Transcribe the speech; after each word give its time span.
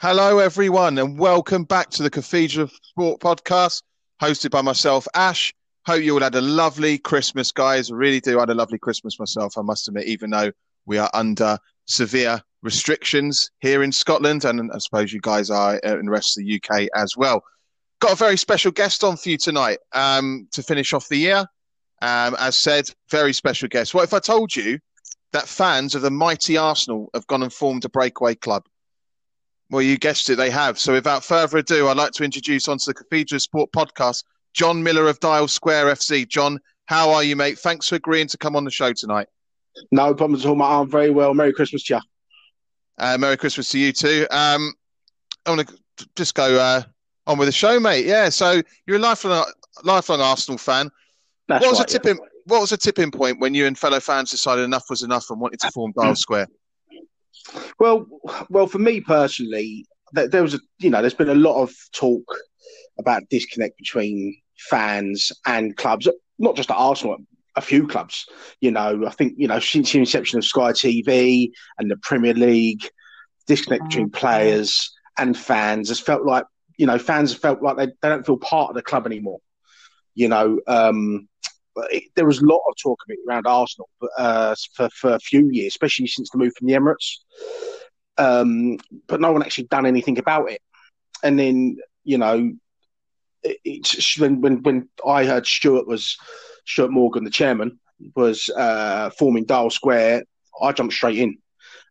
Hello, 0.00 0.38
everyone, 0.38 0.96
and 0.96 1.18
welcome 1.18 1.64
back 1.64 1.90
to 1.90 2.02
the 2.02 2.08
Cathedral 2.08 2.64
of 2.64 2.72
Sport 2.82 3.20
podcast, 3.20 3.82
hosted 4.22 4.50
by 4.50 4.62
myself, 4.62 5.06
Ash. 5.14 5.52
Hope 5.84 6.02
you 6.02 6.14
all 6.14 6.20
had 6.20 6.34
a 6.34 6.40
lovely 6.40 6.96
Christmas, 6.96 7.52
guys. 7.52 7.90
I 7.90 7.94
really 7.94 8.20
do. 8.20 8.38
I 8.38 8.42
had 8.42 8.50
a 8.50 8.54
lovely 8.54 8.78
Christmas 8.78 9.18
myself, 9.18 9.58
I 9.58 9.62
must 9.62 9.86
admit, 9.86 10.06
even 10.06 10.30
though 10.30 10.50
we 10.86 10.96
are 10.96 11.10
under 11.12 11.58
severe 11.84 12.40
restrictions 12.62 13.50
here 13.60 13.82
in 13.82 13.92
Scotland, 13.92 14.46
and 14.46 14.72
I 14.72 14.78
suppose 14.78 15.12
you 15.12 15.20
guys 15.20 15.50
are 15.50 15.76
in 15.76 16.06
the 16.06 16.10
rest 16.10 16.38
of 16.38 16.44
the 16.46 16.54
UK 16.56 16.88
as 16.96 17.18
well. 17.18 17.42
Got 18.00 18.12
a 18.12 18.16
very 18.16 18.38
special 18.38 18.72
guest 18.72 19.04
on 19.04 19.18
for 19.18 19.28
you 19.28 19.36
tonight 19.36 19.78
um, 19.92 20.48
to 20.52 20.62
finish 20.62 20.94
off 20.94 21.08
the 21.08 21.18
year. 21.18 21.44
Um, 22.02 22.34
as 22.40 22.56
said, 22.56 22.90
very 23.10 23.32
special 23.32 23.68
guest. 23.68 23.94
What 23.94 24.02
if 24.02 24.12
I 24.12 24.18
told 24.18 24.54
you 24.54 24.80
that 25.32 25.46
fans 25.46 25.94
of 25.94 26.02
the 26.02 26.10
mighty 26.10 26.56
Arsenal 26.56 27.08
have 27.14 27.26
gone 27.28 27.44
and 27.44 27.52
formed 27.52 27.84
a 27.84 27.88
breakaway 27.88 28.34
club? 28.34 28.64
Well, 29.70 29.82
you 29.82 29.96
guessed 29.96 30.28
it, 30.28 30.34
they 30.34 30.50
have. 30.50 30.80
So 30.80 30.94
without 30.94 31.24
further 31.24 31.58
ado, 31.58 31.86
I'd 31.86 31.96
like 31.96 32.10
to 32.14 32.24
introduce 32.24 32.66
onto 32.66 32.86
the 32.86 32.94
Cathedral 32.94 33.38
Sport 33.38 33.70
podcast, 33.70 34.24
John 34.52 34.82
Miller 34.82 35.08
of 35.08 35.20
Dial 35.20 35.46
Square 35.46 35.86
FC. 35.86 36.28
John, 36.28 36.58
how 36.86 37.12
are 37.12 37.22
you, 37.22 37.36
mate? 37.36 37.60
Thanks 37.60 37.88
for 37.88 37.94
agreeing 37.94 38.26
to 38.28 38.36
come 38.36 38.56
on 38.56 38.64
the 38.64 38.70
show 38.72 38.92
tonight. 38.92 39.28
No 39.92 40.12
problem 40.12 40.40
at 40.40 40.44
all, 40.44 40.56
mate. 40.56 40.64
I'm 40.64 40.90
very 40.90 41.10
well. 41.10 41.34
Merry 41.34 41.52
Christmas 41.52 41.84
to 41.84 41.94
you. 41.94 42.00
Uh, 42.98 43.16
Merry 43.16 43.36
Christmas 43.36 43.68
to 43.70 43.78
you 43.78 43.92
too. 43.92 44.26
Um, 44.32 44.74
I 45.46 45.50
want 45.50 45.68
to 45.68 46.08
just 46.16 46.34
go 46.34 46.58
uh, 46.58 46.82
on 47.28 47.38
with 47.38 47.46
the 47.46 47.52
show, 47.52 47.78
mate. 47.78 48.06
Yeah, 48.06 48.28
so 48.28 48.60
you're 48.86 48.96
a 48.96 49.00
lifelong, 49.00 49.46
lifelong 49.84 50.20
Arsenal 50.20 50.58
fan. 50.58 50.90
That's 51.52 51.64
what 51.64 51.70
was 51.70 51.80
right, 51.80 51.90
a 51.90 51.98
tipping? 51.98 52.18
What 52.46 52.60
was 52.60 52.72
a 52.72 52.76
tipping 52.76 53.10
point 53.10 53.40
when 53.40 53.54
you 53.54 53.66
and 53.66 53.78
fellow 53.78 54.00
fans 54.00 54.30
decided 54.30 54.62
enough 54.62 54.84
was 54.88 55.02
enough 55.02 55.30
and 55.30 55.40
wanted 55.40 55.60
to 55.60 55.70
form 55.70 55.92
Dial 55.96 56.16
Square? 56.16 56.48
Well, 57.78 58.06
well, 58.48 58.66
for 58.66 58.78
me 58.78 59.00
personally, 59.00 59.86
there, 60.12 60.28
there 60.28 60.42
was 60.42 60.54
a 60.54 60.60
you 60.78 60.88
know, 60.90 61.00
there's 61.00 61.14
been 61.14 61.28
a 61.28 61.34
lot 61.34 61.62
of 61.62 61.74
talk 61.92 62.24
about 62.98 63.28
disconnect 63.28 63.76
between 63.76 64.40
fans 64.56 65.30
and 65.46 65.76
clubs, 65.76 66.08
not 66.38 66.56
just 66.56 66.70
at 66.70 66.76
Arsenal, 66.76 67.18
a 67.56 67.60
few 67.60 67.86
clubs. 67.86 68.26
You 68.60 68.70
know, 68.70 69.04
I 69.06 69.10
think 69.10 69.34
you 69.36 69.48
know 69.48 69.58
since 69.58 69.92
the 69.92 69.98
inception 69.98 70.38
of 70.38 70.44
Sky 70.44 70.72
TV 70.72 71.50
and 71.78 71.90
the 71.90 71.96
Premier 71.98 72.34
League, 72.34 72.88
disconnect 73.46 73.84
between 73.88 74.10
players 74.10 74.90
and 75.18 75.36
fans 75.36 75.88
has 75.88 76.00
felt 76.00 76.24
like 76.24 76.44
you 76.78 76.86
know 76.86 76.98
fans 76.98 77.32
have 77.32 77.42
felt 77.42 77.62
like 77.62 77.76
they, 77.76 77.86
they 77.86 78.08
don't 78.08 78.24
feel 78.24 78.38
part 78.38 78.70
of 78.70 78.74
the 78.74 78.82
club 78.82 79.06
anymore. 79.06 79.38
You 80.14 80.28
know, 80.28 80.60
um, 80.66 81.28
there 82.16 82.26
was 82.26 82.40
a 82.40 82.46
lot 82.46 82.60
of 82.68 82.74
talk 82.82 83.00
around 83.28 83.46
Arsenal 83.46 83.88
uh, 84.18 84.54
for 84.74 84.88
for 84.90 85.14
a 85.14 85.20
few 85.20 85.48
years, 85.50 85.72
especially 85.72 86.06
since 86.06 86.30
the 86.30 86.38
move 86.38 86.52
from 86.56 86.66
the 86.66 86.74
Emirates. 86.74 87.18
Um, 88.18 88.78
but 89.06 89.20
no 89.20 89.32
one 89.32 89.42
actually 89.42 89.64
done 89.64 89.86
anything 89.86 90.18
about 90.18 90.50
it. 90.50 90.60
And 91.22 91.38
then 91.38 91.76
you 92.04 92.18
know, 92.18 92.52
it, 93.42 93.58
it's 93.64 94.18
when 94.18 94.40
when 94.40 94.62
when 94.62 94.88
I 95.06 95.24
heard 95.24 95.46
Stuart 95.46 95.86
was 95.86 96.16
Stuart 96.66 96.90
Morgan, 96.90 97.24
the 97.24 97.30
chairman, 97.30 97.78
was 98.14 98.50
uh, 98.50 99.10
forming 99.10 99.44
Dial 99.44 99.70
Square, 99.70 100.24
I 100.60 100.72
jumped 100.72 100.94
straight 100.94 101.18
in. 101.18 101.38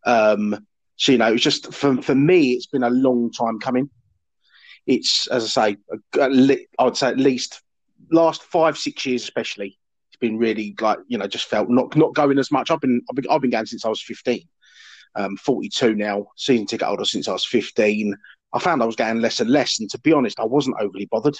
Um, 0.05 0.65
so 0.95 1.11
you 1.11 1.17
know, 1.17 1.33
it's 1.33 1.43
just 1.43 1.73
for 1.73 2.01
for 2.01 2.15
me, 2.15 2.51
it's 2.51 2.67
been 2.67 2.83
a 2.83 2.89
long 2.89 3.31
time 3.31 3.59
coming. 3.59 3.89
It's 4.85 5.27
as 5.27 5.57
I 5.57 5.75
say, 5.75 5.77
I 6.19 6.83
would 6.83 6.97
say 6.97 7.07
at 7.07 7.17
least 7.17 7.61
last 8.11 8.43
five 8.43 8.77
six 8.77 9.05
years, 9.05 9.23
especially, 9.23 9.77
it's 10.09 10.19
been 10.19 10.37
really 10.37 10.75
like 10.79 10.99
you 11.07 11.17
know 11.17 11.27
just 11.27 11.47
felt 11.47 11.69
not 11.69 11.95
not 11.95 12.13
going 12.13 12.39
as 12.39 12.51
much. 12.51 12.71
I've 12.71 12.81
been 12.81 13.01
I've 13.09 13.15
been, 13.15 13.25
I've 13.29 13.41
been 13.41 13.51
going 13.51 13.65
since 13.65 13.85
I 13.85 13.89
was 13.89 14.01
fifteen. 14.01 14.47
Um, 15.13 15.35
42 15.35 15.93
now, 15.93 16.27
season 16.37 16.65
ticket 16.65 16.87
holder 16.87 17.03
since 17.03 17.27
I 17.27 17.33
was 17.33 17.45
15. 17.45 18.15
I 18.53 18.59
found 18.59 18.81
I 18.81 18.85
was 18.85 18.95
getting 18.95 19.21
less 19.21 19.41
and 19.41 19.49
less, 19.49 19.77
and 19.81 19.89
to 19.89 19.99
be 19.99 20.13
honest, 20.13 20.39
I 20.39 20.45
wasn't 20.45 20.77
overly 20.79 21.05
bothered. 21.05 21.35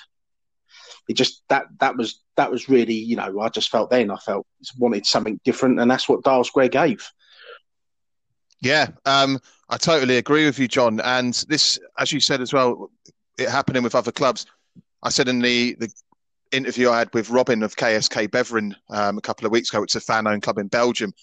It 1.07 1.13
just 1.13 1.43
that 1.47 1.67
that 1.79 1.95
was 1.95 2.21
that 2.35 2.51
was 2.51 2.67
really 2.67 2.93
you 2.95 3.15
know 3.15 3.39
I 3.39 3.49
just 3.49 3.69
felt 3.69 3.89
then 3.89 4.11
I 4.11 4.17
felt 4.17 4.45
wanted 4.77 5.05
something 5.05 5.39
different, 5.45 5.79
and 5.79 5.89
that's 5.89 6.09
what 6.09 6.23
Dial 6.23 6.43
Square 6.43 6.69
gave. 6.69 7.07
Yeah, 8.61 8.89
um, 9.05 9.39
I 9.69 9.77
totally 9.77 10.17
agree 10.17 10.45
with 10.45 10.59
you, 10.59 10.67
John. 10.67 10.99
And 11.01 11.33
this, 11.49 11.79
as 11.97 12.11
you 12.11 12.19
said 12.19 12.41
as 12.41 12.53
well, 12.53 12.91
it 13.39 13.49
happening 13.49 13.81
with 13.81 13.95
other 13.95 14.11
clubs. 14.11 14.45
I 15.01 15.09
said 15.09 15.27
in 15.27 15.39
the, 15.39 15.75
the 15.79 15.91
interview 16.51 16.89
I 16.89 16.99
had 16.99 17.13
with 17.13 17.29
Robin 17.29 17.63
of 17.63 17.75
KSK 17.75 18.27
Beveren 18.29 18.73
um, 18.89 19.17
a 19.17 19.21
couple 19.21 19.45
of 19.45 19.51
weeks 19.51 19.69
ago, 19.69 19.83
it's 19.83 19.95
a 19.95 20.01
fan 20.01 20.27
owned 20.27 20.43
club 20.43 20.57
in 20.57 20.67
Belgium. 20.67 21.13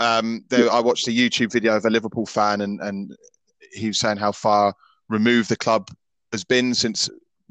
Um, 0.00 0.44
there, 0.48 0.70
I 0.70 0.80
watched 0.80 1.08
a 1.08 1.12
YouTube 1.12 1.52
video 1.52 1.76
of 1.76 1.84
a 1.84 1.90
Liverpool 1.90 2.26
fan, 2.26 2.62
and, 2.62 2.80
and 2.80 3.14
he 3.72 3.88
was 3.88 4.00
saying 4.00 4.16
how 4.16 4.32
far 4.32 4.74
removed 5.08 5.48
the 5.48 5.56
club 5.56 5.88
has 6.32 6.44
been 6.44 6.74
since 6.74 7.08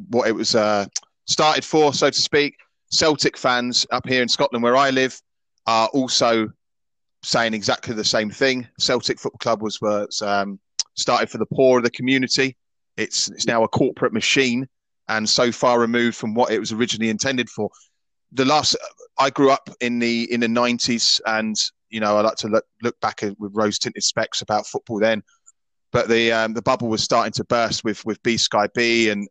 what 0.10 0.28
it 0.28 0.34
was 0.34 0.56
uh, 0.56 0.86
started 1.26 1.64
for, 1.64 1.94
so 1.94 2.10
to 2.10 2.22
speak. 2.22 2.56
Celtic 2.90 3.38
fans 3.38 3.86
up 3.92 4.08
here 4.08 4.22
in 4.22 4.28
Scotland, 4.28 4.64
where 4.64 4.76
I 4.76 4.90
live, 4.90 5.22
are 5.68 5.88
also 5.90 6.50
saying 7.24 7.54
exactly 7.54 7.94
the 7.94 8.04
same 8.04 8.30
thing. 8.30 8.68
Celtic 8.80 9.20
Football 9.20 9.40
Club 9.40 9.62
was, 9.62 9.80
was 9.80 10.22
um, 10.22 10.60
started 10.96 11.30
for 11.30 11.38
the 11.38 11.46
poor 11.46 11.78
of 11.78 11.84
the 11.84 11.92
community. 11.92 12.58
It's 12.98 13.30
it's 13.30 13.48
now 13.48 13.64
a 13.64 13.68
corporate 13.68 14.12
machine, 14.12 14.68
and 15.08 15.28
so 15.28 15.52
far 15.52 15.80
removed 15.80 16.18
from 16.18 16.34
what 16.34 16.52
it 16.52 16.60
was 16.60 16.72
originally 16.72 17.10
intended 17.10 17.50
for. 17.50 17.70
The 18.32 18.46
last 18.46 18.76
I 19.20 19.30
grew 19.30 19.52
up 19.52 19.70
in 19.82 20.00
the 20.00 20.32
in 20.32 20.40
the 20.40 20.48
nineties, 20.48 21.20
and 21.26 21.56
you 21.90 22.00
know 22.00 22.18
I 22.18 22.22
like 22.22 22.38
to 22.38 22.48
look 22.48 22.66
look 22.82 23.00
back 23.02 23.22
with 23.22 23.52
rose 23.54 23.78
tinted 23.80 24.04
specs 24.04 24.42
about 24.42 24.68
football 24.68 25.00
then. 25.00 25.24
But 25.92 26.08
the 26.08 26.32
um, 26.32 26.54
the 26.54 26.62
bubble 26.62 26.88
was 26.88 27.04
starting 27.04 27.34
to 27.34 27.44
burst 27.44 27.84
with 27.84 28.06
with 28.06 28.22
B 28.24 28.38
Sky 28.38 28.68
B 28.74 29.10
and 29.10 29.28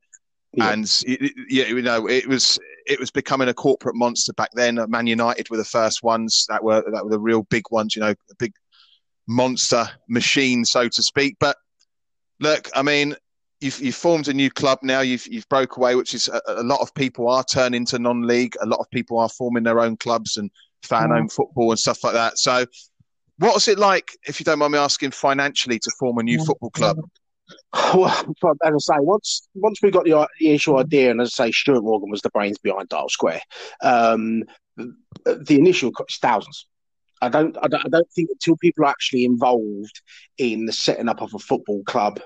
yeah. 0.52 0.72
and 0.72 1.02
yeah, 1.48 1.66
you 1.66 1.80
know 1.80 2.08
it 2.08 2.26
was 2.26 2.58
it 2.86 2.98
was 2.98 3.10
becoming 3.10 3.48
a 3.48 3.54
corporate 3.54 3.94
monster 3.94 4.32
back 4.34 4.50
then. 4.54 4.78
Man 4.88 5.06
United 5.06 5.48
were 5.48 5.56
the 5.56 5.64
first 5.64 6.02
ones 6.02 6.44
that 6.48 6.62
were 6.62 6.82
that 6.92 7.04
were 7.04 7.10
the 7.10 7.20
real 7.20 7.44
big 7.44 7.64
ones, 7.70 7.94
you 7.94 8.00
know, 8.00 8.10
a 8.10 8.34
big 8.38 8.52
monster 9.26 9.88
machine, 10.08 10.64
so 10.64 10.88
to 10.88 11.02
speak. 11.02 11.36
But 11.38 11.56
look, 12.40 12.68
I 12.74 12.82
mean, 12.82 13.14
you've, 13.60 13.80
you've 13.80 13.94
formed 13.94 14.28
a 14.28 14.34
new 14.34 14.50
club 14.50 14.78
now. 14.82 15.00
You've 15.00 15.26
you've 15.26 15.48
broke 15.48 15.76
away, 15.76 15.94
which 15.94 16.14
is 16.14 16.28
a, 16.28 16.40
a 16.48 16.62
lot 16.62 16.80
of 16.80 16.94
people 16.94 17.28
are 17.28 17.44
turning 17.44 17.84
to 17.86 17.98
non-league. 17.98 18.56
A 18.60 18.66
lot 18.66 18.80
of 18.80 18.90
people 18.90 19.18
are 19.18 19.28
forming 19.28 19.62
their 19.62 19.80
own 19.80 19.96
clubs 19.96 20.36
and 20.36 20.50
fan-owned 20.82 21.30
mm. 21.30 21.32
football 21.32 21.70
and 21.70 21.78
stuff 21.78 22.02
like 22.02 22.14
that. 22.14 22.38
So, 22.38 22.64
what 23.38 23.54
was 23.54 23.68
it 23.68 23.78
like, 23.78 24.16
if 24.26 24.40
you 24.40 24.44
don't 24.44 24.58
mind 24.58 24.72
me 24.72 24.78
asking, 24.78 25.12
financially 25.12 25.78
to 25.78 25.90
form 25.98 26.18
a 26.18 26.22
new 26.22 26.38
mm. 26.38 26.46
football 26.46 26.70
club? 26.70 26.98
Well, 27.94 28.34
as 28.64 28.88
I 28.88 28.94
say, 28.94 29.00
once 29.00 29.48
once 29.54 29.82
we 29.82 29.90
got 29.90 30.04
the, 30.04 30.26
the 30.38 30.48
initial 30.48 30.78
idea, 30.78 31.10
and 31.10 31.20
as 31.20 31.34
I 31.38 31.46
say, 31.46 31.52
Stuart 31.52 31.82
Morgan 31.82 32.10
was 32.10 32.22
the 32.22 32.30
brains 32.30 32.58
behind 32.58 32.88
Dial 32.88 33.08
Square. 33.08 33.40
Um, 33.82 34.44
the 34.76 35.56
initial 35.58 35.90
cost 35.90 36.20
thousands. 36.22 36.66
I 37.22 37.28
don't, 37.28 37.56
I 37.62 37.68
don't, 37.68 37.84
I 37.84 37.88
don't 37.88 38.10
think 38.12 38.30
until 38.30 38.56
people 38.56 38.84
are 38.84 38.88
actually 38.88 39.24
involved 39.24 40.00
in 40.38 40.64
the 40.64 40.72
setting 40.72 41.08
up 41.08 41.20
of 41.20 41.34
a 41.34 41.38
football 41.38 41.82
club 41.84 42.20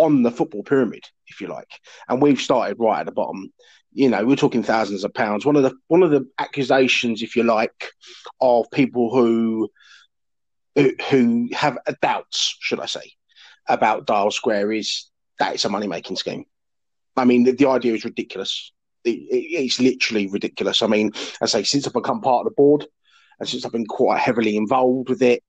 on 0.00 0.22
the 0.22 0.30
football 0.30 0.62
pyramid, 0.62 1.04
if 1.26 1.40
you 1.40 1.48
like, 1.48 1.70
and 2.08 2.22
we've 2.22 2.40
started 2.40 2.78
right 2.78 3.00
at 3.00 3.06
the 3.06 3.12
bottom. 3.12 3.52
You 3.92 4.08
know, 4.08 4.24
we're 4.24 4.36
talking 4.36 4.62
thousands 4.62 5.04
of 5.04 5.12
pounds. 5.14 5.44
One 5.44 5.56
of 5.56 5.62
the 5.62 5.74
one 5.88 6.02
of 6.02 6.10
the 6.10 6.28
accusations, 6.38 7.22
if 7.22 7.36
you 7.36 7.42
like, 7.42 7.90
of 8.40 8.66
people 8.72 9.10
who 9.12 9.68
who 11.10 11.48
have 11.52 11.78
doubts, 12.00 12.56
should 12.60 12.80
I 12.80 12.86
say, 12.86 13.12
about 13.68 14.06
Dial 14.06 14.30
Square 14.30 14.72
is 14.72 15.10
that 15.38 15.54
it's 15.54 15.64
a 15.64 15.68
money 15.68 15.86
making 15.86 16.16
scheme. 16.16 16.44
I 17.16 17.24
mean, 17.24 17.44
the, 17.44 17.52
the 17.52 17.68
idea 17.68 17.94
is 17.94 18.04
ridiculous. 18.04 18.72
It, 19.04 19.10
it, 19.10 19.64
it's 19.64 19.80
literally 19.80 20.28
ridiculous. 20.28 20.82
I 20.82 20.86
mean, 20.86 21.12
I 21.42 21.46
say, 21.46 21.64
since 21.64 21.86
I've 21.86 21.92
become 21.92 22.20
part 22.20 22.46
of 22.46 22.52
the 22.52 22.56
board 22.56 22.86
and 23.38 23.48
since 23.48 23.64
I've 23.64 23.72
been 23.72 23.86
quite 23.86 24.20
heavily 24.20 24.56
involved 24.56 25.08
with 25.08 25.22
it, 25.22 25.42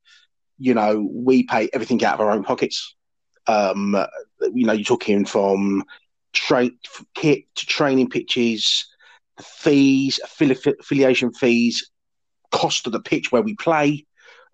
you 0.57 0.73
know, 0.73 1.07
we 1.11 1.43
pay 1.43 1.69
everything 1.73 2.03
out 2.03 2.15
of 2.15 2.21
our 2.21 2.31
own 2.31 2.43
pockets. 2.43 2.95
Um, 3.47 3.95
you 4.53 4.65
know, 4.65 4.73
you're 4.73 4.83
talking 4.83 5.25
from 5.25 5.83
train 6.33 6.77
kit 7.15 7.43
to 7.55 7.65
training 7.65 8.09
pitches, 8.09 8.87
fees, 9.41 10.19
affili- 10.25 10.79
affiliation 10.79 11.33
fees, 11.33 11.91
cost 12.51 12.85
of 12.87 12.93
the 12.93 12.99
pitch 12.99 13.31
where 13.31 13.41
we 13.41 13.55
play, 13.55 14.05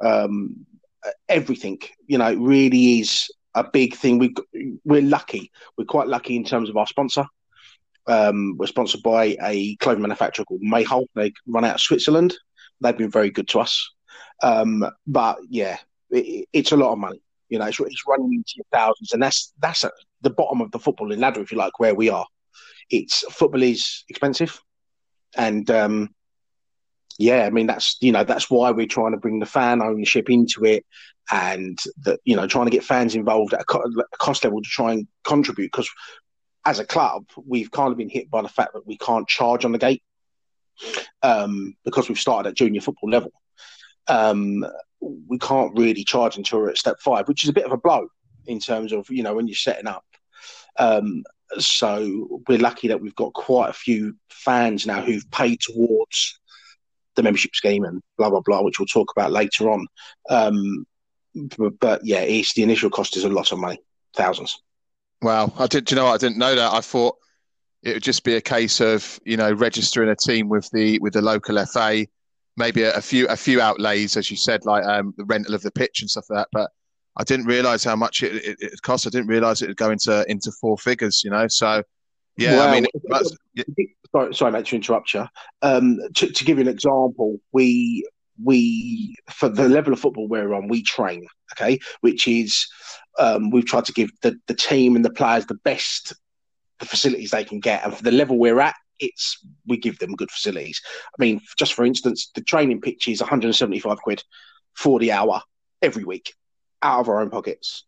um, 0.03 0.65
everything. 1.29 1.79
You 2.07 2.17
know, 2.17 2.31
it 2.31 2.39
really 2.39 2.99
is 2.99 3.29
a 3.55 3.63
big 3.63 3.95
thing. 3.95 4.19
We 4.19 4.33
we're 4.85 5.01
lucky. 5.01 5.51
We're 5.77 5.85
quite 5.85 6.07
lucky 6.07 6.35
in 6.35 6.43
terms 6.43 6.69
of 6.69 6.77
our 6.77 6.87
sponsor. 6.87 7.25
Um, 8.07 8.55
we're 8.57 8.67
sponsored 8.67 9.03
by 9.03 9.35
a 9.41 9.75
clothing 9.77 10.01
manufacturer 10.01 10.45
called 10.45 10.61
Mayhole. 10.61 11.07
They 11.15 11.33
run 11.45 11.65
out 11.65 11.75
of 11.75 11.81
Switzerland. 11.81 12.35
They've 12.79 12.97
been 12.97 13.11
very 13.11 13.31
good 13.31 13.47
to 13.49 13.59
us. 13.59 13.91
Um, 14.41 14.85
but 15.05 15.39
yeah, 15.49 15.77
it, 16.11 16.47
it's 16.53 16.71
a 16.71 16.77
lot 16.77 16.93
of 16.93 16.99
money. 16.99 17.21
You 17.49 17.59
know, 17.59 17.65
it's, 17.65 17.79
it's 17.79 18.03
running 18.07 18.33
into 18.33 18.53
your 18.55 18.65
thousands, 18.71 19.11
and 19.13 19.21
that's 19.21 19.53
that's 19.59 19.83
at 19.83 19.93
the 20.21 20.29
bottom 20.29 20.61
of 20.61 20.71
the 20.71 20.79
footballing 20.79 21.19
ladder, 21.19 21.41
if 21.41 21.51
you 21.51 21.57
like, 21.57 21.79
where 21.79 21.95
we 21.95 22.09
are. 22.09 22.25
It's 22.89 23.21
football 23.31 23.63
is 23.63 24.03
expensive, 24.09 24.59
and 25.35 25.69
um, 25.71 26.09
yeah, 27.17 27.45
I 27.45 27.49
mean 27.49 27.67
that's 27.67 27.97
you 28.01 28.11
know 28.11 28.23
that's 28.23 28.49
why 28.49 28.71
we're 28.71 28.87
trying 28.87 29.11
to 29.11 29.17
bring 29.17 29.39
the 29.39 29.45
fan 29.45 29.81
ownership 29.81 30.29
into 30.29 30.65
it, 30.65 30.85
and 31.31 31.77
that 32.03 32.19
you 32.25 32.35
know 32.35 32.47
trying 32.47 32.65
to 32.65 32.71
get 32.71 32.83
fans 32.83 33.15
involved 33.15 33.53
at 33.53 33.61
a, 33.61 33.65
co- 33.65 33.83
a 33.83 34.17
cost 34.17 34.43
level 34.43 34.61
to 34.61 34.69
try 34.69 34.93
and 34.93 35.07
contribute 35.23 35.71
because 35.71 35.89
as 36.65 36.79
a 36.79 36.85
club 36.85 37.23
we've 37.45 37.71
kind 37.71 37.91
of 37.91 37.97
been 37.97 38.09
hit 38.09 38.29
by 38.29 38.41
the 38.41 38.49
fact 38.49 38.73
that 38.73 38.85
we 38.85 38.97
can't 38.97 39.27
charge 39.27 39.63
on 39.63 39.71
the 39.71 39.77
gate 39.77 40.03
um, 41.23 41.75
because 41.83 42.09
we've 42.09 42.19
started 42.19 42.49
at 42.49 42.55
junior 42.55 42.81
football 42.81 43.09
level. 43.09 43.31
Um, 44.07 44.65
we 45.01 45.37
can't 45.37 45.77
really 45.77 46.03
charge 46.03 46.37
until 46.37 46.59
we're 46.59 46.69
at 46.69 46.77
step 46.77 46.99
five, 46.99 47.27
which 47.27 47.43
is 47.43 47.49
a 47.49 47.53
bit 47.53 47.65
of 47.65 47.71
a 47.71 47.77
blow 47.77 48.07
in 48.45 48.59
terms 48.59 48.91
of 48.93 49.09
you 49.09 49.23
know 49.23 49.35
when 49.35 49.47
you're 49.47 49.55
setting 49.55 49.87
up. 49.87 50.05
Um, 50.77 51.23
so 51.57 52.41
we're 52.47 52.57
lucky 52.57 52.89
that 52.89 53.01
we've 53.01 53.15
got 53.15 53.33
quite 53.33 53.69
a 53.69 53.73
few 53.73 54.15
fans 54.29 54.85
now 54.85 55.01
who've 55.01 55.29
paid 55.31 55.59
towards 55.61 56.39
the 57.15 57.23
membership 57.23 57.55
scheme 57.55 57.83
and 57.83 58.01
blah 58.17 58.29
blah 58.29 58.41
blah, 58.41 58.61
which 58.61 58.79
we'll 58.79 58.85
talk 58.85 59.11
about 59.15 59.31
later 59.31 59.69
on. 59.69 59.87
Um, 60.29 60.85
but, 61.57 61.79
but, 61.79 62.05
yeah, 62.05 62.21
it's 62.21 62.53
the 62.53 62.63
initial 62.63 62.89
cost 62.89 63.15
is 63.15 63.23
a 63.23 63.29
lot 63.29 63.51
of 63.51 63.59
money, 63.59 63.79
thousands. 64.15 64.59
Wow, 65.21 65.53
I 65.57 65.67
did. 65.67 65.89
You 65.91 65.95
know, 65.95 66.07
I 66.07 66.17
didn't 66.17 66.37
know 66.37 66.55
that. 66.55 66.73
I 66.73 66.81
thought 66.81 67.15
it 67.83 67.93
would 67.93 68.03
just 68.03 68.23
be 68.23 68.35
a 68.35 68.41
case 68.41 68.81
of 68.81 69.19
you 69.25 69.37
know 69.37 69.51
registering 69.51 70.09
a 70.09 70.15
team 70.15 70.49
with 70.49 70.69
the 70.71 70.99
with 70.99 71.13
the 71.13 71.21
local 71.21 71.63
FA, 71.65 72.05
maybe 72.57 72.83
a, 72.83 72.93
a 72.95 73.01
few 73.01 73.27
a 73.27 73.37
few 73.37 73.61
outlays, 73.61 74.17
as 74.17 74.29
you 74.29 74.37
said, 74.37 74.65
like 74.65 74.83
um, 74.85 75.13
the 75.17 75.25
rental 75.25 75.55
of 75.55 75.61
the 75.61 75.71
pitch 75.71 76.01
and 76.01 76.09
stuff 76.09 76.25
like 76.29 76.39
that. 76.39 76.49
But 76.51 76.71
I 77.15 77.23
didn't 77.23 77.45
realise 77.45 77.83
how 77.83 77.95
much 77.95 78.23
it, 78.23 78.35
it, 78.35 78.57
it 78.59 78.81
cost. 78.81 79.07
I 79.07 79.09
didn't 79.09 79.27
realise 79.27 79.61
it 79.61 79.67
would 79.67 79.77
go 79.77 79.91
into 79.91 80.25
into 80.29 80.51
four 80.51 80.77
figures. 80.77 81.21
You 81.23 81.31
know, 81.31 81.47
so 81.47 81.83
yeah, 82.37 82.61
I 82.61 82.71
mean, 82.71 82.87
yeah. 83.55 83.65
sorry, 84.11 84.35
sorry, 84.35 84.51
mate, 84.51 84.65
to 84.67 84.75
interrupt 84.75 85.13
you. 85.13 85.25
Um, 85.63 85.99
to, 86.15 86.31
to 86.31 86.45
give 86.45 86.57
you 86.57 86.63
an 86.63 86.67
example, 86.67 87.39
we 87.51 88.07
we 88.43 89.15
for 89.31 89.49
the 89.49 89.67
level 89.67 89.93
of 89.93 89.99
football 89.99 90.27
we're 90.27 90.53
on, 90.53 90.67
we 90.67 90.83
train, 90.83 91.25
okay, 91.53 91.79
which 92.01 92.27
is 92.27 92.67
um, 93.17 93.49
we've 93.49 93.65
tried 93.65 93.85
to 93.85 93.93
give 93.93 94.11
the, 94.21 94.37
the 94.47 94.53
team 94.53 94.95
and 94.95 95.03
the 95.03 95.09
players 95.09 95.47
the 95.47 95.55
best 95.63 96.13
the 96.79 96.85
facilities 96.85 97.31
they 97.31 97.43
can 97.43 97.59
get, 97.59 97.83
and 97.83 97.95
for 97.95 98.03
the 98.03 98.11
level 98.11 98.37
we're 98.37 98.59
at, 98.59 98.75
it's 98.99 99.39
we 99.65 99.77
give 99.77 99.99
them 99.99 100.15
good 100.15 100.31
facilities. 100.31 100.81
I 101.07 101.21
mean, 101.21 101.41
just 101.57 101.73
for 101.73 101.85
instance, 101.85 102.31
the 102.35 102.41
training 102.41 102.81
pitch 102.81 103.07
is 103.07 103.21
175 103.21 103.97
quid 103.99 104.23
for 104.73 104.99
the 104.99 105.11
hour 105.11 105.41
every 105.81 106.03
week 106.03 106.33
out 106.81 106.99
of 106.99 107.09
our 107.09 107.21
own 107.21 107.29
pockets. 107.29 107.83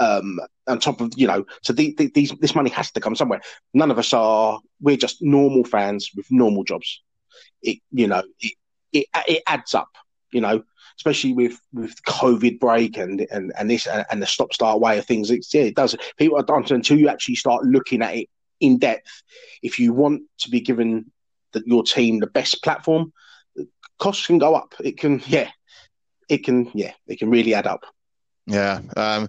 Um, 0.00 0.38
on 0.68 0.78
top 0.78 1.00
of 1.00 1.12
you 1.16 1.26
know, 1.26 1.44
so 1.62 1.72
the, 1.72 1.94
the, 1.98 2.10
these 2.14 2.32
this 2.40 2.54
money 2.54 2.70
has 2.70 2.90
to 2.92 3.00
come 3.00 3.16
somewhere. 3.16 3.40
None 3.74 3.90
of 3.90 3.98
us 3.98 4.12
are. 4.12 4.60
We're 4.80 4.96
just 4.96 5.20
normal 5.20 5.64
fans 5.64 6.10
with 6.14 6.30
normal 6.30 6.62
jobs. 6.62 7.02
It 7.62 7.78
you 7.90 8.06
know 8.06 8.22
it 8.40 8.54
it, 8.92 9.06
it 9.26 9.42
adds 9.46 9.74
up. 9.74 9.88
You 10.30 10.40
know, 10.40 10.62
especially 10.98 11.32
with 11.32 11.58
with 11.72 12.00
COVID 12.04 12.60
break 12.60 12.96
and 12.96 13.26
and 13.30 13.52
and 13.58 13.68
this 13.68 13.86
and, 13.86 14.04
and 14.10 14.22
the 14.22 14.26
stop 14.26 14.52
start 14.52 14.80
way 14.80 14.98
of 14.98 15.06
things. 15.06 15.30
It's, 15.30 15.52
yeah, 15.52 15.62
it 15.62 15.74
does. 15.74 15.96
People 16.16 16.38
are 16.38 16.44
done 16.44 16.64
until 16.70 16.98
you 16.98 17.08
actually 17.08 17.36
start 17.36 17.64
looking 17.64 18.02
at 18.02 18.14
it 18.14 18.28
in 18.60 18.78
depth. 18.78 19.22
If 19.62 19.78
you 19.78 19.92
want 19.92 20.22
to 20.40 20.50
be 20.50 20.60
given 20.60 21.10
the, 21.52 21.62
your 21.66 21.82
team 21.82 22.20
the 22.20 22.26
best 22.26 22.62
platform, 22.62 23.12
costs 23.98 24.26
can 24.26 24.38
go 24.38 24.54
up. 24.54 24.74
It 24.80 24.98
can, 24.98 25.22
yeah, 25.26 25.50
it 26.28 26.44
can, 26.44 26.70
yeah, 26.74 26.92
it 27.06 27.18
can 27.18 27.30
really 27.30 27.54
add 27.54 27.66
up. 27.66 27.84
Yeah, 28.46 28.80
um, 28.96 29.28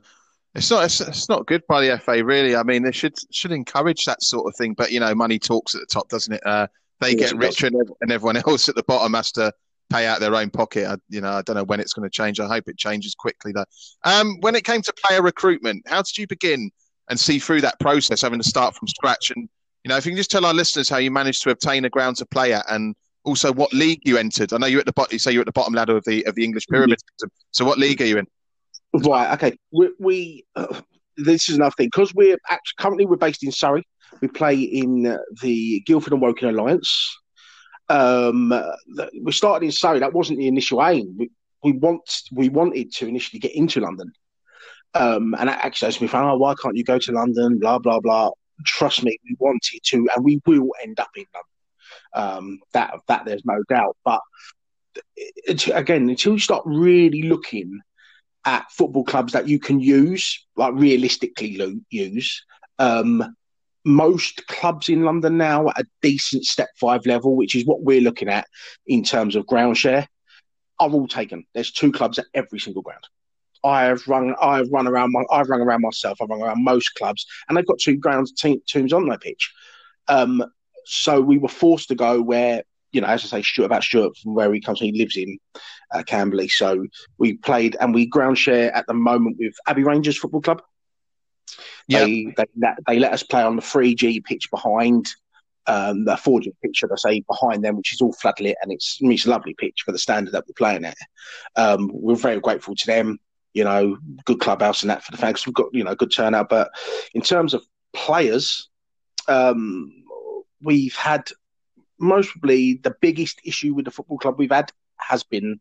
it's 0.56 0.72
not 0.72 0.86
it's, 0.86 1.02
it's, 1.02 1.30
not 1.30 1.46
good 1.46 1.64
by 1.68 1.86
the 1.86 1.98
FA 2.00 2.24
really. 2.24 2.56
I 2.56 2.64
mean, 2.64 2.84
they 2.84 2.92
should 2.92 3.16
should 3.32 3.52
encourage 3.52 4.06
that 4.06 4.24
sort 4.24 4.48
of 4.48 4.56
thing, 4.56 4.74
but 4.74 4.92
you 4.92 5.00
know, 5.00 5.14
money 5.14 5.40
talks 5.40 5.76
at 5.76 5.82
the 5.82 5.88
top, 5.88 6.10
doesn't 6.10 6.34
it? 6.34 6.42
Uh, 6.46 6.68
they 7.00 7.16
get 7.16 7.36
richer, 7.36 7.68
and, 7.68 7.76
and 8.02 8.12
everyone 8.12 8.38
else 8.48 8.70
at 8.70 8.76
the 8.76 8.84
bottom 8.84 9.14
has 9.14 9.32
to 9.34 9.54
pay 9.90 10.06
out 10.06 10.20
their 10.20 10.36
own 10.36 10.50
pocket. 10.50 10.86
I, 10.86 10.98
you 11.10 11.22
know, 11.22 11.32
I 11.32 11.42
don't 11.42 11.56
know 11.56 11.64
when 11.64 11.80
it's 11.80 11.94
going 11.94 12.08
to 12.08 12.14
change. 12.14 12.40
I 12.40 12.48
hope 12.48 12.68
it 12.68 12.78
changes 12.78 13.16
quickly 13.16 13.52
though. 13.52 13.66
Um, 14.04 14.38
when 14.42 14.56
it 14.56 14.64
came 14.64 14.82
to 14.84 14.94
player 15.06 15.22
recruitment, 15.22 15.88
how 15.88 16.02
did 16.02 16.18
you 16.18 16.28
begin 16.28 16.72
and 17.10 17.20
see 17.20 17.40
through 17.40 17.62
that 17.62 17.80
process, 17.80 18.22
having 18.22 18.40
to 18.40 18.48
start 18.48 18.76
from 18.76 18.88
scratch? 18.88 19.32
And 19.36 19.50
you 19.84 19.90
know, 19.90 19.98
if 19.98 20.06
you 20.06 20.12
can 20.12 20.18
just 20.18 20.32
tell 20.32 20.46
our 20.46 20.54
listeners 20.54 20.90
how 20.90 20.98
you 20.98 21.12
managed 21.12 21.44
to 21.44 21.52
obtain 21.52 21.86
a 21.86 21.90
ground 21.90 22.18
to 22.18 22.26
play 22.26 22.54
at, 22.54 22.66
and 22.70 22.96
also 23.24 23.52
what 23.52 23.74
league 23.74 24.02
you 24.04 24.18
entered. 24.18 24.54
I 24.54 24.58
know 24.58 24.68
you're 24.68 24.80
at 24.80 24.86
the 24.86 24.94
bottom. 24.94 25.14
You 25.14 25.20
say 25.20 25.32
you're 25.32 25.42
at 25.42 25.46
the 25.46 25.52
bottom 25.52 25.74
ladder 25.74 25.98
of 25.98 26.06
the 26.06 26.26
of 26.26 26.36
the 26.36 26.44
English 26.44 26.68
pyramid. 26.68 27.00
So, 27.52 27.66
what 27.66 27.78
league 27.78 28.02
are 28.02 28.06
you 28.06 28.18
in? 28.20 28.28
Right. 28.94 29.34
Okay. 29.34 29.58
We. 29.72 29.90
we 30.00 30.46
uh, 30.56 30.82
this 31.22 31.50
is 31.50 31.58
another 31.58 31.74
thing 31.78 31.88
because 31.88 32.14
we're 32.16 32.38
actually 32.50 32.76
currently 32.78 33.06
we're 33.06 33.18
based 33.18 33.44
in 33.44 33.52
Surrey. 33.52 33.86
We 34.22 34.28
play 34.28 34.56
in 34.56 35.18
the 35.42 35.82
Guildford 35.82 36.14
and 36.14 36.22
Woking 36.22 36.50
Alliance. 36.50 37.18
Um, 37.90 38.54
we 39.22 39.32
started 39.32 39.66
in 39.66 39.72
Surrey. 39.72 40.00
That 40.00 40.14
wasn't 40.14 40.40
the 40.40 40.48
initial 40.48 40.84
aim. 40.86 41.16
We, 41.18 41.30
we 41.64 41.74
want 41.74 42.02
we 42.32 42.50
wanted 42.50 42.94
to 42.94 43.08
initially 43.08 43.40
get 43.40 43.56
into 43.56 43.82
London. 43.82 44.12
Um, 44.94 45.36
and 45.38 45.50
actually, 45.50 45.96
we 46.02 46.08
found, 46.08 46.30
oh, 46.30 46.38
why 46.38 46.56
can't 46.62 46.76
you 46.76 46.84
go 46.84 46.98
to 47.00 47.12
London? 47.12 47.60
Blah 47.60 47.80
blah 47.80 48.00
blah. 48.00 48.32
Trust 48.66 49.04
me, 49.04 49.18
we 49.24 49.36
wanted 49.40 49.80
to, 49.86 50.08
and 50.16 50.26
we 50.26 50.42
will 50.46 50.70
end 50.84 51.00
up 51.00 51.10
in 51.16 51.26
London. 51.34 52.38
Um, 52.46 52.60
that 52.74 52.94
that 53.08 53.26
there's 53.26 53.46
no 53.46 53.64
doubt. 53.70 53.96
But 54.04 54.22
it, 55.16 55.68
again, 55.68 56.10
until 56.10 56.34
you 56.34 56.40
start 56.40 56.64
really 56.66 57.24
looking 57.24 57.80
at 58.46 58.72
football 58.72 59.04
clubs 59.04 59.34
that 59.34 59.48
you 59.48 59.60
can 59.60 59.80
use, 59.80 60.46
like 60.56 60.74
realistically 60.74 61.82
use. 61.90 62.44
Um, 62.80 63.36
most 63.86 64.46
clubs 64.48 64.90
in 64.90 65.04
London 65.04 65.38
now 65.38 65.70
at 65.70 65.80
a 65.80 65.86
decent 66.02 66.46
step 66.46 66.70
five 66.80 67.06
level, 67.06 67.36
which 67.36 67.56
is 67.56 67.66
what 67.66 67.82
we're 67.82 68.02
looking 68.02 68.30
at 68.30 68.48
in 68.88 69.04
terms 69.04 69.36
of 69.36 69.48
ground 69.48 69.78
share, 69.78 70.08
are 70.80 70.90
all 70.90 71.08
taken. 71.08 71.46
There's 71.54 71.72
two 71.72 71.92
clubs 71.92 72.20
at 72.20 72.26
every 72.34 72.60
single 72.60 72.82
ground. 72.82 73.04
I 73.64 73.84
have 73.84 74.08
run, 74.08 74.36
I 74.42 74.58
have 74.58 74.70
run 74.72 74.88
around, 74.88 75.12
my, 75.12 75.24
I've 75.32 75.50
run 75.50 75.62
around 75.62 75.82
myself. 75.82 76.20
I've 76.22 76.30
run 76.30 76.42
around 76.42 76.64
most 76.64 76.96
clubs, 76.96 77.26
and 77.48 77.58
they've 77.58 77.66
got 77.66 77.80
two 77.80 77.98
grounds 77.98 78.32
te- 78.32 78.62
teams 78.68 78.94
on 78.94 79.08
their 79.08 79.18
pitch. 79.18 79.52
Um, 80.08 80.44
so 80.86 81.22
we 81.22 81.38
were 81.38 81.50
forced 81.50 81.90
to 81.90 81.96
go 81.96 82.22
where 82.22 82.64
you 82.92 83.02
know, 83.02 83.08
as 83.08 83.24
I 83.24 83.28
say, 83.28 83.42
Stuart 83.44 83.66
about 83.66 83.84
Stuart 83.84 84.18
from 84.18 84.34
where 84.34 84.54
he 84.54 84.62
comes, 84.62 84.80
he 84.80 84.92
lives 84.92 85.16
in 85.16 85.38
uh, 85.94 86.04
Camberley. 86.04 86.48
So 86.48 86.86
we 87.18 87.38
played 87.38 87.78
and 87.80 87.94
we 87.94 88.06
ground 88.06 88.38
share 88.38 88.76
at 88.76 88.88
the 88.88 88.94
moment 88.94 89.38
with 89.40 89.54
Abbey 89.68 89.84
Rangers 89.84 90.18
Football 90.18 90.42
Club. 90.42 90.62
Yep. 91.88 92.06
They, 92.06 92.34
they, 92.38 92.70
they 92.88 93.00
let 93.00 93.14
us 93.14 93.24
play 93.24 93.44
on 93.44 93.56
the 93.56 93.62
3G 93.62 94.24
pitch 94.24 94.50
behind 94.52 95.08
um, 95.68 96.06
the 96.06 96.14
4G 96.14 96.52
pitch, 96.64 96.78
should 96.78 96.92
I 96.92 96.96
say, 96.96 97.20
behind 97.22 97.64
them, 97.64 97.78
which 97.78 97.94
is 97.94 98.02
all 98.02 98.14
floodlit 98.14 98.56
and 98.62 98.72
it's, 98.72 98.98
it's 99.00 99.26
a 99.26 99.30
lovely 99.30 99.56
pitch 99.58 99.84
for 99.86 99.92
the 99.92 100.00
standard 100.00 100.34
that 100.34 100.46
we're 100.48 100.54
playing 100.58 100.86
at. 100.86 100.98
Um, 101.56 101.92
we're 101.94 102.16
very 102.16 102.40
grateful 102.40 102.76
to 102.76 102.86
them, 102.88 103.20
you 103.54 103.64
know, 103.64 103.98
good 104.26 104.40
clubhouse 104.40 104.84
and 104.84 104.90
that 104.90 105.04
for 105.04 105.12
the 105.12 105.18
fans. 105.18 105.46
We've 105.46 105.56
got, 105.56 105.74
you 105.74 105.84
know, 105.84 105.96
good 105.96 106.12
turnout. 106.12 106.50
But 106.50 106.72
in 107.14 107.22
terms 107.22 107.54
of 107.54 107.64
players, 107.94 108.70
um, 109.28 110.04
we've 110.62 110.96
had 110.96 111.30
mostly 112.00 112.80
the 112.84 112.96
biggest 113.02 113.42
issue 113.44 113.74
with 113.74 113.86
the 113.86 113.92
football 113.92 114.18
club 114.18 114.36
we've 114.38 114.52
had 114.52 114.72
has 114.98 115.24
been 115.24 115.60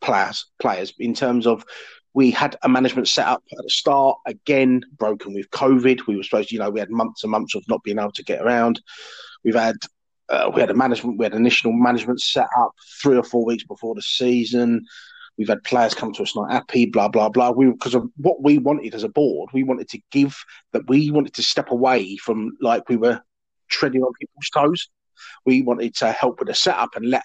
players. 0.00 0.46
Players 0.58 0.92
in 0.98 1.14
terms 1.14 1.46
of 1.46 1.64
we 2.12 2.30
had 2.30 2.56
a 2.62 2.68
management 2.68 3.06
set 3.08 3.26
up 3.26 3.42
at 3.52 3.58
the 3.62 3.70
start 3.70 4.18
again 4.26 4.82
broken 4.96 5.32
with 5.32 5.50
COVID. 5.50 6.06
We 6.06 6.16
were 6.16 6.22
supposed, 6.22 6.48
to, 6.48 6.54
you 6.54 6.58
know, 6.58 6.70
we 6.70 6.80
had 6.80 6.90
months 6.90 7.22
and 7.22 7.30
months 7.30 7.54
of 7.54 7.64
not 7.68 7.84
being 7.84 7.98
able 7.98 8.12
to 8.12 8.24
get 8.24 8.42
around. 8.42 8.80
We've 9.44 9.54
had 9.54 9.76
uh, 10.28 10.50
we 10.54 10.60
had 10.60 10.70
a 10.70 10.74
management, 10.74 11.18
we 11.18 11.24
had 11.24 11.34
initial 11.34 11.72
management 11.72 12.20
set 12.20 12.46
up 12.56 12.72
three 13.02 13.16
or 13.16 13.24
four 13.24 13.44
weeks 13.44 13.64
before 13.64 13.94
the 13.94 14.02
season. 14.02 14.84
We've 15.40 15.48
had 15.48 15.64
players 15.64 15.94
come 15.94 16.12
to 16.12 16.22
us 16.22 16.36
not 16.36 16.52
happy, 16.52 16.84
blah 16.84 17.08
blah 17.08 17.30
blah. 17.30 17.52
We 17.52 17.70
because 17.70 17.94
of 17.94 18.06
what 18.18 18.42
we 18.42 18.58
wanted 18.58 18.94
as 18.94 19.04
a 19.04 19.08
board, 19.08 19.48
we 19.54 19.62
wanted 19.62 19.88
to 19.88 20.00
give 20.10 20.36
that 20.72 20.86
we 20.86 21.10
wanted 21.10 21.32
to 21.32 21.42
step 21.42 21.70
away 21.70 22.18
from 22.18 22.58
like 22.60 22.90
we 22.90 22.98
were 22.98 23.22
treading 23.70 24.02
on 24.02 24.12
people's 24.20 24.50
toes. 24.52 24.90
We 25.46 25.62
wanted 25.62 25.94
to 25.96 26.12
help 26.12 26.40
with 26.40 26.48
the 26.48 26.54
setup 26.54 26.94
and 26.94 27.08
let 27.08 27.24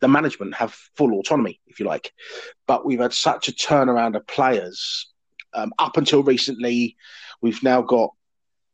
the 0.00 0.08
management 0.08 0.56
have 0.56 0.76
full 0.96 1.14
autonomy, 1.14 1.60
if 1.68 1.78
you 1.78 1.86
like. 1.86 2.12
But 2.66 2.84
we've 2.84 2.98
had 2.98 3.14
such 3.14 3.46
a 3.46 3.52
turnaround 3.52 4.16
of 4.16 4.26
players. 4.26 5.12
Um, 5.52 5.72
up 5.78 5.96
until 5.96 6.24
recently, 6.24 6.96
we've 7.40 7.62
now 7.62 7.82
got 7.82 8.10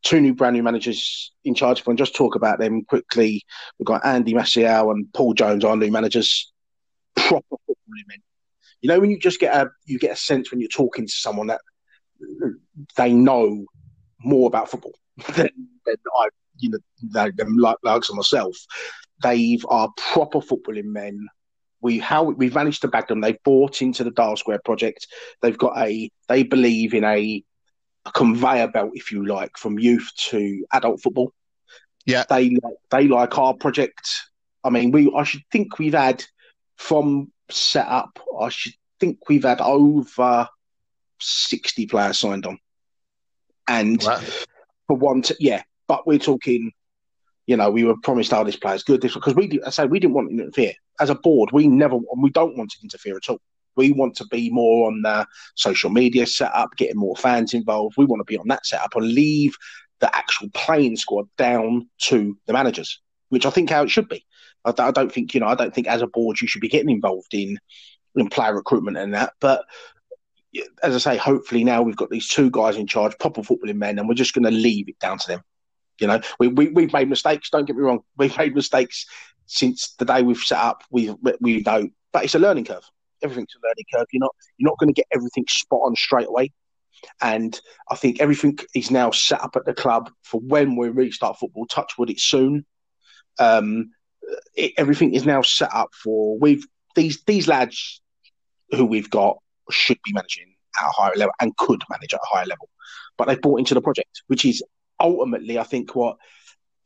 two 0.04 0.22
new 0.22 0.32
brand 0.32 0.56
new 0.56 0.62
managers 0.62 1.32
in 1.44 1.54
charge. 1.54 1.80
If 1.80 1.86
I 1.86 1.90
can 1.90 1.98
just 1.98 2.16
talk 2.16 2.34
about 2.34 2.58
them 2.58 2.82
quickly, 2.86 3.44
we've 3.78 3.84
got 3.84 4.06
Andy 4.06 4.32
Maciel 4.32 4.90
and 4.90 5.12
Paul 5.12 5.34
Jones, 5.34 5.66
our 5.66 5.76
new 5.76 5.90
managers. 5.90 6.50
Proper 7.14 7.56
footballing 7.68 8.08
men. 8.08 8.22
You 8.80 8.88
know 8.88 9.00
when 9.00 9.10
you 9.10 9.18
just 9.18 9.40
get 9.40 9.54
a 9.54 9.70
you 9.84 9.98
get 9.98 10.12
a 10.12 10.16
sense 10.16 10.50
when 10.50 10.60
you're 10.60 10.68
talking 10.68 11.06
to 11.06 11.12
someone 11.12 11.48
that 11.48 11.60
they 12.96 13.12
know 13.12 13.66
more 14.22 14.46
about 14.46 14.70
football 14.70 14.94
than, 15.34 15.50
than 15.86 15.96
I 16.18 16.28
you 16.58 16.70
know, 16.70 17.30
them 17.36 17.56
like 17.56 17.78
likes 17.82 18.10
of 18.10 18.16
myself, 18.16 18.54
They've 19.22 19.64
are 19.68 19.92
proper 19.96 20.38
footballing 20.38 20.84
men. 20.84 21.28
We 21.82 21.98
how 21.98 22.24
we've 22.24 22.54
managed 22.54 22.82
to 22.82 22.88
bag 22.88 23.08
them. 23.08 23.20
They've 23.20 23.42
bought 23.44 23.82
into 23.82 24.04
the 24.04 24.10
Dial 24.10 24.36
Square 24.36 24.60
project. 24.64 25.06
They've 25.42 25.56
got 25.56 25.78
a 25.78 26.10
they 26.28 26.42
believe 26.42 26.94
in 26.94 27.04
a, 27.04 27.42
a 28.06 28.12
conveyor 28.12 28.68
belt, 28.68 28.92
if 28.94 29.12
you 29.12 29.26
like, 29.26 29.56
from 29.56 29.78
youth 29.78 30.10
to 30.28 30.64
adult 30.72 31.02
football. 31.02 31.32
Yeah, 32.06 32.24
they 32.28 32.56
they 32.90 33.08
like 33.08 33.38
our 33.38 33.54
project. 33.54 34.08
I 34.62 34.70
mean, 34.70 34.90
we 34.90 35.12
I 35.14 35.24
should 35.24 35.42
think 35.50 35.78
we've 35.78 35.94
had 35.94 36.24
from 36.76 37.30
set 37.52 37.86
up. 37.86 38.18
I 38.38 38.48
should 38.48 38.74
think 38.98 39.28
we've 39.28 39.44
had 39.44 39.60
over 39.60 40.48
sixty 41.20 41.86
players 41.86 42.18
signed 42.18 42.46
on, 42.46 42.58
and 43.68 44.02
wow. 44.02 44.20
for 44.86 44.96
one, 44.96 45.22
to, 45.22 45.36
yeah. 45.38 45.62
But 45.88 46.06
we're 46.06 46.18
talking, 46.18 46.72
you 47.46 47.56
know, 47.56 47.70
we 47.70 47.84
were 47.84 47.96
promised, 48.02 48.32
"Oh, 48.32 48.44
this 48.44 48.56
player's 48.56 48.82
good." 48.82 49.00
This 49.00 49.14
because 49.14 49.34
we, 49.34 49.60
I 49.66 49.70
say, 49.70 49.86
we 49.86 50.00
didn't 50.00 50.14
want 50.14 50.30
to 50.30 50.36
interfere 50.36 50.74
as 51.00 51.10
a 51.10 51.14
board. 51.14 51.50
We 51.52 51.68
never, 51.68 51.98
we 52.16 52.30
don't 52.30 52.56
want 52.56 52.70
to 52.70 52.78
interfere 52.82 53.16
at 53.16 53.28
all. 53.28 53.40
We 53.76 53.92
want 53.92 54.16
to 54.16 54.26
be 54.26 54.50
more 54.50 54.88
on 54.88 55.02
the 55.02 55.26
social 55.54 55.90
media 55.90 56.26
setup, 56.26 56.76
getting 56.76 56.98
more 56.98 57.16
fans 57.16 57.54
involved. 57.54 57.96
We 57.96 58.04
want 58.04 58.20
to 58.20 58.24
be 58.24 58.36
on 58.36 58.48
that 58.48 58.66
setup 58.66 58.96
and 58.96 59.06
leave 59.06 59.54
the 60.00 60.14
actual 60.14 60.48
playing 60.52 60.96
squad 60.96 61.28
down 61.36 61.88
to 62.04 62.36
the 62.46 62.52
managers, 62.52 63.00
which 63.28 63.46
I 63.46 63.50
think 63.50 63.70
how 63.70 63.82
it 63.84 63.90
should 63.90 64.08
be. 64.08 64.24
I, 64.64 64.72
I 64.78 64.90
don't 64.90 65.12
think 65.12 65.34
you 65.34 65.40
know. 65.40 65.46
I 65.46 65.54
don't 65.54 65.74
think 65.74 65.86
as 65.86 66.02
a 66.02 66.06
board 66.06 66.40
you 66.40 66.48
should 66.48 66.60
be 66.60 66.68
getting 66.68 66.90
involved 66.90 67.34
in 67.34 67.58
in 68.16 68.28
player 68.28 68.54
recruitment 68.54 68.96
and 68.96 69.14
that. 69.14 69.32
But 69.40 69.64
as 70.82 70.94
I 70.94 70.98
say, 70.98 71.16
hopefully 71.16 71.64
now 71.64 71.82
we've 71.82 71.96
got 71.96 72.10
these 72.10 72.28
two 72.28 72.50
guys 72.50 72.76
in 72.76 72.86
charge, 72.86 73.16
proper 73.18 73.42
footballing 73.42 73.76
men, 73.76 73.98
and 73.98 74.08
we're 74.08 74.14
just 74.14 74.34
going 74.34 74.44
to 74.44 74.50
leave 74.50 74.88
it 74.88 74.98
down 74.98 75.18
to 75.18 75.26
them. 75.28 75.42
You 76.00 76.06
know, 76.06 76.20
we, 76.38 76.48
we 76.48 76.68
we've 76.68 76.92
made 76.92 77.08
mistakes. 77.08 77.50
Don't 77.50 77.66
get 77.66 77.76
me 77.76 77.82
wrong, 77.82 78.00
we've 78.16 78.36
made 78.36 78.54
mistakes 78.54 79.06
since 79.46 79.94
the 79.98 80.04
day 80.04 80.22
we've 80.22 80.38
set 80.38 80.58
up. 80.58 80.82
We 80.90 81.14
we 81.40 81.60
know, 81.60 81.88
but 82.12 82.24
it's 82.24 82.34
a 82.34 82.38
learning 82.38 82.64
curve. 82.64 82.88
Everything's 83.22 83.54
a 83.56 83.66
learning 83.66 83.84
curve. 83.94 84.06
You're 84.12 84.20
not 84.20 84.34
you're 84.58 84.70
not 84.70 84.78
going 84.78 84.92
to 84.92 84.94
get 84.94 85.06
everything 85.12 85.44
spot 85.48 85.80
on 85.84 85.94
straight 85.96 86.28
away. 86.28 86.52
And 87.22 87.58
I 87.90 87.96
think 87.96 88.20
everything 88.20 88.58
is 88.74 88.90
now 88.90 89.10
set 89.10 89.40
up 89.42 89.56
at 89.56 89.64
the 89.64 89.72
club 89.72 90.10
for 90.22 90.40
when 90.40 90.76
we 90.76 90.88
restart 90.88 91.38
football. 91.38 91.66
Touch 91.66 91.96
wood, 91.96 92.10
it's 92.10 92.24
soon. 92.24 92.66
Um, 93.38 93.92
it, 94.54 94.72
everything 94.76 95.14
is 95.14 95.26
now 95.26 95.42
set 95.42 95.72
up 95.74 95.90
for 95.94 96.38
we've 96.38 96.66
these 96.94 97.22
these 97.24 97.46
lads 97.48 98.00
who 98.70 98.84
we've 98.84 99.10
got 99.10 99.38
should 99.70 99.98
be 100.04 100.12
managing 100.12 100.54
at 100.78 100.86
a 100.86 100.90
higher 100.90 101.14
level 101.16 101.34
and 101.40 101.56
could 101.56 101.82
manage 101.90 102.14
at 102.14 102.20
a 102.20 102.26
higher 102.26 102.46
level, 102.46 102.68
but 103.16 103.28
they've 103.28 103.40
bought 103.40 103.58
into 103.58 103.74
the 103.74 103.80
project, 103.80 104.22
which 104.28 104.44
is 104.44 104.62
ultimately, 104.98 105.58
I 105.58 105.64
think, 105.64 105.94
what 105.94 106.16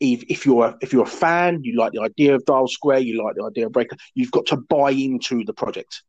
if, 0.01 0.25
if 0.29 0.47
you're 0.47 0.67
a, 0.67 0.79
if 0.81 0.93
you're 0.93 1.05
a 1.05 1.07
fan, 1.07 1.61
you 1.63 1.77
like 1.77 1.93
the 1.93 2.01
idea 2.01 2.35
of 2.35 2.45
Dial 2.45 2.69
Square, 2.69 3.01
you 3.01 3.23
like 3.23 3.37
the 3.37 3.45
idea 3.45 3.67
of 3.67 3.73
Breaker, 3.73 3.97
you've 4.15 4.31
got 4.31 4.47
to 4.47 4.57
buy 4.57 4.91
into 4.91 5.45
the 5.45 5.53
project, 5.53 6.03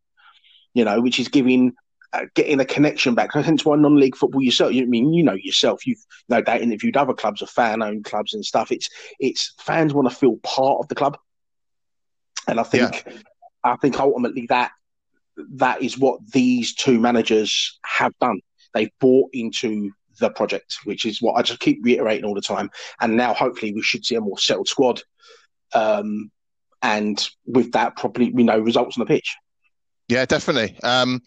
you 0.73 0.85
know, 0.85 1.01
which 1.01 1.19
is 1.19 1.27
giving 1.27 1.73
uh, 2.13 2.25
getting 2.35 2.59
a 2.59 2.65
connection 2.65 3.15
back. 3.15 3.33
Hence 3.33 3.65
why 3.65 3.75
non-league 3.75 4.15
football 4.15 4.41
yourself. 4.41 4.73
You 4.73 4.83
I 4.83 4.85
mean 4.85 5.13
you 5.13 5.23
know 5.23 5.33
yourself. 5.33 5.85
You've 5.85 6.03
no 6.29 6.41
doubt 6.41 6.61
interviewed 6.61 6.97
other 6.97 7.13
clubs 7.13 7.41
of 7.41 7.49
fan-owned 7.49 8.05
clubs 8.05 8.33
and 8.33 8.45
stuff. 8.45 8.71
It's 8.71 8.89
it's 9.19 9.53
fans 9.59 9.93
want 9.93 10.09
to 10.09 10.15
feel 10.15 10.37
part 10.37 10.79
of 10.79 10.87
the 10.87 10.95
club, 10.95 11.17
and 12.47 12.59
I 12.59 12.63
think 12.63 13.03
yeah. 13.05 13.13
I 13.63 13.75
think 13.77 13.99
ultimately 13.99 14.45
that 14.49 14.71
that 15.55 15.81
is 15.81 15.97
what 15.97 16.19
these 16.31 16.73
two 16.73 16.99
managers 16.99 17.79
have 17.85 18.13
done. 18.19 18.41
They've 18.73 18.91
bought 18.99 19.29
into 19.33 19.91
the 20.19 20.29
project, 20.29 20.77
which 20.85 21.05
is 21.05 21.21
what 21.21 21.33
I 21.33 21.41
just 21.41 21.59
keep 21.59 21.79
reiterating 21.83 22.25
all 22.25 22.33
the 22.33 22.41
time. 22.41 22.69
And 23.01 23.17
now, 23.17 23.33
hopefully, 23.33 23.73
we 23.73 23.81
should 23.81 24.05
see 24.05 24.15
a 24.15 24.21
more 24.21 24.37
settled 24.37 24.67
squad. 24.67 25.01
Um, 25.73 26.31
and 26.81 27.27
with 27.45 27.71
that, 27.73 27.97
probably 27.97 28.31
we 28.31 28.43
know 28.43 28.59
results 28.59 28.97
on 28.97 29.01
the 29.05 29.13
pitch. 29.13 29.35
Yeah, 30.07 30.25
definitely. 30.25 30.77
Um, 30.83 31.21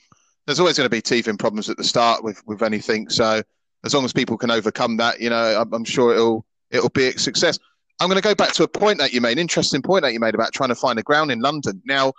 there's 0.48 0.60
always 0.60 0.78
going 0.78 0.86
to 0.86 0.90
be 0.90 1.02
teething 1.02 1.36
problems 1.36 1.68
at 1.68 1.76
the 1.76 1.84
start 1.84 2.24
with 2.24 2.42
with 2.46 2.62
anything. 2.62 3.10
So 3.10 3.42
as 3.84 3.92
long 3.92 4.06
as 4.06 4.14
people 4.14 4.38
can 4.38 4.50
overcome 4.50 4.96
that, 4.96 5.20
you 5.20 5.28
know, 5.28 5.60
I'm, 5.60 5.70
I'm 5.74 5.84
sure 5.84 6.14
it'll 6.14 6.46
it'll 6.70 6.88
be 6.88 7.08
a 7.08 7.18
success. 7.18 7.58
I'm 8.00 8.08
going 8.08 8.16
to 8.16 8.26
go 8.26 8.34
back 8.34 8.54
to 8.54 8.62
a 8.62 8.68
point 8.68 8.98
that 8.98 9.12
you 9.12 9.20
made, 9.20 9.32
an 9.32 9.40
interesting 9.40 9.82
point 9.82 10.04
that 10.04 10.14
you 10.14 10.20
made 10.20 10.34
about 10.34 10.54
trying 10.54 10.70
to 10.70 10.74
find 10.74 10.98
a 10.98 11.02
ground 11.02 11.30
in 11.30 11.40
London. 11.40 11.82
Now, 11.84 12.14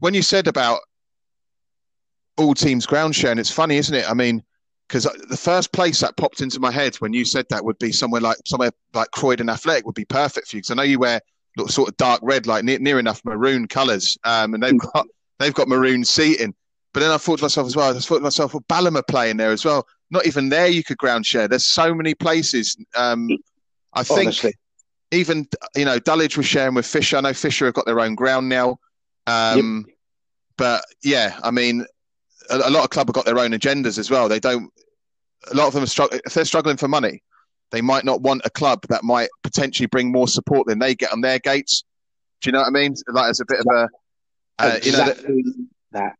when 0.00 0.12
you 0.12 0.20
said 0.20 0.48
about 0.48 0.80
all 2.36 2.52
teams 2.52 2.84
ground 2.84 3.16
sharing, 3.16 3.38
it's 3.38 3.50
funny, 3.50 3.78
isn't 3.78 3.94
it? 3.94 4.04
I 4.10 4.12
mean, 4.12 4.42
because 4.86 5.04
the 5.30 5.36
first 5.38 5.72
place 5.72 6.00
that 6.00 6.18
popped 6.18 6.42
into 6.42 6.60
my 6.60 6.70
head 6.70 6.96
when 6.96 7.14
you 7.14 7.24
said 7.24 7.46
that 7.48 7.64
would 7.64 7.78
be 7.78 7.90
somewhere 7.90 8.20
like 8.20 8.36
somewhere 8.46 8.72
like 8.92 9.10
Croydon 9.12 9.48
Athletic 9.48 9.86
would 9.86 9.94
be 9.94 10.04
perfect 10.04 10.48
for 10.48 10.56
you 10.56 10.60
because 10.60 10.72
I 10.72 10.74
know 10.74 10.82
you 10.82 10.98
wear 10.98 11.22
sort 11.68 11.88
of 11.88 11.96
dark 11.96 12.20
red, 12.22 12.46
like 12.46 12.64
near, 12.64 12.78
near 12.80 12.98
enough 12.98 13.22
maroon 13.24 13.66
colours, 13.66 14.18
um, 14.24 14.52
and 14.52 14.62
they've 14.62 14.72
hmm. 14.72 14.88
got 14.92 15.06
they've 15.38 15.54
got 15.54 15.68
maroon 15.68 16.04
seating. 16.04 16.54
But 16.92 17.00
then 17.00 17.10
I 17.10 17.16
thought 17.16 17.38
to 17.38 17.44
myself 17.44 17.66
as 17.66 17.76
well. 17.76 17.96
I 17.96 17.98
thought 17.98 18.18
to 18.18 18.22
myself, 18.22 18.54
well, 18.54 18.64
Balham 18.68 18.96
are 18.96 19.02
playing 19.02 19.38
there 19.38 19.50
as 19.50 19.64
well. 19.64 19.86
Not 20.10 20.26
even 20.26 20.50
there 20.50 20.68
you 20.68 20.84
could 20.84 20.98
ground 20.98 21.24
share. 21.24 21.48
There's 21.48 21.66
so 21.66 21.94
many 21.94 22.14
places. 22.14 22.76
Um, 22.94 23.30
I 23.94 24.02
think 24.02 24.20
Honestly. 24.20 24.54
even 25.10 25.48
you 25.74 25.84
know 25.84 25.98
Dulwich 25.98 26.36
was 26.36 26.46
sharing 26.46 26.74
with 26.74 26.86
Fisher. 26.86 27.16
I 27.16 27.20
know 27.20 27.32
Fisher 27.32 27.64
have 27.66 27.74
got 27.74 27.86
their 27.86 28.00
own 28.00 28.14
ground 28.14 28.48
now. 28.48 28.78
Um, 29.26 29.86
yep. 29.86 29.96
But 30.58 30.84
yeah, 31.02 31.38
I 31.42 31.50
mean, 31.50 31.86
a, 32.50 32.56
a, 32.56 32.70
lot 32.70 32.84
of 32.84 32.90
club 32.90 33.08
have 33.08 33.14
got 33.14 33.24
their 33.24 33.38
own 33.38 33.52
agendas 33.52 33.98
as 33.98 34.10
well. 34.10 34.28
They 34.28 34.40
don't. 34.40 34.70
A 35.50 35.54
lot 35.54 35.66
of 35.66 35.72
them 35.72 35.82
are 35.82 35.86
struggling. 35.86 36.20
If 36.26 36.34
they're 36.34 36.44
struggling 36.44 36.76
for 36.76 36.88
money, 36.88 37.22
they 37.70 37.80
might 37.80 38.04
not 38.04 38.20
want 38.20 38.42
a 38.44 38.50
club 38.50 38.82
that 38.88 39.02
might 39.02 39.30
potentially 39.42 39.86
bring 39.86 40.12
more 40.12 40.28
support 40.28 40.66
than 40.66 40.78
they 40.78 40.94
get 40.94 41.12
on 41.12 41.22
their 41.22 41.38
gates. 41.38 41.84
Do 42.42 42.48
you 42.48 42.52
know 42.52 42.60
what 42.60 42.68
I 42.68 42.70
mean? 42.70 42.94
Like 43.08 43.30
it's 43.30 43.40
a 43.40 43.46
bit 43.46 43.60
of 43.60 43.66
a, 43.74 43.88
uh, 44.58 44.76
exactly 44.76 45.36
you 45.36 45.44
know, 45.44 45.68
that. 45.92 46.12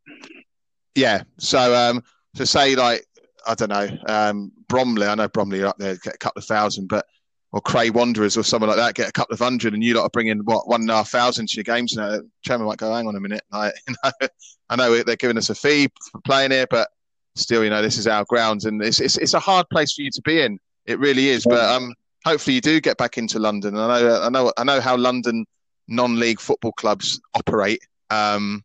Yeah. 0.95 1.23
So 1.37 1.73
um, 1.75 2.03
to 2.35 2.45
say 2.45 2.75
like 2.75 3.05
I 3.45 3.55
don't 3.55 3.69
know 3.69 3.87
um, 4.07 4.51
Bromley, 4.67 5.07
I 5.07 5.15
know 5.15 5.27
Bromley 5.27 5.61
are 5.61 5.67
up 5.67 5.77
there 5.77 5.95
get 5.97 6.15
a 6.15 6.17
couple 6.17 6.39
of 6.39 6.45
thousand, 6.45 6.87
but 6.87 7.05
or 7.53 7.61
Cray 7.61 7.91
Wanderers 7.91 8.35
or 8.35 8.43
someone 8.43 8.69
like 8.69 8.77
that 8.77 8.95
get 8.95 9.07
a 9.07 9.11
couple 9.11 9.33
of 9.33 9.39
hundred, 9.39 9.73
and 9.73 9.83
you 9.83 9.93
lot 9.93 10.03
are 10.03 10.09
bringing 10.09 10.39
what 10.39 10.67
one 10.67 10.81
and 10.81 10.89
a 10.89 10.95
half 10.95 11.09
thousand 11.09 11.47
to 11.49 11.55
your 11.55 11.63
games. 11.63 11.95
Know, 11.95 12.23
chairman 12.41 12.67
might 12.67 12.79
go, 12.79 12.93
"Hang 12.93 13.07
on 13.07 13.15
a 13.15 13.19
minute, 13.19 13.43
like, 13.51 13.73
you 13.87 13.95
know, 14.03 14.27
I 14.69 14.75
know 14.75 15.03
they're 15.03 15.15
giving 15.15 15.37
us 15.37 15.51
a 15.51 15.55
fee 15.55 15.87
for 16.11 16.19
playing 16.21 16.51
here, 16.51 16.65
but 16.69 16.89
still, 17.35 17.63
you 17.63 17.69
know, 17.69 17.81
this 17.81 17.97
is 17.97 18.07
our 18.07 18.25
grounds, 18.25 18.65
and 18.65 18.81
it's 18.81 18.99
it's, 18.99 19.17
it's 19.17 19.35
a 19.35 19.39
hard 19.39 19.69
place 19.69 19.93
for 19.93 20.01
you 20.01 20.09
to 20.11 20.21
be 20.23 20.41
in. 20.41 20.59
It 20.85 20.99
really 20.99 21.29
is. 21.29 21.45
But 21.45 21.59
um, 21.59 21.93
hopefully, 22.25 22.55
you 22.55 22.61
do 22.61 22.81
get 22.81 22.97
back 22.97 23.19
into 23.19 23.37
London. 23.37 23.77
I 23.77 24.01
know, 24.01 24.21
I 24.23 24.29
know, 24.29 24.53
I 24.57 24.63
know 24.63 24.81
how 24.81 24.97
London 24.97 25.45
non-league 25.87 26.39
football 26.39 26.71
clubs 26.71 27.21
operate. 27.35 27.79
Um, 28.09 28.63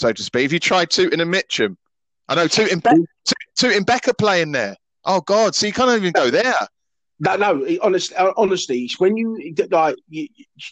so 0.00 0.12
to 0.12 0.22
speak. 0.22 0.42
Have 0.42 0.52
you 0.52 0.58
tried 0.58 0.90
Tooting 0.90 1.20
and 1.20 1.30
Mitcham? 1.30 1.76
I 2.28 2.34
know 2.34 2.48
Tooting, 2.48 2.80
Be- 2.80 3.06
Tooting 3.56 3.84
Becker 3.84 4.14
playing 4.14 4.52
there. 4.52 4.76
Oh 5.04 5.20
God, 5.20 5.54
so 5.54 5.66
you 5.66 5.72
can't 5.72 5.90
even 5.90 6.12
go 6.12 6.30
there. 6.30 6.54
No, 7.20 7.36
no. 7.36 7.66
Honestly, 7.82 8.16
uh, 8.16 8.32
honestly, 8.36 8.90
when 8.96 9.16
you 9.16 9.54
like, 9.70 9.94
you, 10.08 10.26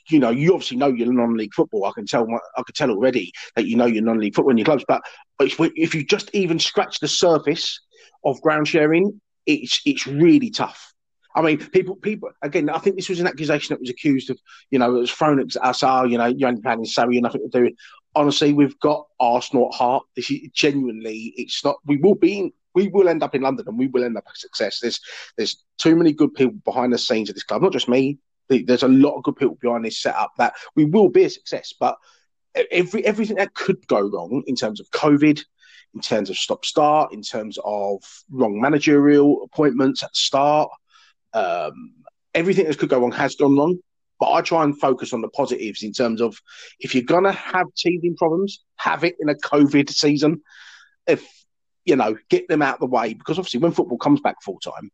you, 0.09 0.19
know, 0.19 0.31
you 0.31 0.55
obviously 0.55 0.79
know 0.79 0.89
your 0.89 1.13
non-league 1.13 1.53
football. 1.53 1.85
I 1.85 1.93
can 1.95 2.07
tell, 2.07 2.27
I 2.57 2.63
can 2.63 2.75
tell 2.75 2.91
already 2.91 3.33
that 3.55 3.67
you 3.67 3.77
know 3.77 3.85
your 3.85 4.03
non-league 4.03 4.35
football 4.35 4.53
in 4.53 4.59
your 4.59 4.65
clubs. 4.65 4.85
But 4.89 5.03
if 5.39 5.95
you 5.95 6.05
just 6.05 6.31
even 6.33 6.59
scratch 6.59 7.01
the 7.01 7.09
surface 7.09 7.81
of 8.25 8.41
ground 8.41 8.67
sharing, 8.67 9.21
it's 9.45 9.81
it's 9.85 10.07
really 10.07 10.51
tough. 10.51 10.95
I 11.35 11.43
mean, 11.43 11.59
people, 11.59 11.97
people. 11.97 12.31
Again, 12.43 12.71
I 12.71 12.79
think 12.79 12.97
this 12.97 13.11
was 13.11 13.21
an 13.21 13.27
accusation 13.27 13.75
that 13.75 13.81
was 13.81 13.91
accused 13.91 14.31
of, 14.31 14.39
you 14.71 14.79
know, 14.79 14.97
it 14.97 15.01
was 15.01 15.13
thrown 15.13 15.39
at 15.39 15.55
us. 15.63 15.83
Oh, 15.83 16.05
you 16.05 16.17
know, 16.17 16.27
you're 16.27 16.49
only 16.49 16.63
playing 16.63 16.81
in 16.81 16.87
Surrey, 16.87 17.17
you 17.17 17.21
nothing 17.21 17.49
to 17.49 17.61
do 17.61 17.71
honestly, 18.15 18.53
we've 18.53 18.79
got 18.81 19.07
Arsenal 19.21 19.69
at 19.73 19.79
heart. 19.79 20.05
This 20.17 20.31
is 20.31 20.41
genuinely, 20.53 21.35
it's 21.37 21.65
not. 21.65 21.77
We 21.87 21.97
will 21.97 22.15
be. 22.15 22.53
we 22.75 22.89
will 22.89 23.09
end 23.09 23.23
up 23.23 23.35
in 23.35 23.43
London, 23.43 23.67
and 23.69 23.79
we 23.79 23.89
will 23.89 24.05
end 24.05 24.17
up 24.17 24.27
a 24.27 24.37
success. 24.37 24.81
There's 24.81 25.01
there's 25.37 25.65
too 25.79 25.97
many 25.97 26.13
good 26.13 26.35
people 26.35 26.55
behind 26.65 26.93
the 26.93 26.99
scenes 26.99 27.29
of 27.29 27.35
this 27.35 27.45
club. 27.45 27.63
Not 27.63 27.73
just 27.73 27.89
me. 27.89 28.19
There's 28.49 28.83
a 28.83 28.89
lot 28.89 29.17
of 29.17 29.25
good 29.25 29.37
people 29.37 29.59
behind 29.61 29.85
this 29.85 30.01
setup 30.01 30.33
that 30.39 30.55
we 30.75 30.87
will 30.87 31.11
be 31.11 31.25
a 31.25 31.31
success. 31.31 31.75
But 31.79 31.97
every 32.71 33.05
everything 33.05 33.37
that 33.37 33.55
could 33.55 33.87
go 33.89 34.01
wrong 34.01 34.43
in 34.47 34.57
terms 34.57 34.81
of 34.81 34.91
COVID, 34.91 35.43
in 35.95 36.01
terms 36.01 36.31
of 36.31 36.37
stop 36.37 36.65
start, 36.65 37.13
in 37.13 37.23
terms 37.23 37.59
of 37.65 38.03
wrong 38.31 38.61
managerial 38.61 39.43
appointments 39.43 40.03
at 40.03 40.17
start, 40.17 40.71
um, 41.35 41.95
everything 42.35 42.67
that 42.67 42.79
could 42.79 42.89
go 42.89 43.01
wrong 43.01 43.13
has 43.13 43.35
gone 43.35 43.57
wrong. 43.57 43.79
But 44.21 44.33
I 44.33 44.41
try 44.41 44.65
and 44.65 44.79
focus 44.79 45.13
on 45.13 45.21
the 45.21 45.29
positives 45.29 45.83
in 45.83 45.93
terms 45.93 46.21
of 46.21 46.41
if 46.81 46.95
you're 46.95 47.05
gonna 47.05 47.33
have 47.33 47.67
teething 47.77 48.17
problems, 48.17 48.65
have 48.77 49.05
it 49.05 49.17
in 49.21 49.29
a 49.29 49.35
COVID 49.35 49.91
season. 49.91 50.43
If 51.07 51.27
you 51.85 51.97
know, 51.97 52.19
get 52.29 52.49
them 52.49 52.63
out 52.63 52.75
of 52.75 52.81
the 52.81 52.87
way 52.87 53.15
because 53.15 53.39
obviously 53.39 53.61
when 53.61 53.73
football 53.73 53.99
comes 53.99 54.21
back 54.21 54.43
full 54.43 54.61
time, 54.61 54.91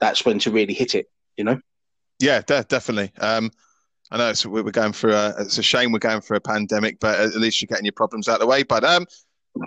that's 0.00 0.24
when 0.24 0.38
to 0.40 0.50
really 0.50 0.74
hit 0.74 0.94
it. 0.94 1.10
You 1.36 1.44
know. 1.44 1.60
Yeah, 2.18 2.40
de- 2.40 2.64
definitely. 2.64 3.12
Um, 3.18 3.50
I 4.10 4.18
know 4.18 4.30
it's, 4.30 4.46
we're 4.46 4.62
going 4.62 4.92
through 4.92 5.14
a. 5.14 5.34
It's 5.40 5.58
a 5.58 5.62
shame 5.62 5.92
we're 5.92 5.98
going 5.98 6.20
through 6.20 6.36
a 6.36 6.40
pandemic, 6.40 7.00
but 7.00 7.18
at 7.18 7.34
least 7.34 7.60
you're 7.60 7.66
getting 7.66 7.84
your 7.84 7.92
problems 7.92 8.28
out 8.28 8.34
of 8.34 8.40
the 8.40 8.46
way. 8.46 8.62
But 8.62 8.84
um, 8.84 9.04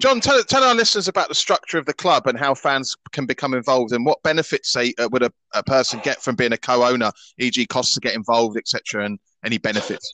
John, 0.01 0.21
tell, 0.21 0.41
tell 0.43 0.63
our 0.63 0.75
listeners 0.75 1.07
about 1.07 1.29
the 1.29 1.35
structure 1.35 1.77
of 1.77 1.85
the 1.85 1.93
club 1.93 2.27
and 2.27 2.37
how 2.37 2.53
fans 2.53 2.95
can 3.11 3.25
become 3.25 3.53
involved 3.53 3.91
and 3.91 4.05
what 4.05 4.21
benefits 4.23 4.71
say, 4.71 4.93
uh, 4.99 5.09
would 5.11 5.23
a, 5.23 5.31
a, 5.53 5.63
person 5.63 5.99
get 6.03 6.21
from 6.21 6.35
being 6.35 6.53
a 6.53 6.57
co-owner, 6.57 7.11
e.g., 7.39 7.65
costs 7.67 7.95
to 7.95 7.99
get 7.99 8.13
involved, 8.13 8.57
etc., 8.57 9.05
and 9.05 9.19
any 9.43 9.57
benefits. 9.57 10.13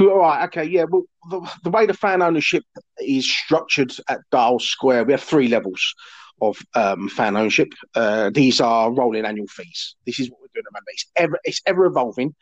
All 0.00 0.18
right. 0.18 0.44
Okay. 0.44 0.64
Yeah. 0.64 0.84
Well, 0.84 1.02
the, 1.30 1.40
the, 1.62 1.70
way 1.70 1.84
the 1.84 1.94
fan 1.94 2.22
ownership 2.22 2.64
is 2.98 3.30
structured 3.30 3.92
at 4.08 4.20
Dial 4.30 4.58
Square, 4.58 5.04
we 5.04 5.12
have 5.12 5.22
three 5.22 5.48
levels 5.48 5.94
of 6.40 6.56
um, 6.74 7.08
fan 7.08 7.36
ownership. 7.36 7.68
Uh, 7.94 8.30
these 8.30 8.60
are 8.60 8.90
rolling 8.90 9.26
annual 9.26 9.46
fees. 9.46 9.96
This 10.06 10.18
is 10.18 10.30
what 10.30 10.40
we're 10.40 10.48
doing 10.54 10.64
moment. 10.72 10.86
It's 10.88 11.06
ever, 11.16 11.38
it's 11.44 11.60
ever 11.66 11.84
evolving 11.84 12.34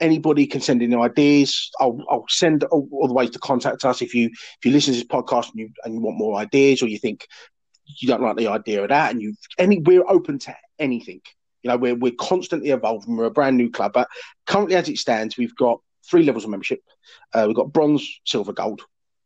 anybody 0.00 0.46
can 0.46 0.60
send 0.60 0.82
in 0.82 0.94
ideas. 0.94 1.70
I'll, 1.78 2.02
I'll 2.10 2.26
send 2.28 2.64
all, 2.64 2.88
all, 2.92 3.08
the 3.08 3.14
ways 3.14 3.30
to 3.30 3.38
contact 3.38 3.84
us 3.84 4.02
if 4.02 4.14
you 4.14 4.26
if 4.26 4.64
you 4.64 4.72
listen 4.72 4.94
to 4.94 5.00
this 5.00 5.06
podcast 5.06 5.50
and 5.50 5.60
you 5.60 5.70
and 5.84 5.94
you 5.94 6.00
want 6.00 6.18
more 6.18 6.38
ideas 6.38 6.82
or 6.82 6.88
you 6.88 6.98
think 6.98 7.26
you 7.98 8.08
don't 8.08 8.22
like 8.22 8.36
the 8.36 8.48
idea 8.48 8.82
of 8.82 8.88
that 8.88 9.10
and 9.10 9.20
you 9.20 9.34
any 9.58 9.78
we're 9.80 10.08
open 10.08 10.38
to 10.40 10.54
anything. 10.78 11.20
You 11.62 11.70
know, 11.70 11.76
we're 11.76 11.94
we're 11.94 12.12
constantly 12.18 12.70
evolving. 12.70 13.16
We're 13.16 13.26
a 13.26 13.30
brand 13.30 13.56
new 13.56 13.70
club, 13.70 13.92
but 13.92 14.08
currently 14.46 14.76
as 14.76 14.88
it 14.88 14.98
stands, 14.98 15.36
we've 15.36 15.56
got 15.56 15.80
three 16.08 16.22
levels 16.22 16.44
of 16.44 16.50
membership. 16.50 16.80
Uh, 17.34 17.44
we've 17.46 17.56
got 17.56 17.72
bronze, 17.72 18.20
silver, 18.24 18.52
gold, 18.52 18.82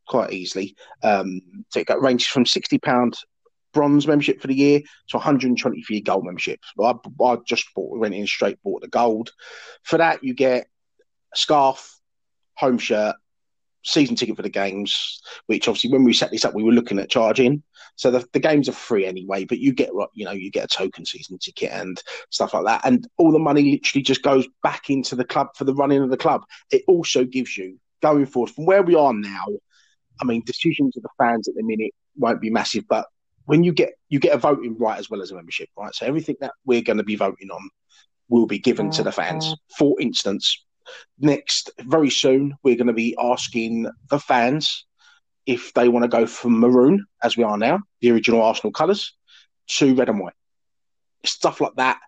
quite 0.09 0.33
easily. 0.33 0.75
Um, 1.03 1.41
so 1.71 1.81
it 1.81 1.89
ranges 2.01 2.27
from 2.27 2.45
sixty 2.45 2.79
pound 2.79 3.17
bronze 3.75 4.07
membership 4.07 4.41
for 4.41 4.47
the 4.47 4.55
year 4.55 4.81
to 5.09 5.17
120 5.17 5.83
for 5.83 6.01
gold 6.05 6.25
membership. 6.25 6.61
I, 6.81 6.95
I 7.23 7.37
just 7.47 7.67
bought, 7.75 7.99
went 7.99 8.15
in 8.15 8.27
straight, 8.27 8.63
bought 8.63 8.81
the 8.81 8.89
gold. 8.89 9.33
For 9.83 9.99
that, 9.99 10.25
you 10.25 10.33
get 10.33 10.69
a 11.33 11.37
scarf, 11.37 12.01
home 12.55 12.79
shirt, 12.79 13.17
season 13.85 14.17
ticket 14.17 14.37
for 14.37 14.43
the 14.43 14.49
games, 14.49 15.21
which 15.47 15.69
obviously 15.69 15.93
when 15.93 16.05
we 16.05 16.13
set 16.13 16.31
this 16.31 16.45
up, 16.45 16.55
we 16.55 16.63
were 16.63 16.73
looking 16.73 16.99
at 16.99 17.11
charging. 17.11 17.63
So 17.97 18.11
the, 18.11 18.27
the 18.33 18.41
games 18.41 18.69
are 18.69 18.73
free 18.73 19.07
anyway, 19.07 19.45
but 19.45 19.59
you 19.59 19.73
get 19.73 19.91
you 20.15 20.25
know 20.25 20.33
you 20.33 20.51
get 20.51 20.65
a 20.65 20.69
token 20.69 21.05
season 21.05 21.39
ticket 21.39 21.71
and 21.71 22.03
stuff 22.31 22.55
like 22.55 22.65
that, 22.65 22.81
and 22.85 23.07
all 23.19 23.31
the 23.31 23.39
money 23.39 23.71
literally 23.71 24.03
just 24.03 24.23
goes 24.23 24.49
back 24.63 24.91
into 24.91 25.15
the 25.15 25.25
club 25.25 25.49
for 25.55 25.65
the 25.65 25.75
running 25.75 26.03
of 26.03 26.11
the 26.11 26.17
club. 26.17 26.43
It 26.73 26.83
also 26.89 27.25
gives 27.25 27.57
you 27.57 27.79
going 28.03 28.27
forward 28.27 28.51
from 28.51 28.67
where 28.67 28.83
we 28.83 28.95
are 28.95 29.15
now. 29.15 29.47
I 30.21 30.25
mean, 30.25 30.43
decisions 30.45 30.97
of 30.97 31.03
the 31.03 31.09
fans 31.19 31.49
at 31.49 31.55
the 31.55 31.63
minute 31.63 31.93
won't 32.17 32.41
be 32.41 32.51
massive, 32.51 32.85
but 32.89 33.07
when 33.47 33.65
you 33.65 33.73
get 33.73 33.95
you 34.09 34.19
get 34.19 34.35
a 34.35 34.39
voting 34.39 34.77
right 34.79 34.99
as 34.99 35.11
well 35.11 35.23
as 35.23 35.31
a 35.31 35.35
membership, 35.35 35.69
right? 35.77 35.95
So 35.95 36.07
everything 36.07 36.37
that 36.41 36.53
we're 36.65 36.83
going 36.83 36.99
to 36.99 37.05
be 37.05 37.17
voting 37.17 37.51
on 37.51 37.69
will 38.29 38.47
be 38.47 38.59
given 38.59 38.91
to 38.93 39.03
the 39.03 39.13
fans. 39.13 39.55
For 39.77 40.01
instance, 40.01 40.65
next 41.19 41.71
very 41.81 42.11
soon 42.11 42.55
we're 42.63 42.77
going 42.77 42.89
to 42.89 42.93
be 42.93 43.17
asking 43.19 43.91
the 44.11 44.19
fans 44.19 44.87
if 45.47 45.75
they 45.75 45.89
want 45.89 46.05
to 46.05 46.09
go 46.09 46.27
from 46.27 46.59
maroon, 46.59 47.07
as 47.23 47.37
we 47.37 47.45
are 47.45 47.59
now, 47.59 47.81
the 48.01 48.11
original 48.11 48.43
Arsenal 48.43 48.73
colours, 48.73 49.15
to 49.69 49.95
red 49.95 50.09
and 50.09 50.19
white. 50.19 50.35
Stuff 51.25 51.61
like 51.61 51.75
that. 51.77 51.99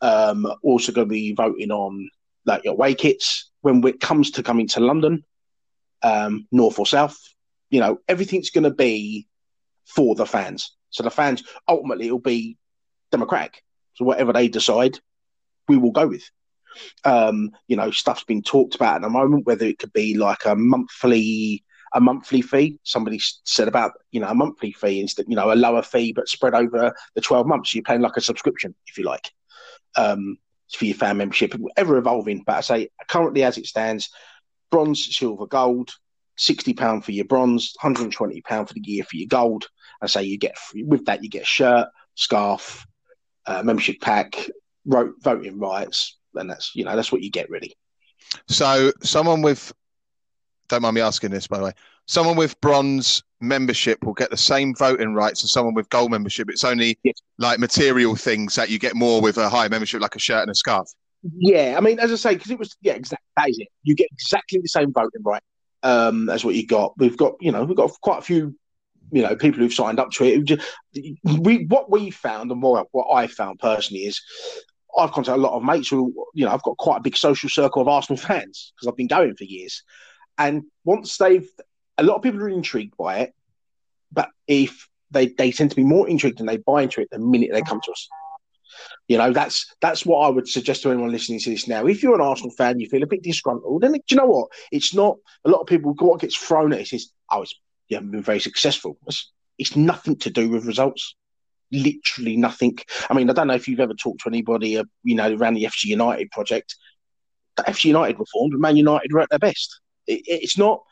Um, 0.00 0.46
also 0.62 0.92
going 0.92 1.08
to 1.08 1.12
be 1.12 1.32
voting 1.32 1.70
on 1.70 2.08
like 2.46 2.64
your 2.64 2.74
away 2.74 2.94
kits 2.94 3.50
when 3.62 3.84
it 3.86 4.00
comes 4.00 4.32
to 4.32 4.42
coming 4.42 4.68
to 4.68 4.80
London, 4.80 5.24
um, 6.02 6.46
north 6.52 6.78
or 6.78 6.86
south. 6.86 7.18
You 7.70 7.80
know, 7.80 7.98
everything's 8.06 8.50
going 8.50 8.64
to 8.64 8.70
be 8.70 9.26
for 9.86 10.14
the 10.14 10.26
fans. 10.26 10.76
So 10.94 11.02
the 11.02 11.10
fans 11.10 11.42
ultimately 11.68 12.06
it'll 12.06 12.18
be 12.20 12.56
democratic. 13.10 13.62
So 13.94 14.04
whatever 14.04 14.32
they 14.32 14.48
decide, 14.48 14.98
we 15.68 15.76
will 15.76 15.90
go 15.90 16.06
with. 16.06 16.22
Um, 17.04 17.50
you 17.68 17.76
know, 17.76 17.90
stuff's 17.90 18.24
been 18.24 18.42
talked 18.42 18.74
about 18.74 18.96
at 18.96 19.02
the 19.02 19.10
moment, 19.10 19.46
whether 19.46 19.66
it 19.66 19.78
could 19.78 19.92
be 19.92 20.16
like 20.16 20.44
a 20.44 20.54
monthly 20.54 21.64
a 21.92 22.00
monthly 22.00 22.42
fee. 22.42 22.78
Somebody 22.82 23.20
said 23.44 23.68
about 23.68 23.92
you 24.12 24.20
know 24.20 24.28
a 24.28 24.34
monthly 24.34 24.72
fee 24.72 25.00
instead, 25.00 25.26
you 25.28 25.36
know, 25.36 25.52
a 25.52 25.54
lower 25.54 25.82
fee 25.82 26.12
but 26.12 26.28
spread 26.28 26.54
over 26.54 26.94
the 27.14 27.20
twelve 27.20 27.46
months. 27.46 27.70
So 27.70 27.76
you're 27.76 27.84
paying 27.84 28.00
like 28.00 28.16
a 28.16 28.20
subscription, 28.20 28.74
if 28.86 28.98
you 28.98 29.04
like, 29.04 29.30
um, 29.96 30.38
for 30.72 30.84
your 30.84 30.96
fan 30.96 31.16
membership. 31.16 31.54
Ever 31.76 31.96
evolving, 31.98 32.42
but 32.46 32.56
I 32.56 32.60
say 32.60 32.88
currently 33.08 33.42
as 33.42 33.58
it 33.58 33.66
stands, 33.66 34.10
bronze, 34.70 35.16
silver, 35.16 35.46
gold, 35.46 35.90
sixty 36.36 36.72
pound 36.72 37.04
for 37.04 37.12
your 37.12 37.26
bronze, 37.26 37.74
hundred 37.80 38.04
and 38.04 38.12
twenty 38.12 38.40
pound 38.42 38.68
for 38.68 38.74
the 38.74 38.82
year 38.84 39.04
for 39.04 39.16
your 39.16 39.28
gold. 39.28 39.66
I 40.04 40.06
say 40.06 40.22
you 40.22 40.38
get 40.38 40.56
with 40.74 41.06
that 41.06 41.22
you 41.22 41.30
get 41.30 41.42
a 41.42 41.46
shirt, 41.46 41.88
scarf, 42.14 42.86
uh, 43.46 43.62
membership 43.62 44.00
pack, 44.00 44.48
vote 44.86 45.14
voting 45.22 45.58
rights, 45.58 46.18
and 46.34 46.48
that's 46.48 46.72
you 46.74 46.84
know 46.84 46.96
that's 46.96 47.12
what 47.12 47.22
you 47.22 47.30
get 47.30 47.50
really. 47.50 47.74
So 48.48 48.92
someone 49.02 49.42
with 49.42 49.72
don't 50.68 50.82
mind 50.82 50.94
me 50.94 51.00
asking 51.00 51.30
this 51.30 51.46
by 51.46 51.58
the 51.58 51.64
way, 51.64 51.72
someone 52.06 52.36
with 52.36 52.60
bronze 52.60 53.22
membership 53.40 54.02
will 54.04 54.14
get 54.14 54.30
the 54.30 54.36
same 54.36 54.74
voting 54.74 55.14
rights 55.14 55.44
as 55.44 55.52
someone 55.52 55.74
with 55.74 55.88
gold 55.90 56.10
membership. 56.10 56.48
It's 56.48 56.64
only 56.64 56.98
yes. 57.02 57.14
like 57.38 57.58
material 57.58 58.16
things 58.16 58.54
that 58.54 58.70
you 58.70 58.78
get 58.78 58.94
more 58.94 59.20
with 59.20 59.38
a 59.38 59.48
high 59.48 59.68
membership, 59.68 60.00
like 60.00 60.16
a 60.16 60.20
shirt 60.20 60.42
and 60.42 60.50
a 60.50 60.54
scarf. 60.54 60.88
Yeah, 61.38 61.74
I 61.76 61.80
mean, 61.80 61.98
as 61.98 62.12
I 62.12 62.16
say, 62.16 62.34
because 62.34 62.50
it 62.50 62.58
was 62.58 62.76
yeah, 62.82 62.94
exactly 62.94 63.26
that 63.36 63.50
is 63.50 63.58
it. 63.58 63.68
You 63.82 63.94
get 63.94 64.08
exactly 64.12 64.60
the 64.60 64.68
same 64.68 64.92
voting 64.92 65.22
right 65.24 65.42
um, 65.82 66.28
as 66.28 66.44
what 66.44 66.54
you 66.54 66.66
got. 66.66 66.94
We've 66.98 67.16
got 67.16 67.34
you 67.40 67.52
know 67.52 67.64
we've 67.64 67.76
got 67.76 67.90
quite 68.00 68.18
a 68.18 68.22
few 68.22 68.54
you 69.14 69.22
know 69.22 69.36
people 69.36 69.60
who've 69.60 69.72
signed 69.72 70.00
up 70.00 70.10
to 70.10 70.24
it. 70.24 70.60
We 71.22 71.66
what 71.66 71.88
we 71.90 72.10
found 72.10 72.50
and 72.50 72.60
what 72.60 72.88
what 72.90 73.14
I 73.14 73.28
found 73.28 73.60
personally 73.60 74.02
is 74.04 74.20
I've 74.98 75.12
contacted 75.12 75.40
a 75.40 75.46
lot 75.46 75.56
of 75.56 75.62
mates 75.62 75.88
who 75.88 76.12
you 76.34 76.44
know 76.44 76.52
I've 76.52 76.64
got 76.64 76.76
quite 76.78 76.98
a 76.98 77.02
big 77.02 77.16
social 77.16 77.48
circle 77.48 77.80
of 77.80 77.88
Arsenal 77.88 78.16
fans 78.18 78.72
because 78.74 78.88
I've 78.88 78.96
been 78.96 79.06
going 79.06 79.36
for 79.36 79.44
years, 79.44 79.84
and 80.36 80.64
once 80.84 81.16
they've 81.16 81.48
a 81.96 82.02
lot 82.02 82.16
of 82.16 82.22
people 82.22 82.40
are 82.40 82.48
intrigued 82.48 82.96
by 82.96 83.18
it, 83.18 83.34
but 84.10 84.30
if 84.48 84.88
they 85.12 85.28
they 85.28 85.52
tend 85.52 85.70
to 85.70 85.76
be 85.76 85.84
more 85.84 86.08
intrigued 86.08 86.40
and 86.40 86.48
they 86.48 86.56
buy 86.56 86.82
into 86.82 87.00
it 87.00 87.08
the 87.12 87.20
minute 87.20 87.50
they 87.52 87.62
come 87.62 87.80
to 87.84 87.92
us. 87.92 88.08
You 89.06 89.18
know, 89.18 89.32
that's 89.32 89.72
that's 89.80 90.04
what 90.04 90.26
I 90.26 90.28
would 90.28 90.48
suggest 90.48 90.82
to 90.82 90.90
anyone 90.90 91.12
listening 91.12 91.38
to 91.38 91.50
this 91.50 91.68
now. 91.68 91.86
If 91.86 92.02
you're 92.02 92.16
an 92.16 92.20
Arsenal 92.20 92.50
fan, 92.50 92.80
you 92.80 92.88
feel 92.88 93.04
a 93.04 93.06
bit 93.06 93.22
disgruntled, 93.22 93.82
then 93.82 93.92
do 93.92 94.00
you 94.08 94.16
know 94.16 94.26
what? 94.26 94.48
It's 94.72 94.92
not 94.92 95.16
a 95.44 95.50
lot 95.50 95.60
of 95.60 95.68
people. 95.68 95.94
What 96.00 96.20
gets 96.20 96.36
thrown 96.36 96.72
at 96.72 96.80
us 96.80 96.92
is, 96.92 97.12
oh, 97.30 97.42
it's 97.42 97.54
you 97.88 97.96
haven't 97.96 98.10
been 98.10 98.22
very 98.22 98.40
successful. 98.40 98.98
It's, 99.06 99.32
it's 99.58 99.76
nothing 99.76 100.16
to 100.16 100.30
do 100.30 100.48
with 100.48 100.66
results. 100.66 101.14
Literally 101.70 102.36
nothing. 102.36 102.78
I 103.08 103.14
mean, 103.14 103.28
I 103.30 103.32
don't 103.32 103.48
know 103.48 103.54
if 103.54 103.68
you've 103.68 103.80
ever 103.80 103.94
talked 103.94 104.22
to 104.22 104.28
anybody, 104.28 104.78
uh, 104.78 104.84
you 105.02 105.14
know, 105.14 105.34
around 105.34 105.54
the 105.54 105.64
FC 105.64 105.84
United 105.86 106.30
project. 106.30 106.76
The 107.56 107.62
FC 107.64 107.86
United 107.86 108.18
were 108.18 108.26
formed, 108.32 108.52
and 108.52 108.62
Man 108.62 108.76
United 108.76 109.12
were 109.12 109.20
at 109.20 109.30
their 109.30 109.38
best. 109.38 109.80
It, 110.06 110.22
it's 110.26 110.58
not. 110.58 110.82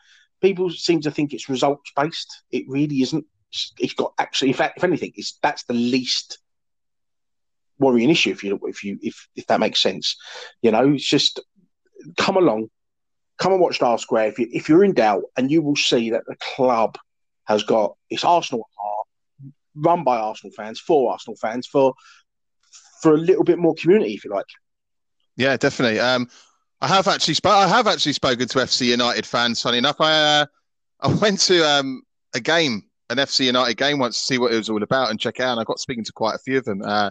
People 0.41 0.69
seem 0.69 1.01
to 1.01 1.11
think 1.11 1.33
it's 1.33 1.49
results 1.49 1.91
based. 1.95 2.43
It 2.51 2.65
really 2.67 3.01
isn't. 3.01 3.25
It's, 3.51 3.73
it's 3.79 3.93
got 3.93 4.13
actually, 4.17 4.49
in 4.49 4.55
fact, 4.55 4.77
if 4.77 4.83
anything, 4.83 5.13
it's 5.15 5.37
that's 5.41 5.63
the 5.63 5.73
least 5.73 6.39
worrying 7.79 8.09
issue. 8.09 8.31
If 8.31 8.43
you 8.43 8.59
if 8.63 8.83
you 8.83 8.97
if 9.01 9.27
if 9.35 9.47
that 9.47 9.59
makes 9.59 9.81
sense, 9.81 10.17
you 10.61 10.71
know, 10.71 10.93
it's 10.93 11.07
just 11.07 11.41
come 12.17 12.37
along, 12.37 12.69
come 13.43 13.51
and 13.51 13.61
watch 13.61 13.79
Dial 13.79 13.97
Square 13.97 14.29
if, 14.29 14.39
you, 14.39 14.47
if 14.53 14.69
you're 14.69 14.85
in 14.85 14.93
doubt, 14.93 15.23
and 15.35 15.51
you 15.51 15.61
will 15.61 15.75
see 15.75 16.09
that 16.11 16.23
the 16.25 16.35
club 16.37 16.97
has 17.45 17.61
got 17.61 17.95
it's 18.09 18.23
Arsenal 18.23 18.65
run 19.75 20.03
by 20.03 20.17
Arsenal 20.17 20.53
fans 20.55 20.79
for 20.79 21.11
Arsenal 21.11 21.35
fans 21.35 21.67
for 21.67 21.93
for 23.01 23.13
a 23.13 23.17
little 23.17 23.43
bit 23.43 23.59
more 23.59 23.75
community, 23.75 24.13
if 24.13 24.23
you 24.23 24.31
like. 24.31 24.45
Yeah, 25.35 25.57
definitely. 25.57 25.99
Um, 25.99 26.29
I 26.79 26.87
have 26.87 27.07
actually 27.09 27.33
sp- 27.35 27.47
I 27.47 27.67
have 27.67 27.85
actually 27.85 28.13
spoken 28.13 28.47
to 28.47 28.59
FC 28.59 28.87
United 28.87 29.25
fans. 29.25 29.61
Funny 29.61 29.79
enough, 29.79 29.99
I 29.99 30.13
uh, 30.13 30.45
I 31.01 31.13
went 31.13 31.41
to 31.41 31.67
um, 31.67 32.03
a 32.33 32.39
game, 32.39 32.83
an 33.09 33.17
FC 33.17 33.45
United 33.45 33.75
game 33.75 33.99
once 33.99 34.17
to 34.17 34.23
see 34.23 34.37
what 34.37 34.53
it 34.53 34.57
was 34.57 34.69
all 34.69 34.81
about 34.81 35.09
and 35.09 35.19
check 35.19 35.41
out. 35.41 35.51
And 35.51 35.59
I 35.59 35.65
got 35.65 35.79
speaking 35.79 36.05
to 36.05 36.13
quite 36.13 36.35
a 36.35 36.39
few 36.39 36.57
of 36.57 36.63
them. 36.63 36.81
Uh, 36.81 37.09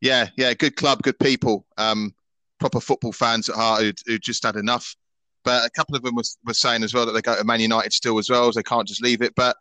yeah, 0.00 0.28
yeah, 0.36 0.54
good 0.54 0.76
club, 0.76 1.02
good 1.02 1.18
people, 1.18 1.66
um, 1.76 2.14
proper 2.60 2.80
football 2.80 3.12
fans 3.12 3.48
at 3.48 3.56
heart 3.56 3.82
who 4.06 4.18
just 4.18 4.44
had 4.44 4.54
enough. 4.54 4.94
But 5.44 5.66
a 5.66 5.70
couple 5.70 5.96
of 5.96 6.02
them 6.02 6.14
were, 6.14 6.22
were 6.44 6.54
saying 6.54 6.82
as 6.82 6.94
well 6.94 7.06
that 7.06 7.12
they 7.12 7.22
go 7.22 7.36
to 7.36 7.44
Man 7.44 7.60
United 7.60 7.92
still 7.92 8.18
as 8.18 8.30
well, 8.30 8.48
as 8.48 8.54
they 8.54 8.62
can't 8.62 8.86
just 8.86 9.02
leave 9.02 9.22
it. 9.22 9.34
But 9.34 9.56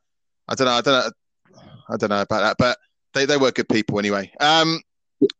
I 0.48 0.56
don't 0.56 0.65
know, 0.65 0.74
I 0.74 0.82
don't 0.82 1.06
know, 1.06 1.62
I 1.89 1.98
don't 1.98 2.10
know 2.10 2.22
about 2.22 2.41
that. 2.41 2.56
But 2.58 2.78
they, 3.13 3.26
they 3.26 3.38
were 3.38 3.52
good 3.52 3.70
people 3.70 4.00
anyway. 4.00 4.32
Um, 4.39 4.82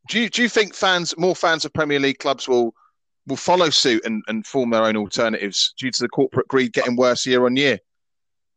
do 0.08 0.20
you 0.20 0.30
do 0.30 0.44
you 0.44 0.50
think 0.50 0.76
fans, 0.76 1.16
more 1.18 1.36
fans 1.36 1.66
of 1.66 1.74
Premier 1.74 2.00
League 2.00 2.20
clubs 2.20 2.48
will 2.48 2.74
will 3.28 3.36
follow 3.38 3.70
suit 3.70 4.04
and, 4.06 4.24
and 4.28 4.46
form 4.46 4.72
their 4.72 4.84
own 4.84 4.98
alternatives 4.98 5.74
due 5.80 5.92
to 5.92 6.00
the 6.02 6.10
corporate 6.10 6.48
greed 6.48 6.74
getting 6.74 6.96
worse 6.96 7.26
year 7.26 7.46
on 7.46 7.56
year? 7.56 7.80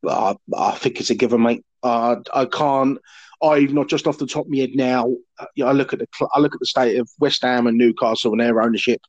I, 0.08 0.36
I 0.56 0.72
think 0.72 1.00
it's 1.00 1.10
a 1.10 1.14
given, 1.14 1.42
mate. 1.42 1.64
Uh, 1.82 2.16
I 2.34 2.46
can't. 2.46 2.98
I 3.42 3.60
not 3.60 3.88
just 3.88 4.06
off 4.06 4.18
the 4.18 4.26
top 4.26 4.46
of 4.46 4.50
my 4.50 4.58
head 4.58 4.70
now. 4.74 5.14
Uh, 5.38 5.46
you 5.54 5.64
know, 5.64 5.70
I 5.70 5.72
look 5.72 5.92
at 5.92 5.98
the 5.98 6.08
I 6.34 6.40
look 6.40 6.54
at 6.54 6.60
the 6.60 6.66
state 6.66 6.98
of 6.98 7.08
West 7.18 7.42
Ham 7.42 7.66
and 7.66 7.76
Newcastle 7.76 8.32
and 8.32 8.40
their 8.40 8.62
ownership. 8.62 9.00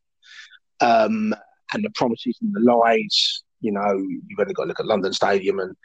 Um, 0.81 1.33
and 1.73 1.83
the 1.83 1.89
promises 1.95 2.37
and 2.41 2.53
the 2.53 2.59
lies. 2.59 3.43
You 3.61 3.71
know, 3.71 3.97
you've 4.27 4.39
only 4.39 4.53
got 4.53 4.63
to 4.63 4.67
look 4.67 4.79
at 4.79 4.85
London 4.85 5.13
Stadium 5.13 5.59
and 5.59 5.75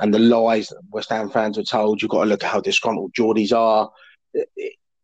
and 0.00 0.12
the 0.12 0.18
lies 0.18 0.68
that 0.68 0.80
West 0.90 1.10
Ham 1.10 1.30
fans 1.30 1.58
are 1.58 1.62
told. 1.62 2.02
You've 2.02 2.10
got 2.10 2.24
to 2.24 2.30
look 2.30 2.42
at 2.42 2.50
how 2.50 2.60
disgruntled 2.60 3.12
Geordies 3.12 3.52
are. 3.52 3.90
It, 4.34 4.48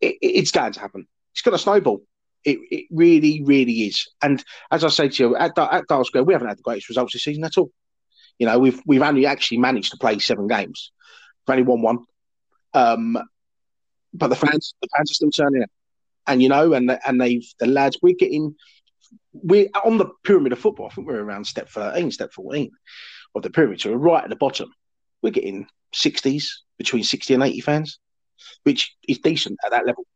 it, 0.01 0.17
it's 0.21 0.51
going 0.51 0.73
to 0.73 0.81
happen. 0.81 1.07
It's 1.33 1.43
going 1.43 1.57
to 1.57 1.62
snowball. 1.62 2.03
It, 2.45 2.59
it 2.71 2.87
really, 2.91 3.43
really 3.45 3.73
is. 3.73 4.07
And 4.23 4.43
as 4.71 4.85
I 4.85 4.89
say 4.89 5.09
to 5.09 5.23
you, 5.23 5.37
at, 5.37 5.59
at 5.59 5.87
Dial 5.89 6.05
Square, 6.05 6.25
we 6.25 6.33
haven't 6.33 6.49
had 6.49 6.59
the 6.59 6.62
greatest 6.62 6.89
results 6.89 7.12
this 7.12 7.25
season 7.25 7.45
at 7.45 7.59
all. 7.59 7.71
You 8.39 8.47
know, 8.47 8.59
we've 8.59 8.81
we've 8.87 9.03
only 9.03 9.27
actually 9.27 9.59
managed 9.59 9.93
to 9.93 9.99
play 9.99 10.19
seven 10.19 10.47
games. 10.47 10.93
We've 11.47 11.55
only 11.55 11.62
won 11.65 11.83
one. 11.83 11.99
Um, 12.75 13.19
but 14.12 14.29
the 14.29 14.37
fans, 14.37 14.75
the 14.83 14.89
fans 14.97 15.11
are 15.11 15.15
still 15.15 15.31
turning 15.31 15.62
out. 15.62 15.69
And 16.27 16.43
you 16.43 16.49
know, 16.49 16.73
and 16.73 16.99
and 17.07 17.21
they've 17.21 17.47
the 17.61 17.67
lads, 17.67 17.99
we're 18.03 18.15
getting 18.15 18.55
we're 19.42 19.68
on 19.85 19.99
the 19.99 20.07
pyramid 20.25 20.53
of 20.53 20.59
football. 20.59 20.87
I 20.87 20.94
think 20.94 21.07
we're 21.07 21.22
around 21.22 21.46
step 21.46 21.68
13, 21.68 22.11
step 22.11 22.33
14 22.33 22.70
of 23.35 23.42
the 23.42 23.51
pyramid. 23.51 23.81
So 23.81 23.90
we're 23.90 23.99
right 23.99 24.25
at 24.25 24.31
the 24.31 24.37
bottom. 24.37 24.72
We're 25.22 25.31
getting 25.31 25.66
60s, 25.94 26.49
between 26.79 27.03
60 27.03 27.35
and 27.35 27.42
80 27.42 27.61
fans, 27.61 27.99
which 28.64 28.94
is 29.09 29.18
decent 29.18 29.59
at 29.64 29.70
that 29.70 29.87
level. 29.87 30.07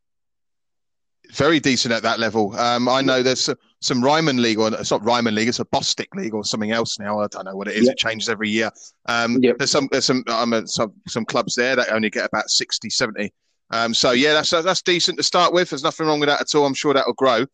very 1.33 1.61
decent 1.61 1.95
at 1.95 2.03
that 2.03 2.19
level. 2.19 2.57
Um, 2.57 2.89
I 2.89 3.01
know 3.01 3.23
there's 3.23 3.41
some, 3.41 3.57
some 3.81 4.05
Ryman 4.05 4.43
League, 4.43 4.59
or 4.59 4.73
it's 4.75 4.91
not 4.91 5.05
Ryman 5.05 5.35
League, 5.35 5.49
it's 5.49 5.61
a 5.61 5.65
Bostik 5.65 6.15
League 6.15 6.35
or 6.35 6.45
something 6.45 6.73
else 6.73 6.99
now. 6.99 7.21
I 7.21 7.27
don't 7.29 7.45
know 7.45 7.57
what 7.57 7.69
it 7.69 7.77
is. 7.77 7.87
Yep. 7.87 7.93
It 7.93 7.99
changes 7.99 8.29
every 8.29 8.51
year. 8.51 8.71
Um, 9.07 9.39
yep. 9.43 9.59
There's 9.59 9.71
some 9.71 9.89
there's 9.91 10.07
some, 10.07 10.25
um, 10.29 10.67
some 10.67 10.93
some 11.09 11.25
clubs 11.25 11.55
there 11.55 11.77
that 11.77 11.91
only 11.91 12.11
get 12.11 12.27
about 12.27 12.51
60, 12.51 12.91
70. 12.91 13.33
Um, 13.71 13.95
so 13.95 14.11
yeah, 14.11 14.33
that's 14.33 14.51
that's 14.51 14.83
decent 14.83 15.17
to 15.19 15.23
start 15.23 15.53
with. 15.53 15.71
There's 15.71 15.85
nothing 15.85 16.07
wrong 16.07 16.21
with 16.21 16.29
that 16.29 16.41
at 16.41 16.55
all. 16.55 16.67
I'm 16.67 16.75
sure 16.75 16.93
that'll 16.93 17.15
grow. 17.15 17.47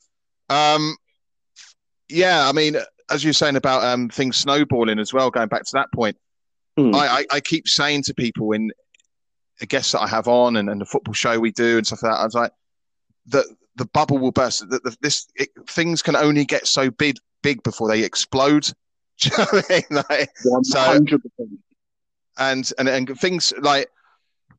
Um, 0.49 0.97
yeah, 2.09 2.49
I 2.49 2.53
mean, 2.53 2.77
as 3.11 3.25
you're 3.25 3.33
saying 3.33 3.57
about 3.57 3.85
um, 3.85 4.09
things 4.09 4.37
snowballing 4.37 4.99
as 4.99 5.13
well. 5.13 5.31
Going 5.31 5.49
back 5.49 5.65
to 5.65 5.73
that 5.75 5.93
point, 5.93 6.17
mm. 6.79 6.95
I, 6.95 7.21
I, 7.21 7.27
I 7.33 7.41
keep 7.41 7.69
saying 7.69 8.03
to 8.05 8.15
people 8.15 8.53
in 8.53 8.71
a 9.61 9.67
guest 9.67 9.93
that 9.93 10.01
I 10.01 10.09
have 10.09 10.29
on 10.29 10.57
and, 10.57 10.69
and 10.69 10.81
the 10.81 10.87
football 10.87 11.15
show 11.15 11.39
we 11.39 11.53
do 11.53 11.79
and 11.79 11.87
stuff 11.87 12.03
like 12.03 12.13
that. 12.13 12.21
I 12.21 12.25
was 12.25 12.35
like, 12.35 12.53
the 13.27 13.45
the 13.77 13.87
bubble 13.87 14.19
will 14.19 14.33
burst. 14.33 14.69
That 14.69 14.83
the, 14.83 14.97
this 15.01 15.27
it, 15.35 15.51
things 15.67 16.03
can 16.03 16.17
only 16.17 16.45
get 16.45 16.67
so 16.67 16.91
big 16.91 17.17
big 17.43 17.63
before 17.63 17.89
they 17.89 18.03
explode. 18.03 18.69
You 19.23 19.31
know 19.39 19.47
I 19.51 19.63
mean? 19.71 19.83
Like, 20.11 20.29
100%. 20.45 20.65
So, 20.67 21.01
and 22.37 22.73
and 22.79 22.89
and 22.89 23.19
things 23.19 23.51
like 23.63 23.89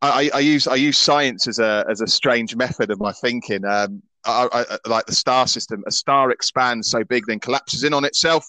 I, 0.02 0.32
I 0.34 0.40
use 0.40 0.68
I 0.68 0.76
use 0.76 0.98
science 0.98 1.48
as 1.48 1.60
a 1.60 1.86
as 1.90 2.02
a 2.02 2.08
strange 2.08 2.56
method 2.56 2.90
of 2.90 3.00
my 3.00 3.12
thinking. 3.12 3.66
Um, 3.66 4.02
I, 4.28 4.48
I, 4.52 4.78
like 4.88 5.06
the 5.06 5.16
star 5.16 5.48
system, 5.48 5.84
a 5.88 5.92
star 5.92 6.32
expands 6.32 6.90
so 6.90 7.04
big 7.04 7.26
then 7.28 7.40
collapses 7.40 7.84
in 7.84 7.94
on 7.94 8.06
itself. 8.06 8.46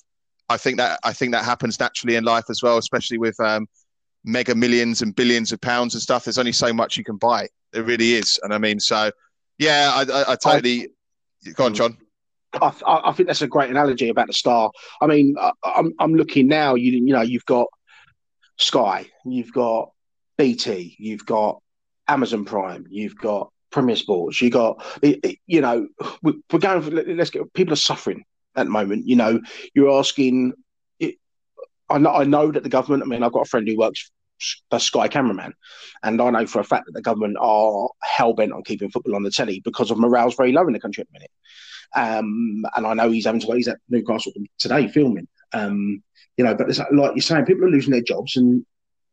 I 0.49 0.57
think 0.57 0.79
that 0.79 0.99
I 1.05 1.13
think 1.13 1.33
that 1.33 1.45
happens 1.45 1.79
naturally 1.79 2.17
in 2.17 2.25
life 2.25 2.45
as 2.49 2.63
well, 2.63 2.79
especially 2.79 3.19
with 3.19 3.39
um, 3.41 3.67
mega 4.25 4.55
millions 4.55 5.03
and 5.03 5.15
billions 5.15 5.53
of 5.53 5.61
pounds 5.61 5.95
and 5.95 6.03
stuff. 6.03 6.25
There's 6.25 6.39
only 6.39 6.53
so 6.53 6.73
much 6.73 6.97
you 6.97 7.05
can 7.05 7.17
buy. 7.17 7.49
It 7.73 7.81
really 7.81 8.15
is, 8.15 8.39
and 8.43 8.53
I 8.55 8.59
mean, 8.59 8.81
so 8.81 9.11
yeah, 9.59 9.91
I, 9.95 10.03
I, 10.03 10.33
I 10.33 10.37
totally. 10.37 10.89
I, 11.47 11.51
go 11.51 11.67
on, 11.67 11.75
John. 11.75 11.99
I, 12.55 12.73
I, 12.87 13.13
think 13.13 13.27
that's 13.27 13.43
a 13.43 13.47
great 13.47 13.69
analogy 13.69 14.09
about 14.09 14.27
the 14.27 14.33
star. 14.33 14.71
I 15.03 15.07
mean, 15.07 15.37
I, 15.39 15.53
I'm 15.65 15.93
I'm 15.99 16.15
looking 16.15 16.49
now. 16.49 16.75
You 16.77 16.93
you 16.93 17.13
know, 17.13 17.21
you've 17.21 17.45
got 17.45 17.67
Sky, 18.57 19.07
you've 19.25 19.53
got 19.53 19.91
BT, 20.39 20.97
you've 20.99 21.27
got 21.27 21.61
Amazon 22.09 22.45
Prime, 22.45 22.87
you've 22.89 23.17
got 23.17 23.53
Premier 23.71 23.97
Sports, 23.97 24.41
you 24.41 24.51
got 24.51 24.85
you 25.03 25.61
know, 25.61 25.89
we're 26.23 26.59
going 26.59 26.83
for 26.83 26.91
let's 26.91 27.31
get 27.31 27.53
people 27.55 27.73
are 27.73 27.77
suffering 27.77 28.25
at 28.57 28.65
the 28.65 28.71
moment. 28.71 29.07
You 29.07 29.17
know, 29.17 29.41
you're 29.75 29.99
asking. 29.99 30.53
I 31.91 31.97
know, 31.97 32.13
I 32.13 32.25
know 32.25 32.53
that 32.53 32.63
the 32.63 32.69
government. 32.69 33.03
I 33.03 33.07
mean, 33.07 33.23
I've 33.23 33.33
got 33.33 33.47
a 33.47 33.49
friend 33.49 33.67
who 33.67 33.79
works 33.79 34.11
the 34.71 34.79
Sky 34.79 35.09
cameraman, 35.09 35.55
and 36.03 36.21
I 36.21 36.31
know 36.31 36.47
for 36.47 36.61
a 36.61 36.65
fact 36.65 36.87
that 36.87 36.93
the 36.93 37.03
government 37.03 37.37
are 37.41 37.89
hell 38.03 38.35
bent 38.35 38.53
on 38.53 38.63
keeping 38.63 38.91
football 38.91 39.17
on 39.17 39.23
the 39.23 39.31
telly 39.31 39.61
because 39.65 39.91
of 39.91 39.99
morale's 39.99 40.37
very 40.37 40.53
low 40.53 40.67
in 40.67 40.73
the 40.73 40.81
country 40.81 41.01
at 41.01 41.09
the 41.09 41.13
minute. 41.19 41.31
Um, 41.97 42.65
and 42.77 42.87
I 42.87 42.95
know 42.95 43.11
he's 43.11 43.25
having 43.25 43.41
to. 43.41 43.53
He's 43.53 43.69
at 43.69 43.79
Newcastle 43.89 44.33
today 44.59 44.89
filming. 44.89 45.29
Um, 45.53 46.03
you 46.37 46.45
know, 46.45 46.55
but 46.55 46.69
it's 46.69 46.79
like 46.79 47.13
you're 47.15 47.21
saying, 47.21 47.47
people 47.47 47.65
are 47.65 47.71
losing 47.71 47.93
their 47.93 48.03
jobs, 48.03 48.37
and 48.37 48.65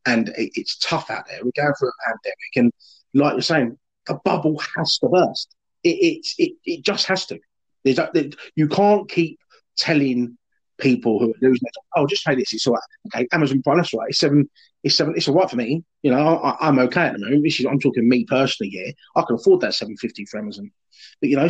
and 0.05 0.29
it, 0.29 0.51
it's 0.55 0.77
tough 0.77 1.09
out 1.09 1.25
there. 1.27 1.39
We're 1.43 1.51
going 1.55 1.73
through 1.79 1.89
a 1.89 2.05
pandemic, 2.05 2.55
and 2.57 2.71
like 3.13 3.33
you're 3.33 3.41
saying, 3.41 3.77
a 4.07 4.15
bubble 4.15 4.61
has 4.75 4.97
to 4.99 5.09
burst. 5.09 5.55
It 5.83 5.89
it 5.89 6.27
it, 6.37 6.53
it 6.65 6.85
just 6.85 7.05
has 7.07 7.25
to. 7.27 7.39
There's 7.83 7.99
a, 7.99 8.09
there, 8.13 8.29
you 8.55 8.67
can't 8.67 9.09
keep 9.09 9.39
telling 9.77 10.37
people 10.77 11.19
who 11.19 11.31
are 11.31 11.37
losing 11.41 11.61
their 11.63 12.03
oh, 12.03 12.07
just 12.07 12.25
pay 12.25 12.35
this. 12.35 12.53
It's 12.53 12.67
all 12.67 12.73
right. 12.73 12.83
Okay, 13.07 13.27
Amazon 13.31 13.61
Prime, 13.61 13.77
that's 13.77 13.93
right. 13.93 14.09
It's 14.09 14.19
seven. 14.19 14.49
It's 14.83 14.95
seven. 14.95 15.13
It's 15.15 15.27
all 15.27 15.35
right 15.35 15.49
for 15.49 15.55
me. 15.55 15.83
You 16.01 16.11
know, 16.11 16.37
I, 16.37 16.67
am 16.67 16.79
okay 16.79 17.01
at 17.01 17.13
the 17.13 17.19
moment. 17.19 17.43
This 17.43 17.59
is, 17.59 17.65
I'm 17.65 17.79
talking 17.79 18.07
me 18.07 18.25
personally 18.25 18.69
here. 18.69 18.91
I 19.15 19.23
can 19.23 19.35
afford 19.35 19.61
that 19.61 19.73
seven 19.73 19.95
fifty 19.97 20.25
for 20.25 20.39
Amazon. 20.39 20.71
But 21.21 21.29
you 21.29 21.37
know, 21.37 21.49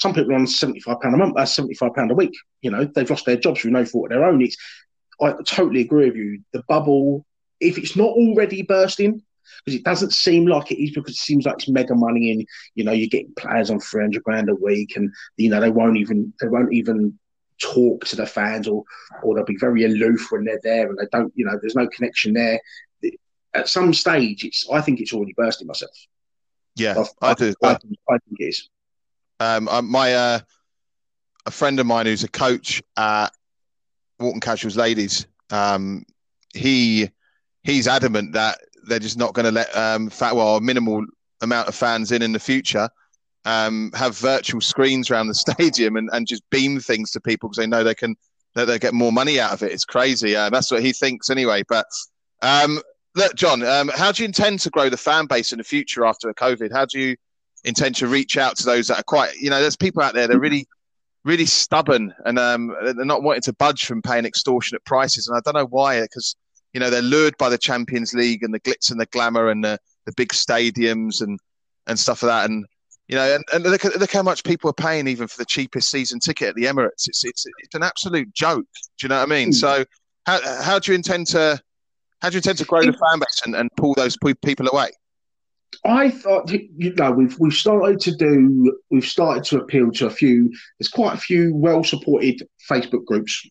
some 0.00 0.14
people 0.14 0.32
are 0.32 0.36
on 0.36 0.46
seventy 0.46 0.80
five 0.80 1.00
pound 1.00 1.14
a 1.14 1.18
month. 1.18 1.36
Uh, 1.36 1.40
that's 1.40 1.54
seventy 1.54 1.74
five 1.74 1.94
pound 1.94 2.10
a 2.10 2.14
week. 2.14 2.34
You 2.62 2.70
know, 2.70 2.84
they've 2.84 3.08
lost 3.08 3.26
their 3.26 3.36
jobs 3.36 3.60
through 3.60 3.72
no 3.72 3.84
fault 3.84 4.06
of 4.06 4.10
their 4.10 4.24
own. 4.24 4.42
It's 4.42 4.56
I 5.20 5.34
totally 5.46 5.82
agree 5.82 6.06
with 6.06 6.16
you. 6.16 6.40
The 6.52 6.62
bubble, 6.68 7.24
if 7.60 7.78
it's 7.78 7.96
not 7.96 8.08
already 8.08 8.62
bursting, 8.62 9.22
because 9.64 9.78
it 9.78 9.84
doesn't 9.84 10.12
seem 10.12 10.46
like 10.46 10.70
it 10.70 10.82
is 10.82 10.90
because 10.90 11.14
it 11.14 11.18
seems 11.18 11.46
like 11.46 11.56
it's 11.56 11.68
mega 11.68 11.94
money 11.94 12.32
and 12.32 12.46
you 12.74 12.84
know 12.84 12.92
you're 12.92 13.08
getting 13.08 13.32
players 13.34 13.70
on 13.70 13.80
300 13.80 14.22
grand 14.22 14.48
a 14.48 14.54
week 14.54 14.96
and 14.96 15.12
you 15.36 15.50
know 15.50 15.60
they 15.60 15.70
won't 15.70 15.96
even 15.96 16.32
they 16.40 16.48
won't 16.48 16.72
even 16.72 17.18
talk 17.60 18.04
to 18.04 18.16
the 18.16 18.26
fans 18.26 18.66
or 18.66 18.82
or 19.22 19.34
they'll 19.34 19.44
be 19.44 19.56
very 19.56 19.84
aloof 19.84 20.28
when 20.30 20.44
they're 20.44 20.60
there 20.62 20.88
and 20.88 20.98
they 20.98 21.06
don't 21.12 21.32
you 21.36 21.44
know 21.44 21.58
there's 21.60 21.76
no 21.76 21.88
connection 21.88 22.32
there. 22.32 22.60
At 23.54 23.68
some 23.68 23.92
stage 23.92 24.44
it's 24.44 24.66
i 24.72 24.80
think 24.80 25.00
it's 25.00 25.12
already 25.12 25.34
bursting 25.36 25.66
myself. 25.66 25.94
Yeah 26.74 27.04
i, 27.20 27.30
I 27.30 27.34
do 27.34 27.54
I, 27.62 27.74
think, 27.74 27.98
I 28.08 28.18
think 28.18 28.40
it 28.40 28.44
is. 28.44 28.68
Um 29.40 29.68
my 29.90 30.14
uh 30.14 30.40
a 31.44 31.50
friend 31.50 31.78
of 31.80 31.86
mine 31.86 32.06
who's 32.06 32.24
a 32.24 32.28
coach 32.28 32.82
at 32.96 33.28
Walton 34.18 34.40
Casuals 34.40 34.76
Ladies 34.76 35.26
um 35.50 36.04
he 36.54 37.10
he's 37.62 37.88
adamant 37.88 38.32
that 38.32 38.58
they're 38.84 38.98
just 38.98 39.18
not 39.18 39.34
going 39.34 39.44
to 39.44 39.52
let 39.52 39.74
um 39.76 40.10
fat 40.10 40.34
well 40.34 40.60
minimal 40.60 41.04
amount 41.40 41.68
of 41.68 41.74
fans 41.74 42.12
in 42.12 42.22
in 42.22 42.32
the 42.32 42.38
future 42.38 42.88
um, 43.44 43.90
have 43.94 44.16
virtual 44.16 44.60
screens 44.60 45.10
around 45.10 45.28
the 45.28 45.34
stadium 45.34 45.96
and, 45.96 46.08
and 46.12 46.26
just 46.26 46.48
beam 46.50 46.80
things 46.80 47.10
to 47.12 47.20
people 47.20 47.48
because 47.48 47.58
they 47.58 47.66
know 47.66 47.84
they 47.84 47.94
can 47.94 48.16
that 48.54 48.66
they 48.66 48.78
get 48.78 48.92
more 48.92 49.12
money 49.12 49.40
out 49.40 49.52
of 49.52 49.62
it. 49.62 49.72
It's 49.72 49.86
crazy. 49.86 50.36
Uh, 50.36 50.50
that's 50.50 50.70
what 50.70 50.82
he 50.82 50.92
thinks 50.92 51.30
anyway. 51.30 51.62
But 51.66 51.86
um, 52.42 52.82
look, 53.14 53.34
John, 53.34 53.62
um, 53.62 53.90
how 53.94 54.12
do 54.12 54.22
you 54.22 54.26
intend 54.26 54.60
to 54.60 54.70
grow 54.70 54.90
the 54.90 54.96
fan 54.98 55.26
base 55.26 55.52
in 55.52 55.58
the 55.58 55.64
future 55.64 56.04
after 56.04 56.32
COVID? 56.34 56.70
How 56.70 56.84
do 56.84 57.00
you 57.00 57.16
intend 57.64 57.96
to 57.96 58.08
reach 58.08 58.36
out 58.36 58.56
to 58.56 58.64
those 58.66 58.88
that 58.88 58.98
are 58.98 59.04
quite, 59.04 59.34
you 59.36 59.48
know, 59.48 59.60
there's 59.60 59.76
people 59.76 60.02
out 60.02 60.12
there 60.12 60.26
that 60.26 60.36
are 60.36 60.40
really, 60.40 60.66
really 61.24 61.46
stubborn 61.46 62.12
and 62.26 62.38
um, 62.38 62.74
they're 62.82 63.06
not 63.06 63.22
wanting 63.22 63.42
to 63.42 63.54
budge 63.54 63.86
from 63.86 64.02
paying 64.02 64.26
extortionate 64.26 64.84
prices. 64.84 65.28
And 65.28 65.36
I 65.36 65.40
don't 65.44 65.58
know 65.58 65.68
why, 65.70 66.02
because, 66.02 66.36
you 66.72 66.80
know, 66.80 66.90
they're 66.90 67.02
lured 67.02 67.36
by 67.38 67.48
the 67.48 67.58
Champions 67.58 68.14
League 68.14 68.42
and 68.42 68.52
the 68.52 68.60
glitz 68.60 68.90
and 68.90 69.00
the 69.00 69.06
glamour 69.06 69.48
and 69.48 69.64
the, 69.64 69.78
the 70.06 70.12
big 70.16 70.30
stadiums 70.30 71.20
and, 71.20 71.38
and 71.86 71.98
stuff 71.98 72.22
like 72.22 72.30
that. 72.30 72.50
And 72.50 72.64
you 73.08 73.16
know, 73.16 73.34
and, 73.34 73.44
and 73.52 73.64
look, 73.64 73.84
look 73.84 74.12
how 74.12 74.22
much 74.22 74.44
people 74.44 74.70
are 74.70 74.74
paying 74.74 75.06
even 75.06 75.28
for 75.28 75.36
the 75.36 75.44
cheapest 75.44 75.90
season 75.90 76.18
ticket 76.18 76.48
at 76.48 76.54
the 76.54 76.64
Emirates. 76.64 77.08
It's 77.08 77.24
it's 77.24 77.44
it's 77.58 77.74
an 77.74 77.82
absolute 77.82 78.32
joke. 78.32 78.64
Do 78.98 79.04
you 79.04 79.08
know 79.08 79.18
what 79.18 79.30
I 79.30 79.34
mean? 79.34 79.50
Mm. 79.50 79.54
So 79.54 79.84
how 80.24 80.62
how 80.62 80.78
do 80.78 80.92
you 80.92 80.96
intend 80.96 81.26
to 81.28 81.60
how 82.20 82.30
do 82.30 82.34
you 82.34 82.38
intend 82.38 82.58
to 82.58 82.64
grow 82.64 82.80
the 82.80 82.92
fan 82.92 83.18
base 83.18 83.42
and, 83.44 83.54
and 83.54 83.68
pull 83.76 83.94
those 83.94 84.16
people 84.42 84.68
away? 84.68 84.92
I 85.84 86.10
thought 86.10 86.50
you 86.50 86.94
know 86.94 87.10
we've 87.10 87.38
we've 87.38 87.52
started 87.52 88.00
to 88.00 88.14
do 88.14 88.78
we've 88.90 89.04
started 89.04 89.44
to 89.44 89.60
appeal 89.60 89.90
to 89.92 90.06
a 90.06 90.10
few. 90.10 90.50
There's 90.78 90.88
quite 90.88 91.14
a 91.14 91.20
few 91.20 91.54
well 91.54 91.82
supported 91.84 92.46
Facebook 92.70 93.04
groups 93.04 93.46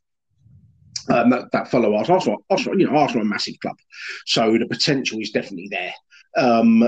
um, 1.10 1.30
that, 1.30 1.52
that 1.52 1.70
follow 1.70 1.96
us. 1.96 2.10
Arsenal, 2.10 2.44
Arsenal, 2.50 2.80
you 2.80 2.88
know, 2.88 2.98
Arsenal 2.98 3.24
are 3.24 3.28
a 3.28 3.30
massive 3.30 3.60
club, 3.62 3.76
so 4.26 4.58
the 4.58 4.68
potential 4.68 5.20
is 5.20 5.32
definitely 5.32 5.70
there. 5.70 5.94
Um, 6.38 6.88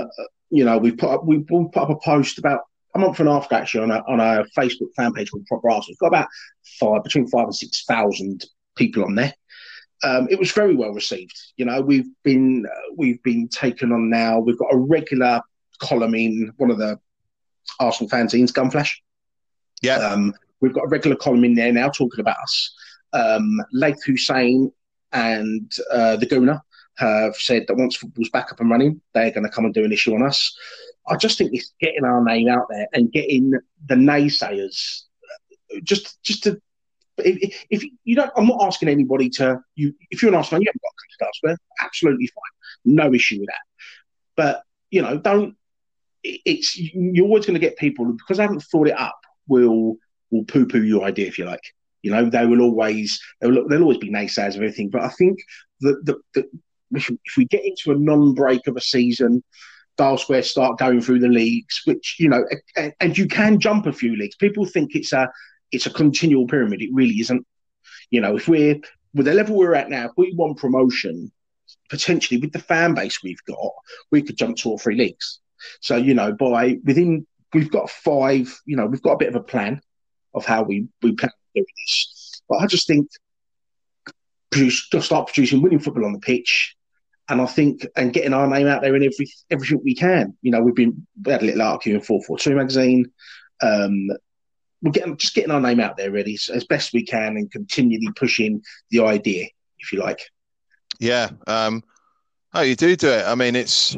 you 0.50 0.64
know, 0.64 0.78
we 0.78 0.92
put 0.92 1.10
up 1.10 1.24
we 1.24 1.40
put 1.40 1.76
up 1.76 1.90
a 1.90 1.96
post 1.96 2.38
about 2.38 2.60
a 2.94 2.98
month 2.98 3.18
and 3.20 3.28
a 3.28 3.32
half 3.32 3.46
ago 3.46 3.56
actually 3.56 3.82
on 3.82 3.90
a 3.90 4.02
on 4.06 4.20
a 4.20 4.44
Facebook 4.56 4.94
fan 4.96 5.12
page 5.12 5.30
called 5.30 5.46
Proper 5.46 5.70
Arsenal. 5.70 5.94
We've 5.94 5.98
got 5.98 6.06
about 6.18 6.28
five 6.80 7.02
between 7.02 7.26
five 7.28 7.44
and 7.44 7.56
six 7.56 7.84
thousand 7.84 8.44
people 8.76 9.04
on 9.04 9.14
there. 9.14 9.34
Um, 10.02 10.28
it 10.30 10.38
was 10.38 10.52
very 10.52 10.74
well 10.74 10.92
received. 10.92 11.36
You 11.56 11.64
know, 11.64 11.80
we've 11.80 12.08
been 12.22 12.66
uh, 12.66 12.92
we've 12.96 13.22
been 13.22 13.48
taken 13.48 13.92
on 13.92 14.10
now. 14.10 14.38
We've 14.38 14.58
got 14.58 14.72
a 14.72 14.76
regular 14.76 15.40
column 15.80 16.14
in 16.14 16.52
one 16.56 16.70
of 16.70 16.78
the 16.78 16.98
Arsenal 17.80 18.10
fanzines, 18.10 18.52
Gunflash. 18.52 18.94
Yeah. 19.82 19.96
Um, 19.96 20.34
we've 20.60 20.72
got 20.72 20.84
a 20.84 20.88
regular 20.88 21.16
column 21.16 21.44
in 21.44 21.54
there 21.54 21.72
now 21.72 21.88
talking 21.88 22.20
about 22.20 22.36
us. 22.42 22.74
Um, 23.14 23.60
Laith 23.72 24.02
Hussein 24.04 24.70
and 25.12 25.72
uh, 25.90 26.16
the 26.16 26.26
Gooner 26.26 26.60
have 26.96 27.36
said 27.36 27.64
that 27.66 27.76
once 27.76 27.96
football's 27.96 28.30
back 28.30 28.52
up 28.52 28.60
and 28.60 28.70
running, 28.70 29.00
they're 29.14 29.30
going 29.30 29.44
to 29.44 29.50
come 29.50 29.64
and 29.64 29.74
do 29.74 29.84
an 29.84 29.92
issue 29.92 30.14
on 30.14 30.22
us. 30.22 30.56
I 31.08 31.16
just 31.16 31.38
think 31.38 31.52
it's 31.52 31.72
getting 31.80 32.04
our 32.04 32.22
name 32.22 32.48
out 32.48 32.66
there 32.70 32.86
and 32.92 33.12
getting 33.12 33.52
the 33.86 33.94
naysayers 33.94 35.02
just 35.82 36.22
just 36.22 36.44
to. 36.44 36.60
If, 37.16 37.64
if 37.70 37.84
you 38.02 38.16
don't, 38.16 38.32
I'm 38.36 38.46
not 38.46 38.62
asking 38.62 38.88
anybody 38.88 39.28
to. 39.30 39.60
You, 39.76 39.94
if 40.10 40.22
you're 40.22 40.30
an 40.30 40.36
Arsenal, 40.36 40.62
you 40.62 40.68
haven't 40.68 40.82
got 40.82 40.90
to 40.90 41.24
come 41.24 41.28
to 41.32 41.36
Square. 41.36 41.58
Absolutely 41.80 42.26
fine, 42.26 42.96
no 42.96 43.14
issue 43.14 43.38
with 43.40 43.48
that. 43.48 43.62
But 44.36 44.62
you 44.90 45.02
know, 45.02 45.18
don't. 45.18 45.56
It's 46.22 46.76
you're 46.78 47.26
always 47.26 47.44
going 47.44 47.54
to 47.54 47.60
get 47.60 47.76
people 47.76 48.06
because 48.12 48.38
they 48.38 48.42
haven't 48.42 48.62
thought 48.62 48.88
it 48.88 48.98
up. 48.98 49.18
Will 49.46 49.96
will 50.30 50.44
poo 50.44 50.66
poo 50.66 50.82
your 50.82 51.04
idea 51.04 51.26
if 51.26 51.38
you 51.38 51.44
like. 51.44 51.74
You 52.04 52.10
know, 52.10 52.28
they 52.28 52.44
will 52.44 52.60
always 52.60 53.18
they 53.40 53.48
will, 53.48 53.66
there'll 53.66 53.84
always 53.84 53.96
be 53.98 54.10
naysayers 54.10 54.56
of 54.56 54.56
everything. 54.56 54.90
But 54.90 55.04
I 55.04 55.08
think 55.08 55.38
that 55.80 56.14
if 56.92 57.36
we 57.38 57.46
get 57.46 57.64
into 57.64 57.92
a 57.92 57.98
non-break 57.98 58.66
of 58.66 58.76
a 58.76 58.80
season, 58.82 59.42
Dial 59.96 60.18
Square 60.18 60.42
start 60.42 60.78
going 60.78 61.00
through 61.00 61.20
the 61.20 61.28
leagues, 61.28 61.80
which 61.86 62.16
you 62.18 62.28
know, 62.28 62.44
and, 62.76 62.92
and 63.00 63.16
you 63.16 63.26
can 63.26 63.58
jump 63.58 63.86
a 63.86 63.92
few 63.92 64.16
leagues. 64.16 64.36
People 64.36 64.66
think 64.66 64.94
it's 64.94 65.14
a 65.14 65.30
it's 65.72 65.86
a 65.86 65.90
continual 65.90 66.46
pyramid. 66.46 66.82
It 66.82 66.90
really 66.92 67.14
isn't. 67.20 67.46
You 68.10 68.20
know, 68.20 68.36
if 68.36 68.48
we're 68.48 68.80
with 69.14 69.24
the 69.24 69.32
level 69.32 69.56
we're 69.56 69.74
at 69.74 69.88
now, 69.88 70.04
if 70.04 70.12
we 70.18 70.34
want 70.36 70.58
promotion, 70.58 71.32
potentially 71.88 72.38
with 72.38 72.52
the 72.52 72.58
fan 72.58 72.92
base 72.92 73.22
we've 73.22 73.42
got, 73.48 73.72
we 74.12 74.20
could 74.20 74.36
jump 74.36 74.58
two 74.58 74.72
or 74.72 74.78
three 74.78 74.96
leagues. 74.96 75.40
So 75.80 75.96
you 75.96 76.12
know, 76.12 76.34
by 76.34 76.76
within 76.84 77.26
we've 77.54 77.70
got 77.70 77.88
five. 77.88 78.54
You 78.66 78.76
know, 78.76 78.84
we've 78.84 79.00
got 79.00 79.12
a 79.12 79.18
bit 79.18 79.30
of 79.30 79.36
a 79.36 79.42
plan 79.42 79.80
of 80.34 80.44
how 80.44 80.64
we 80.64 80.88
we 81.00 81.12
plan 81.12 81.30
But 82.48 82.58
I 82.58 82.66
just 82.66 82.86
think 82.86 83.08
produce, 84.50 84.88
just 84.88 85.06
start 85.06 85.26
producing 85.26 85.62
winning 85.62 85.80
football 85.80 86.04
on 86.04 86.12
the 86.12 86.18
pitch, 86.18 86.76
and 87.28 87.40
I 87.40 87.46
think 87.46 87.86
and 87.96 88.12
getting 88.12 88.34
our 88.34 88.46
name 88.46 88.66
out 88.66 88.82
there 88.82 88.94
in 88.96 89.02
every 89.02 89.30
everything 89.50 89.80
we 89.84 89.94
can. 89.94 90.36
You 90.42 90.50
know, 90.50 90.62
we've 90.62 90.74
been 90.74 91.06
we 91.24 91.32
had 91.32 91.42
a 91.42 91.46
little 91.46 91.62
article 91.62 91.92
in 91.92 92.00
four 92.00 92.22
four 92.22 92.38
two 92.38 92.54
magazine. 92.54 93.10
Um, 93.62 94.08
we're 94.82 94.92
getting 94.92 95.16
just 95.16 95.34
getting 95.34 95.50
our 95.50 95.60
name 95.60 95.80
out 95.80 95.96
there 95.96 96.10
really 96.10 96.38
as 96.52 96.64
best 96.64 96.92
we 96.92 97.04
can 97.04 97.36
and 97.36 97.50
continually 97.50 98.10
pushing 98.16 98.62
the 98.90 99.00
idea, 99.00 99.46
if 99.78 99.92
you 99.92 100.00
like. 100.00 100.20
Yeah. 101.00 101.30
Um, 101.46 101.82
oh, 102.52 102.60
you 102.60 102.76
do 102.76 102.94
do 102.94 103.08
it. 103.08 103.24
I 103.26 103.34
mean, 103.34 103.56
it's 103.56 103.96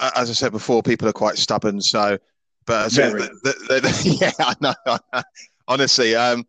as 0.00 0.30
I 0.30 0.32
said 0.32 0.52
before, 0.52 0.82
people 0.82 1.08
are 1.08 1.12
quite 1.12 1.36
stubborn. 1.36 1.80
So, 1.80 2.18
but 2.66 2.90
the, 2.90 3.28
the, 3.42 3.80
the, 3.80 4.18
yeah, 4.20 4.32
I 4.38 4.54
know. 4.60 5.22
Honestly, 5.68 6.14
um, 6.14 6.46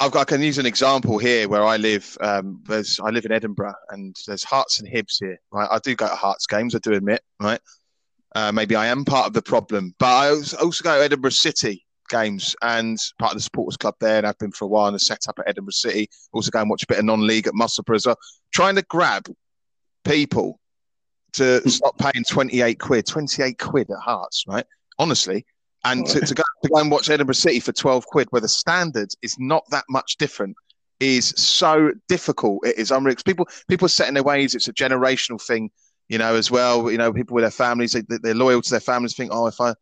I've 0.00 0.12
got, 0.12 0.20
I 0.20 0.24
can 0.24 0.42
use 0.42 0.58
an 0.58 0.66
example 0.66 1.18
here 1.18 1.48
where 1.48 1.64
I 1.64 1.76
live. 1.76 2.16
Um, 2.20 2.62
there's 2.66 3.00
I 3.00 3.10
live 3.10 3.24
in 3.24 3.32
Edinburgh, 3.32 3.74
and 3.90 4.14
there's 4.26 4.44
Hearts 4.44 4.78
and 4.78 4.88
Hibs 4.88 5.18
here. 5.18 5.38
Right, 5.50 5.68
I 5.70 5.78
do 5.80 5.96
go 5.96 6.08
to 6.08 6.14
Hearts 6.14 6.46
games. 6.46 6.74
I 6.74 6.78
do 6.78 6.92
admit, 6.92 7.20
right. 7.40 7.60
Uh, 8.34 8.52
maybe 8.52 8.76
I 8.76 8.86
am 8.86 9.04
part 9.04 9.26
of 9.26 9.32
the 9.32 9.42
problem, 9.42 9.94
but 9.98 10.06
I 10.06 10.28
also 10.30 10.84
go 10.84 10.96
to 10.96 11.04
Edinburgh 11.04 11.30
City 11.30 11.84
games 12.08 12.54
and 12.62 12.98
part 13.18 13.32
of 13.32 13.38
the 13.38 13.42
supporters 13.42 13.76
club 13.76 13.94
there, 14.00 14.18
and 14.18 14.26
I've 14.26 14.38
been 14.38 14.52
for 14.52 14.66
a 14.66 14.68
while 14.68 14.88
and 14.88 15.00
set 15.00 15.28
up 15.28 15.38
at 15.40 15.48
Edinburgh 15.48 15.72
City. 15.72 16.08
Also 16.32 16.50
go 16.50 16.60
and 16.60 16.70
watch 16.70 16.84
a 16.84 16.86
bit 16.86 16.98
of 16.98 17.04
non-league 17.04 17.46
at 17.46 17.54
Musselburgh 17.54 17.96
as 17.96 18.06
well. 18.06 18.18
Trying 18.52 18.76
to 18.76 18.82
grab 18.82 19.26
people 20.04 20.60
to 21.34 21.68
stop 21.68 21.98
paying 21.98 22.24
28 22.28 22.78
quid, 22.78 23.06
28 23.06 23.58
quid 23.58 23.90
at 23.90 23.98
Hearts, 23.98 24.44
right? 24.46 24.66
Honestly, 24.98 25.44
and 25.84 26.06
to, 26.06 26.20
to, 26.20 26.34
go, 26.34 26.42
to 26.62 26.68
go 26.68 26.80
and 26.80 26.90
watch 26.90 27.10
Edinburgh 27.10 27.34
City 27.34 27.60
for 27.60 27.72
12 27.72 28.06
quid, 28.06 28.28
where 28.30 28.40
the 28.40 28.48
standard 28.48 29.10
is 29.22 29.36
not 29.38 29.64
that 29.70 29.84
much 29.88 30.16
different, 30.16 30.56
is 31.00 31.28
so 31.36 31.92
difficult. 32.08 32.66
It 32.66 32.78
is 32.78 32.90
unreal. 32.90 33.16
People, 33.24 33.48
people 33.68 33.86
are 33.86 33.90
set 33.90 34.08
in 34.08 34.14
their 34.14 34.22
ways. 34.22 34.54
It's 34.54 34.68
a 34.68 34.72
generational 34.72 35.40
thing, 35.40 35.70
you 36.08 36.18
know, 36.18 36.34
as 36.34 36.50
well. 36.50 36.90
You 36.90 36.98
know, 36.98 37.12
people 37.12 37.34
with 37.34 37.44
their 37.44 37.50
families, 37.50 37.92
they, 37.92 38.02
they're 38.22 38.34
loyal 38.34 38.62
to 38.62 38.70
their 38.70 38.80
families. 38.80 39.14
Think, 39.14 39.30
oh, 39.32 39.46
if 39.46 39.60
I 39.60 39.74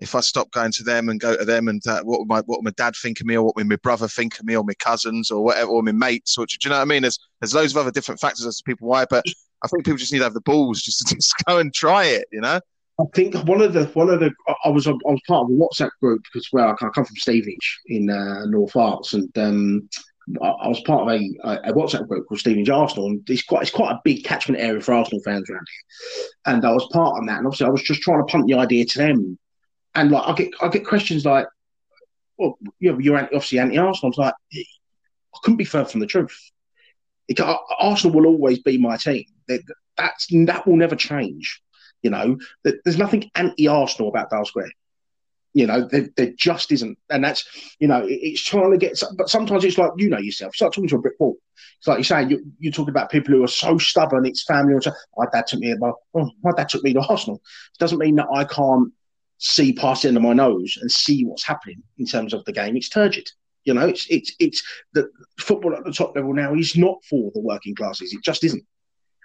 if 0.00 0.14
I 0.14 0.20
stop 0.20 0.50
going 0.50 0.72
to 0.72 0.82
them 0.82 1.08
and 1.08 1.20
go 1.20 1.36
to 1.36 1.44
them, 1.44 1.68
and 1.68 1.86
uh, 1.86 2.02
what 2.02 2.26
my 2.26 2.40
what 2.46 2.64
my 2.64 2.70
dad 2.76 2.94
think 2.96 3.20
of 3.20 3.26
me, 3.26 3.36
or 3.36 3.44
what 3.44 3.64
my 3.64 3.76
brother 3.76 4.08
think 4.08 4.38
of 4.38 4.46
me, 4.46 4.56
or 4.56 4.64
my 4.64 4.74
cousins, 4.74 5.30
or 5.30 5.44
whatever, 5.44 5.70
or 5.70 5.82
my 5.82 5.92
mates, 5.92 6.38
or 6.38 6.46
do 6.46 6.56
you 6.62 6.70
know 6.70 6.76
what 6.76 6.82
I 6.82 6.86
mean? 6.86 7.02
There's 7.02 7.18
there's 7.40 7.54
loads 7.54 7.72
of 7.72 7.78
other 7.78 7.90
different 7.90 8.20
factors 8.20 8.46
as 8.46 8.56
to 8.58 8.64
people 8.64 8.88
why, 8.88 9.04
but 9.08 9.24
I 9.62 9.68
think 9.68 9.84
people 9.84 9.98
just 9.98 10.12
need 10.12 10.18
to 10.18 10.24
have 10.24 10.34
the 10.34 10.40
balls 10.40 10.80
just 10.80 11.06
to 11.06 11.14
just 11.16 11.34
go 11.46 11.58
and 11.58 11.72
try 11.72 12.04
it, 12.04 12.26
you 12.32 12.40
know. 12.40 12.60
I 13.00 13.04
think 13.14 13.34
one 13.46 13.62
of 13.62 13.72
the 13.72 13.84
one 13.86 14.10
of 14.10 14.20
the 14.20 14.32
I 14.64 14.68
was 14.68 14.86
I 14.86 14.92
was 14.92 15.20
part 15.26 15.44
of 15.44 15.50
a 15.50 15.52
WhatsApp 15.52 15.90
group 16.00 16.22
because 16.24 16.48
well. 16.52 16.68
I 16.68 16.74
come 16.74 17.04
from 17.04 17.16
Stevenage 17.16 17.80
in 17.86 18.10
uh, 18.10 18.44
North 18.46 18.72
Herts 18.72 19.14
and 19.14 19.38
um, 19.38 19.88
I 20.42 20.68
was 20.68 20.80
part 20.80 21.02
of 21.02 21.08
a, 21.08 21.70
a 21.70 21.72
WhatsApp 21.72 22.08
group 22.08 22.26
called 22.28 22.40
Stevenage 22.40 22.68
Arsenal 22.68 23.06
and 23.06 23.28
it's 23.30 23.42
quite 23.42 23.62
it's 23.62 23.70
quite 23.70 23.92
a 23.92 24.00
big 24.04 24.24
catchment 24.24 24.60
area 24.60 24.80
for 24.80 24.92
Arsenal 24.92 25.22
fans 25.24 25.48
around 25.48 25.66
here. 25.66 26.26
And 26.46 26.64
I 26.64 26.72
was 26.72 26.86
part 26.92 27.18
of 27.18 27.26
that 27.26 27.38
and 27.38 27.46
obviously 27.46 27.66
I 27.66 27.70
was 27.70 27.82
just 27.82 28.02
trying 28.02 28.20
to 28.20 28.30
punt 28.30 28.46
the 28.46 28.54
idea 28.54 28.84
to 28.84 28.98
them. 28.98 29.38
And 29.94 30.10
like 30.10 30.28
I 30.28 30.34
get 30.34 30.50
I 30.60 30.68
get 30.68 30.86
questions 30.86 31.24
like 31.24 31.46
well 32.38 32.58
you 32.80 32.92
know, 32.92 32.98
you're 32.98 33.16
obviously 33.16 33.60
anti 33.60 33.78
Arsenal 33.78 34.08
I 34.08 34.08
was 34.08 34.18
like 34.18 34.34
I 34.52 35.38
couldn't 35.42 35.58
be 35.58 35.64
further 35.64 35.88
from 35.88 36.00
the 36.00 36.06
truth. 36.06 36.36
It, 37.28 37.40
Arsenal 37.78 38.16
will 38.16 38.26
always 38.26 38.58
be 38.58 38.76
my 38.76 38.96
team. 38.96 39.24
That 39.48 39.60
that 39.96 40.66
will 40.66 40.76
never 40.76 40.96
change 40.96 41.62
you 42.02 42.10
know, 42.10 42.38
there's 42.64 42.98
nothing 42.98 43.30
anti-Arsenal 43.34 44.08
about 44.08 44.30
Dial 44.30 44.44
Square. 44.44 44.72
You 45.52 45.66
know, 45.66 45.88
there, 45.88 46.08
there, 46.16 46.32
just 46.36 46.70
isn't, 46.70 46.96
and 47.10 47.24
that's 47.24 47.74
you 47.80 47.88
know, 47.88 48.06
it's 48.08 48.40
trying 48.40 48.70
to 48.70 48.78
get. 48.78 49.02
But 49.16 49.28
sometimes 49.28 49.64
it's 49.64 49.78
like 49.78 49.90
you 49.96 50.08
know 50.08 50.18
yourself. 50.18 50.54
Start 50.54 50.72
talking 50.72 50.88
to 50.88 50.96
a 50.96 51.00
brick 51.00 51.18
wall. 51.18 51.38
It's 51.78 51.88
like 51.88 51.98
you're 51.98 52.04
saying 52.04 52.30
you, 52.30 52.44
you're 52.60 52.72
talking 52.72 52.90
about 52.90 53.10
people 53.10 53.34
who 53.34 53.42
are 53.42 53.48
so 53.48 53.76
stubborn. 53.76 54.26
It's 54.26 54.44
family. 54.44 54.74
Or 54.74 54.80
so, 54.80 54.92
my 55.16 55.26
dad 55.32 55.48
took 55.48 55.58
me. 55.58 55.72
About, 55.72 55.96
oh, 56.14 56.30
my 56.44 56.52
dad 56.56 56.68
took 56.68 56.84
me 56.84 56.92
to 56.92 57.00
Arsenal. 57.00 57.42
It 57.74 57.78
doesn't 57.80 57.98
mean 57.98 58.14
that 58.14 58.28
I 58.32 58.44
can't 58.44 58.92
see 59.38 59.72
past 59.72 60.02
the 60.02 60.08
end 60.08 60.18
of 60.18 60.22
my 60.22 60.34
nose 60.34 60.78
and 60.80 60.92
see 60.92 61.24
what's 61.24 61.44
happening 61.44 61.82
in 61.98 62.06
terms 62.06 62.32
of 62.32 62.44
the 62.44 62.52
game. 62.52 62.76
It's 62.76 62.88
turgid. 62.88 63.28
You 63.64 63.74
know, 63.74 63.88
it's 63.88 64.06
it's 64.08 64.32
it's 64.38 64.62
the 64.92 65.10
football 65.40 65.74
at 65.74 65.84
the 65.84 65.92
top 65.92 66.14
level 66.14 66.32
now 66.32 66.54
is 66.54 66.76
not 66.76 67.04
for 67.04 67.32
the 67.34 67.40
working 67.40 67.74
classes. 67.74 68.12
It 68.12 68.22
just 68.22 68.44
isn't. 68.44 68.64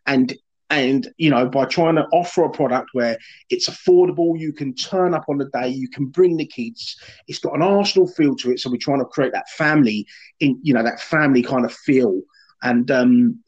And 0.07 0.33
and 0.71 1.07
you 1.17 1.29
know 1.29 1.47
by 1.47 1.65
trying 1.65 1.95
to 1.95 2.05
offer 2.11 2.43
a 2.43 2.49
product 2.49 2.89
where 2.93 3.17
it's 3.49 3.69
affordable 3.69 4.39
you 4.39 4.51
can 4.51 4.73
turn 4.73 5.13
up 5.13 5.25
on 5.29 5.37
the 5.37 5.49
day 5.49 5.67
you 5.67 5.87
can 5.87 6.07
bring 6.07 6.37
the 6.37 6.45
kids 6.45 6.97
it's 7.27 7.39
got 7.39 7.55
an 7.55 7.61
arsenal 7.61 8.07
feel 8.07 8.35
to 8.35 8.51
it. 8.51 8.59
So 8.59 8.69
we're 8.69 8.77
trying 8.77 8.99
to 8.99 9.05
create 9.05 9.33
that 9.33 9.49
family 9.49 10.07
in 10.39 10.59
you 10.61 10.73
know 10.73 10.83
that 10.83 10.99
family 10.99 11.41
kind 11.41 11.65
of 11.65 11.73
feel. 11.73 12.21
And 12.63 12.89
um 12.91 13.39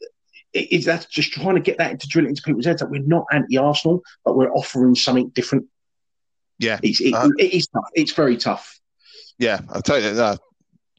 it's 0.54 0.86
that's 0.86 1.06
just 1.06 1.32
trying 1.32 1.54
to 1.54 1.60
get 1.60 1.78
that 1.78 1.90
into 1.90 2.08
drill 2.08 2.24
it 2.24 2.30
into 2.30 2.42
people's 2.42 2.64
heads 2.64 2.80
that 2.80 2.90
we're 2.90 3.02
not 3.02 3.26
anti-arsenal 3.32 4.02
but 4.24 4.36
we're 4.36 4.52
offering 4.52 4.94
something 4.94 5.28
different. 5.30 5.66
Yeah. 6.58 6.80
It's 6.82 7.00
it, 7.00 7.14
uh, 7.14 7.28
it 7.38 7.52
is 7.52 7.66
tough. 7.68 7.84
It's 7.94 8.12
very 8.12 8.36
tough. 8.36 8.80
Yeah 9.38 9.60
i 9.72 9.80
totally 9.80 10.18
uh, 10.18 10.36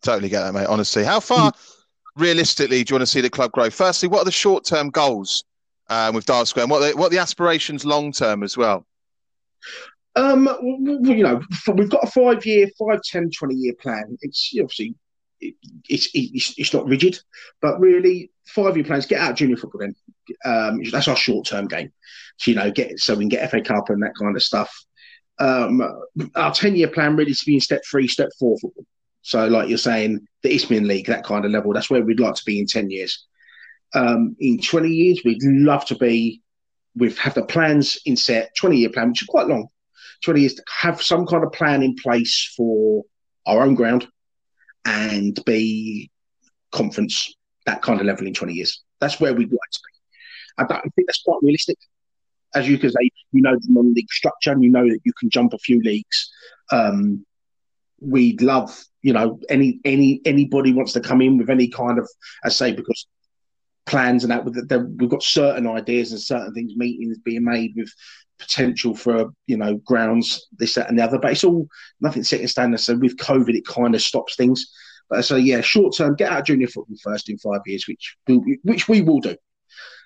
totally 0.02 0.30
get 0.30 0.42
that 0.42 0.54
mate 0.54 0.68
honestly. 0.68 1.04
How 1.04 1.20
far 1.20 1.52
mm. 1.52 1.58
realistically 2.16 2.84
do 2.84 2.92
you 2.92 2.96
want 2.96 3.02
to 3.04 3.12
see 3.12 3.22
the 3.22 3.30
club 3.30 3.52
grow? 3.52 3.70
Firstly 3.70 4.10
what 4.10 4.22
are 4.22 4.26
the 4.26 4.32
short-term 4.32 4.90
goals 4.90 5.44
um, 5.90 6.16
with 6.16 6.26
Dial 6.26 6.46
Square? 6.46 6.64
And 6.64 6.72
what 6.72 6.80
the, 6.80 6.98
what 6.98 7.12
the 7.12 7.18
aspirations 7.18 7.86
long 7.86 8.12
term 8.12 8.44
as 8.44 8.58
well? 8.58 8.86
Um, 10.16 10.50
you 10.62 11.24
know, 11.24 11.42
we've 11.74 11.90
got 11.90 12.04
a 12.04 12.12
five 12.12 12.46
year, 12.46 12.68
five, 12.78 13.02
10, 13.04 13.32
20 13.32 13.56
year 13.56 13.74
plan. 13.80 14.18
It's 14.22 14.52
obviously 14.60 14.96
it, 15.40 15.56
it's, 15.88 16.10
it's 16.14 16.54
it's 16.58 16.74
not 16.74 16.88
rigid, 16.88 17.20
but 17.62 17.80
really 17.80 18.32
five 18.48 18.76
year 18.76 18.86
plans. 18.86 19.06
Get 19.06 19.22
out 19.22 19.36
junior 19.36 19.58
football 19.58 19.82
then. 19.82 19.96
Um, 20.46 20.84
that's 20.92 21.08
our 21.08 21.16
short 21.16 21.46
term 21.46 21.68
game. 21.68 21.92
So 22.38 22.52
you 22.52 22.58
know, 22.58 22.72
get 22.72 23.00
so 23.00 23.16
we 23.16 23.24
can 23.24 23.30
get 23.30 23.50
FA 23.50 23.62
Cup 23.62 23.90
and 23.90 24.02
that 24.04 24.16
kind 24.20 24.36
of 24.36 24.44
stuff. 24.44 24.74
Um, 25.40 25.82
our 26.36 26.54
ten 26.54 26.76
year 26.76 26.90
plan 26.90 27.16
really 27.16 27.32
is 27.32 27.40
to 27.40 27.46
be 27.46 27.56
in 27.56 27.62
step 27.62 27.82
three, 27.90 28.08
step 28.08 28.30
four 28.40 28.58
football. 28.60 28.86
So 29.22 29.48
like 29.48 29.70
you're 29.70 29.78
saying, 29.78 30.28
the 30.44 30.54
Isthmian 30.54 30.88
League, 30.88 31.08
that 31.08 31.24
kind 31.24 31.46
of 31.46 31.52
level. 31.52 31.74
That's 31.74 31.90
where 31.90 32.02
we'd 32.02 32.20
like 32.20 32.36
to 32.36 32.46
be 32.46 32.60
in 32.60 32.66
ten 32.66 32.90
years 32.90 33.28
um, 33.94 34.36
in 34.40 34.60
20 34.60 34.90
years, 34.90 35.22
we'd 35.24 35.44
love 35.44 35.86
to 35.86 35.96
be, 35.96 36.42
we've 36.96 37.18
have 37.18 37.34
the 37.34 37.44
plans 37.44 37.98
in 38.06 38.16
set, 38.16 38.56
20 38.56 38.78
year 38.78 38.90
plan, 38.90 39.10
which 39.10 39.22
is 39.22 39.28
quite 39.28 39.48
long, 39.48 39.68
20 40.24 40.42
years, 40.42 40.54
to 40.56 40.64
have 40.70 41.02
some 41.02 41.26
kind 41.26 41.44
of 41.44 41.52
plan 41.52 41.82
in 41.84 41.96
place 41.96 42.54
for 42.56 43.04
our 43.46 43.64
own 43.64 43.76
ground 43.76 44.08
and 44.86 45.40
be 45.46 46.10
conference, 46.72 47.34
that 47.66 47.82
kind 47.82 48.00
of 48.00 48.06
level 48.06 48.28
in 48.28 48.34
20 48.34 48.54
years. 48.54 48.84
That's 49.00 49.20
where 49.20 49.34
we'd 49.34 49.52
like 49.52 49.72
to 49.72 49.80
be. 49.80 50.74
I, 50.74 50.78
I 50.78 50.82
think 50.82 51.08
that's 51.08 51.24
quite 51.24 51.40
realistic. 51.42 51.78
As 52.56 52.68
you 52.68 52.78
can 52.78 52.90
say, 52.90 53.10
you 53.32 53.42
know 53.42 53.54
the 53.54 53.68
non-league 53.70 54.12
structure, 54.12 54.52
and 54.52 54.64
you 54.64 54.70
know 54.70 54.88
that 54.88 55.00
you 55.04 55.14
can 55.20 55.30
jump 55.30 55.54
a 55.54 55.60
few 55.60 55.82
leagues. 55.82 56.32
Um, 56.72 57.26
we'd 58.02 58.42
love, 58.42 58.84
you 59.04 59.14
know, 59.14 59.40
any 59.50 59.80
any 59.86 60.22
anybody 60.26 60.74
wants 60.74 60.94
to 60.94 61.00
come 61.00 61.22
in 61.22 61.38
with 61.38 61.50
any 61.50 61.68
kind 61.68 62.00
of, 62.00 62.10
I 62.44 62.50
say, 62.50 62.74
because 62.74 63.06
plans 63.90 64.24
and 64.24 64.32
that. 64.32 64.46
We've 64.98 65.10
got 65.10 65.24
certain 65.24 65.68
ideas 65.68 66.12
and 66.12 66.22
certain 66.22 66.54
things, 66.54 66.74
meetings 66.76 67.18
being 67.20 67.44
made 67.44 67.74
with 67.76 67.92
potential 68.38 68.96
for 68.96 69.32
you 69.48 69.58
know 69.58 69.76
grounds, 69.86 70.48
this, 70.58 70.76
that, 70.76 70.90
and 70.90 70.98
the 70.98 71.04
other. 71.04 71.20
But 71.20 71.32
it's 71.32 71.44
all 71.44 71.68
nothing 72.00 72.24
set 72.24 72.42
in 72.42 72.48
stone. 72.48 72.78
So 72.78 72.96
with 72.98 73.18
COVID, 73.18 73.56
it 73.56 73.66
kind 73.66 73.96
of 73.96 74.02
stops 74.02 74.36
things. 74.36 74.72
But 75.10 75.26
so 75.26 75.36
yeah, 75.36 75.62
short 75.62 75.96
term, 75.96 76.16
get 76.16 76.32
out 76.32 76.40
of 76.40 76.46
junior 76.46 76.68
football 76.68 76.98
first 77.04 77.30
in 77.30 77.38
five 77.38 77.62
years, 77.66 77.88
which 77.88 78.16
we, 78.28 78.60
which 78.64 78.88
we 78.88 79.02
will 79.02 79.20
do. 79.20 79.36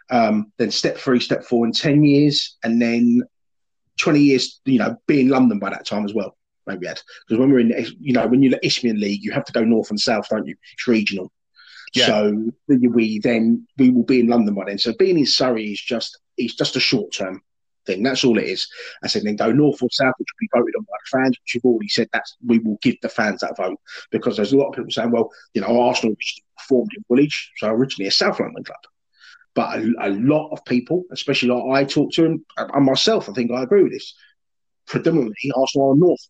Um, 0.10 0.52
then 0.58 0.72
step 0.72 0.98
three, 0.98 1.20
step 1.20 1.44
four 1.44 1.66
in 1.66 1.72
ten 1.72 2.04
years, 2.04 2.58
and 2.64 2.82
then 2.82 3.22
twenty 4.00 4.22
years. 4.22 4.62
You 4.66 4.80
know, 4.80 4.98
be 5.08 5.22
in 5.22 5.30
London 5.30 5.60
by 5.60 5.70
that 5.70 5.86
time 5.86 6.06
as 6.06 6.14
well. 6.14 6.36
Maybe 6.66 6.86
yet 6.86 7.04
because 7.28 7.40
when 7.40 7.52
we're 7.52 7.60
in, 7.60 7.74
you 8.00 8.14
know, 8.14 8.26
when 8.26 8.42
you're 8.42 8.52
the 8.52 8.66
Isthmian 8.66 9.00
League, 9.00 9.22
you 9.22 9.32
have 9.32 9.46
to 9.46 9.54
go 9.54 9.66
north 9.66 9.90
and 9.90 10.00
south, 10.00 10.30
don't 10.30 10.48
you? 10.48 10.56
It's 10.74 10.88
regional. 10.88 11.32
Yeah. 11.94 12.06
So 12.08 12.52
we 12.68 13.20
then 13.20 13.68
we 13.78 13.92
will 13.92 14.04
be 14.04 14.20
in 14.20 14.28
London 14.28 14.56
by 14.56 14.66
then. 14.66 14.80
So 14.80 14.94
being 14.98 15.20
in 15.20 15.26
Surrey 15.26 15.72
is 15.72 15.82
just 15.82 16.20
it's 16.38 16.56
just 16.56 16.76
a 16.76 16.80
short 16.80 17.14
term 17.14 17.42
thing. 17.86 18.04
That's 18.04 18.24
all 18.24 18.38
it 18.38 18.46
is. 18.46 18.68
I 19.04 19.08
said 19.08 19.24
then 19.24 19.36
go 19.36 19.52
north 19.52 19.82
or 19.82 19.90
south, 19.92 20.14
which 20.18 20.28
will 20.34 20.40
be 20.40 20.50
voted 20.54 20.76
on 20.76 20.84
by 20.84 20.98
the 21.04 21.18
fans, 21.18 21.38
which 21.40 21.56
you've 21.56 21.66
already 21.66 21.90
said 21.90 22.10
that 22.14 22.26
we 22.46 22.60
will 22.60 22.78
give 22.82 22.96
the 23.02 23.10
fans 23.10 23.42
that 23.42 23.58
vote 23.58 23.80
because 24.12 24.38
there's 24.38 24.54
a 24.54 24.58
lot 24.58 24.70
of 24.70 24.76
people 24.76 24.92
saying, 24.92 25.12
well, 25.12 25.30
you 25.54 25.62
know, 25.62 25.82
Arsenal 25.82 26.16
formed 26.68 26.92
in 26.96 27.04
Woolwich, 27.10 27.52
so 27.58 27.68
originally 27.68 28.08
a 28.08 28.12
South 28.12 28.40
London 28.40 28.64
club. 28.64 28.80
But 29.56 29.80
a, 29.80 29.94
a 30.02 30.10
lot 30.10 30.50
of 30.52 30.66
people, 30.66 31.04
especially 31.12 31.50
like 31.50 31.84
I 31.84 31.84
talk 31.84 32.12
to 32.14 32.24
them 32.24 32.46
and 32.58 32.86
myself, 32.86 33.30
I 33.30 33.34
think 33.34 33.52
I 33.52 33.64
agree 33.64 33.84
with 33.84 33.92
this. 33.92 34.16
Predominantly, 34.88 35.52
Arsenal 35.56 35.92
are 35.92 35.96
North. 35.96 36.28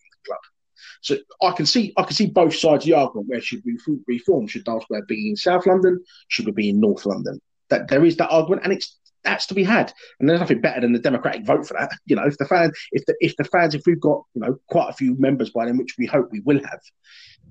So 1.04 1.18
I 1.42 1.52
can 1.52 1.66
see 1.66 1.94
I 1.98 2.04
can 2.04 2.14
see 2.14 2.28
both 2.28 2.56
sides 2.56 2.86
of 2.86 2.88
the 2.88 2.94
argument. 2.94 3.28
Where 3.28 3.42
should 3.42 3.62
we 3.66 3.78
reform? 4.08 4.48
Should 4.48 4.64
Dial 4.64 4.82
Square 4.82 5.04
be 5.08 5.30
in 5.30 5.36
South 5.36 5.66
London? 5.68 6.02
Should 6.30 6.48
it 6.48 6.56
be 6.56 6.70
in 6.70 6.80
North 6.80 7.06
London? 7.06 7.40
That 7.70 7.90
there 7.90 8.06
is 8.06 8.18
that 8.18 8.30
argument, 8.30 8.64
and 8.64 8.72
it's 8.74 8.98
that's 9.24 9.46
to 9.48 9.54
be 9.54 9.64
had, 9.64 9.94
and 10.20 10.30
there's 10.30 10.40
nothing 10.40 10.62
better 10.62 10.82
than 10.82 10.94
the 10.94 11.00
democratic 11.00 11.46
vote 11.46 11.68
for 11.68 11.76
that. 11.76 11.92
You 12.06 12.16
know, 12.16 12.26
if 12.26 12.38
the 12.38 12.46
fans, 12.46 12.72
if 12.94 13.06
the 13.06 13.16
if 13.20 13.36
the 13.38 13.44
fans, 13.44 13.76
if 13.76 13.84
we've 13.86 14.00
got 14.00 14.24
you 14.34 14.42
know 14.42 14.58
quite 14.68 14.90
a 14.90 14.94
few 14.94 15.18
members 15.20 15.50
by 15.50 15.66
then, 15.66 15.78
which 15.78 15.96
we 15.98 16.06
hope 16.06 16.30
we 16.32 16.40
will 16.40 16.62
have, 16.64 16.80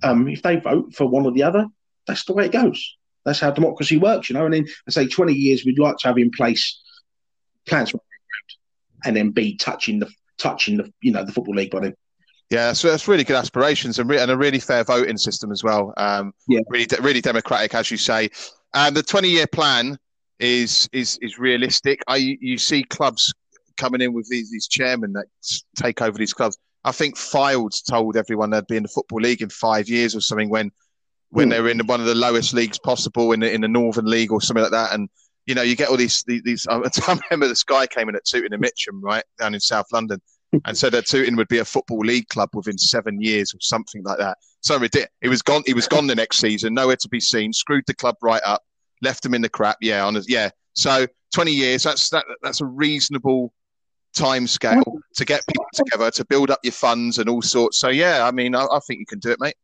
um, 0.03 0.29
if 0.29 0.43
they 0.43 0.57
vote 0.57 0.95
for 0.95 1.07
one 1.07 1.27
or 1.27 1.33
the 1.33 1.43
other, 1.43 1.67
that's 2.07 2.25
the 2.25 2.33
way 2.33 2.47
it 2.47 2.53
goes. 2.53 2.97
That's 3.25 3.41
how 3.41 3.51
democracy 3.51 3.99
works, 3.99 4.31
you 4.31 4.35
know. 4.35 4.47
And 4.47 4.55
then 4.55 4.67
I 4.89 4.91
say 4.91 5.07
20 5.07 5.33
years, 5.33 5.65
we'd 5.65 5.79
like 5.79 5.97
to 5.99 6.09
have 6.09 6.19
in 6.19 6.31
place 6.31 6.81
plans 7.67 7.91
for 7.91 8.01
and 9.05 9.17
then 9.17 9.31
be 9.31 9.57
touching 9.57 9.99
the 9.99 10.11
touching 10.39 10.79
the 10.79 10.93
you 11.01 11.13
know 11.13 11.25
the 11.25 11.33
football 11.33 11.55
league 11.55 11.71
by 11.71 11.81
then. 11.81 11.95
Yeah, 12.53 12.75
so 12.75 12.91
that's 12.91 13.09
really 13.09 13.25
good 13.25 13.37
aspirations 13.37 13.99
and, 13.99 14.11
re- 14.11 14.21
and 14.21 14.31
a 14.31 14.37
really 14.37 14.61
fair 14.61 14.85
voting 14.85 15.17
system 15.17 15.51
as 15.51 15.65
well. 15.65 15.95
Um, 15.97 16.35
yeah, 16.47 16.61
really, 16.69 16.85
de- 16.85 17.01
really 17.01 17.23
democratic, 17.23 17.75
as 17.75 17.91
you 17.91 17.97
say. 17.97 18.29
And 18.75 18.95
the 18.95 19.03
twenty-year 19.03 19.47
plan 19.47 19.99
is 20.39 20.87
is 20.93 21.19
is 21.23 21.39
realistic. 21.39 22.03
I 22.09 22.37
you 22.41 22.59
see 22.59 22.85
clubs 22.85 23.33
coming 23.79 24.03
in 24.03 24.13
with 24.13 24.29
these 24.29 24.51
these 24.51 24.69
chairmen 24.69 25.15
that 25.15 25.25
take 25.77 26.03
over 26.03 26.19
these 26.19 26.35
clubs. 26.35 26.59
I 26.85 26.93
think 26.93 27.17
Fylde 27.17 27.73
told 27.89 28.19
everyone 28.19 28.51
they'd 28.51 28.67
be 28.67 28.77
in 28.77 28.83
the 28.83 28.89
football 28.91 29.21
league 29.21 29.41
in 29.41 29.49
five 29.49 29.89
years 29.89 30.15
or 30.15 30.21
something 30.21 30.51
when 30.51 30.71
when 31.31 31.47
hmm. 31.47 31.53
they 31.53 31.61
were 31.63 31.71
in 31.71 31.81
one 31.87 32.01
of 32.01 32.07
the 32.07 32.15
lowest 32.15 32.53
leagues 32.53 32.79
possible 32.79 33.33
in 33.33 33.41
the, 33.41 33.51
in 33.51 33.63
the 33.63 33.69
Northern 33.69 34.05
League 34.05 34.31
or 34.31 34.43
something 34.43 34.63
like 34.63 34.73
that. 34.73 34.93
And 34.93 35.09
you 35.47 35.55
know, 35.55 35.63
you 35.63 35.75
get 35.75 35.89
all 35.89 35.97
these 35.97 36.23
these. 36.27 36.43
these 36.43 36.67
I 36.71 36.83
remember 37.31 37.49
this 37.49 37.65
guy 37.65 37.87
came 37.87 38.11
in 38.11 38.15
at 38.15 38.27
Tooting 38.27 38.53
and 38.53 38.61
Mitcham, 38.61 39.01
right 39.01 39.25
down 39.39 39.55
in 39.55 39.61
South 39.61 39.87
London, 39.91 40.21
and 40.65 40.77
said 40.77 40.93
that 40.93 41.07
Tooting 41.07 41.37
would 41.37 41.49
be 41.49 41.59
a 41.59 41.65
football 41.65 42.01
league 42.01 42.29
club 42.29 42.51
within 42.55 42.79
seven 42.79 43.21
years 43.21 43.55
or 43.55 43.59
something 43.61 44.03
like 44.03 44.19
that. 44.19 44.39
So 44.61 44.79
He 45.21 45.29
was 45.29 45.43
gone. 45.43 45.63
He 45.67 45.75
was 45.75 45.89
gone 45.89 46.07
the 46.07 46.15
next 46.15 46.39
season, 46.39 46.75
nowhere 46.75 46.97
to 46.97 47.09
be 47.09 47.21
seen. 47.21 47.53
Screwed 47.53 47.85
the 47.87 47.95
club 47.95 48.17
right 48.23 48.43
up, 48.45 48.63
left 49.01 49.23
them 49.23 49.35
in 49.35 49.43
the 49.43 49.49
crap. 49.49 49.79
Yeah, 49.81 50.05
on 50.05 50.17
a, 50.17 50.23
yeah. 50.29 50.51
So 50.75 51.07
twenty 51.35 51.53
years. 51.53 51.83
That's 51.83 52.11
that. 52.11 52.25
That's 52.43 52.61
a 52.61 52.67
reasonable 52.67 53.53
time 54.15 54.47
scale 54.47 55.01
to 55.15 55.25
get 55.25 55.43
people 55.49 55.65
together 55.75 56.11
to 56.11 56.25
build 56.27 56.51
up 56.51 56.61
your 56.63 56.73
funds 56.73 57.19
and 57.19 57.29
all 57.29 57.43
sorts. 57.43 57.79
So 57.79 57.89
yeah, 57.89 58.27
I 58.27 58.31
mean, 58.31 58.55
I, 58.55 58.65
I 58.65 58.79
think 58.87 59.01
you 59.01 59.07
can 59.07 59.19
do 59.19 59.31
it, 59.31 59.41
mate 59.41 59.55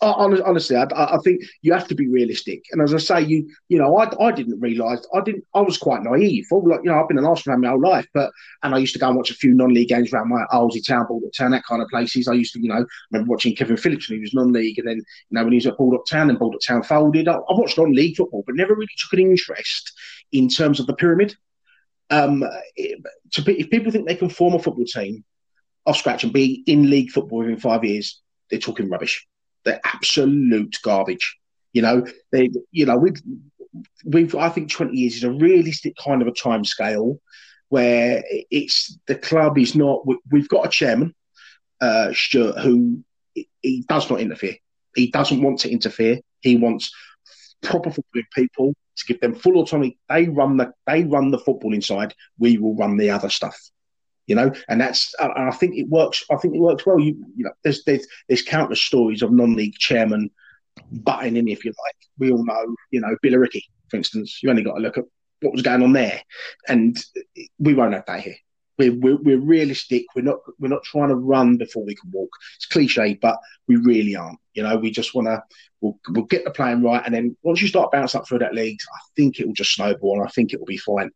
honestly, 0.00 0.76
I, 0.76 0.86
I, 0.94 1.18
think 1.24 1.42
you 1.62 1.72
have 1.72 1.88
to 1.88 1.94
be 1.94 2.08
realistic. 2.08 2.64
And 2.72 2.82
as 2.82 2.94
I 2.94 2.98
say, 2.98 3.20
you 3.22 3.48
you 3.68 3.78
know, 3.78 3.96
I, 3.96 4.10
I 4.22 4.32
didn't 4.32 4.60
realise 4.60 5.06
I 5.14 5.20
didn't 5.20 5.44
I 5.54 5.60
was 5.60 5.78
quite 5.78 6.02
naive. 6.02 6.46
All 6.50 6.68
like 6.68 6.80
you 6.84 6.90
know, 6.90 7.00
I've 7.00 7.08
been 7.08 7.18
an 7.18 7.24
Arsenal 7.24 7.54
fan 7.54 7.60
my 7.62 7.68
whole 7.68 7.80
life, 7.80 8.06
but 8.12 8.30
and 8.62 8.74
I 8.74 8.78
used 8.78 8.92
to 8.94 8.98
go 8.98 9.08
and 9.08 9.16
watch 9.16 9.30
a 9.30 9.34
few 9.34 9.54
non-league 9.54 9.88
games 9.88 10.12
around 10.12 10.28
my 10.28 10.44
Arlesey 10.52 10.86
Town, 10.86 11.06
Baldock 11.08 11.32
Town, 11.32 11.50
that 11.52 11.64
kind 11.64 11.82
of 11.82 11.88
places. 11.88 12.28
I 12.28 12.34
used 12.34 12.52
to, 12.54 12.60
you 12.60 12.68
know, 12.68 12.84
remember 13.10 13.30
watching 13.30 13.54
Kevin 13.54 13.76
Phillips 13.76 14.08
when 14.08 14.18
he 14.18 14.22
was 14.22 14.34
non-league, 14.34 14.78
and 14.78 14.88
then 14.88 14.96
you 14.96 15.04
know 15.30 15.44
when 15.44 15.52
he 15.52 15.56
was 15.56 15.66
at 15.66 15.78
Baldock 15.78 16.06
Town 16.06 16.30
and 16.30 16.38
Baldock 16.38 16.60
Town 16.60 16.82
folded. 16.82 17.28
I, 17.28 17.34
I 17.34 17.54
watched 17.54 17.78
non-league 17.78 18.16
football, 18.16 18.44
but 18.46 18.54
never 18.54 18.74
really 18.74 18.88
took 18.98 19.18
an 19.18 19.30
interest 19.30 19.92
in 20.32 20.48
terms 20.48 20.80
of 20.80 20.86
the 20.86 20.94
pyramid. 20.94 21.34
Um, 22.10 22.44
it, 22.76 23.02
to, 23.32 23.60
if 23.60 23.70
people 23.70 23.90
think 23.90 24.06
they 24.06 24.14
can 24.14 24.28
form 24.28 24.54
a 24.54 24.58
football 24.58 24.84
team 24.84 25.24
off 25.86 25.96
scratch 25.96 26.24
and 26.24 26.32
be 26.32 26.62
in 26.66 26.90
league 26.90 27.10
football 27.10 27.38
within 27.38 27.56
five 27.56 27.84
years, 27.84 28.20
they're 28.50 28.58
talking 28.58 28.88
rubbish. 28.88 29.26
They're 29.66 29.80
absolute 29.84 30.78
garbage. 30.82 31.36
You 31.72 31.82
know, 31.82 32.06
they, 32.32 32.50
you 32.70 32.86
know, 32.86 32.96
we've, 32.96 33.20
we've, 34.04 34.34
I 34.34 34.48
think 34.48 34.70
20 34.70 34.96
years 34.96 35.16
is 35.16 35.24
a 35.24 35.30
realistic 35.30 35.94
kind 36.02 36.22
of 36.22 36.28
a 36.28 36.32
time 36.32 36.64
scale 36.64 37.20
where 37.68 38.22
it's 38.50 38.96
the 39.08 39.16
club 39.16 39.58
is 39.58 39.74
not, 39.74 40.06
we, 40.06 40.16
have 40.38 40.48
got 40.48 40.66
a 40.66 40.70
chairman, 40.70 41.14
uh, 41.80 42.12
Stuart, 42.14 42.60
who 42.60 43.02
he 43.60 43.84
does 43.88 44.08
not 44.08 44.20
interfere. 44.20 44.54
He 44.94 45.10
doesn't 45.10 45.42
want 45.42 45.58
to 45.60 45.70
interfere. 45.70 46.20
He 46.40 46.56
wants 46.56 46.90
proper 47.62 47.90
footballing 47.90 48.30
people 48.34 48.72
to 48.96 49.04
give 49.06 49.20
them 49.20 49.34
full 49.34 49.58
autonomy. 49.58 49.98
They 50.08 50.28
run 50.28 50.56
the 50.56 50.72
they 50.86 51.02
run 51.02 51.32
the 51.32 51.38
football 51.38 51.74
inside. 51.74 52.14
We 52.38 52.56
will 52.56 52.76
run 52.76 52.96
the 52.96 53.10
other 53.10 53.28
stuff 53.28 53.58
you 54.26 54.34
know, 54.34 54.52
and 54.68 54.80
that's 54.80 55.14
and 55.18 55.32
I 55.32 55.52
think 55.52 55.76
it 55.76 55.88
works. 55.88 56.24
I 56.30 56.36
think 56.36 56.54
it 56.54 56.60
works 56.60 56.84
well. 56.84 56.98
You, 56.98 57.16
you 57.36 57.44
know, 57.44 57.52
there's 57.62 57.84
there's 57.84 58.06
there's 58.28 58.42
countless 58.42 58.80
stories 58.80 59.22
of 59.22 59.32
non-league 59.32 59.74
chairman 59.74 60.30
butting 60.90 61.36
in, 61.36 61.48
if 61.48 61.64
you 61.64 61.70
like. 61.70 61.96
We 62.18 62.30
all 62.30 62.44
know, 62.44 62.74
you 62.90 63.00
know, 63.00 63.16
Billericay, 63.24 63.62
for 63.88 63.96
instance. 63.96 64.40
You 64.42 64.50
only 64.50 64.62
got 64.62 64.74
to 64.74 64.80
look 64.80 64.98
at 64.98 65.04
what 65.42 65.52
was 65.52 65.62
going 65.62 65.82
on 65.82 65.92
there, 65.92 66.20
and 66.68 66.98
we 67.58 67.74
won't 67.74 67.94
have 67.94 68.06
that 68.06 68.20
here. 68.20 68.36
We're, 68.78 68.94
we're, 68.94 69.16
we're 69.16 69.38
realistic. 69.38 70.04
We're 70.14 70.22
not 70.22 70.38
we're 70.58 70.68
not 70.68 70.82
trying 70.82 71.08
to 71.08 71.14
run 71.14 71.56
before 71.56 71.84
we 71.84 71.94
can 71.94 72.10
walk. 72.10 72.30
It's 72.56 72.66
cliche, 72.66 73.18
but 73.20 73.38
we 73.68 73.76
really 73.76 74.16
aren't. 74.16 74.38
You 74.54 74.64
know, 74.64 74.76
we 74.76 74.90
just 74.90 75.14
want 75.14 75.28
to 75.28 75.42
we'll, 75.80 75.98
we'll 76.10 76.24
get 76.24 76.44
the 76.44 76.50
plan 76.50 76.82
right, 76.82 77.02
and 77.04 77.14
then 77.14 77.36
once 77.42 77.62
you 77.62 77.68
start 77.68 77.92
bouncing 77.92 78.20
up 78.20 78.28
through 78.28 78.40
that 78.40 78.54
league, 78.54 78.78
I 78.92 78.98
think 79.16 79.38
it 79.38 79.46
will 79.46 79.54
just 79.54 79.74
snowball, 79.74 80.18
and 80.18 80.28
I 80.28 80.30
think 80.30 80.52
it 80.52 80.58
will 80.58 80.66
be 80.66 80.78
fine. 80.78 81.10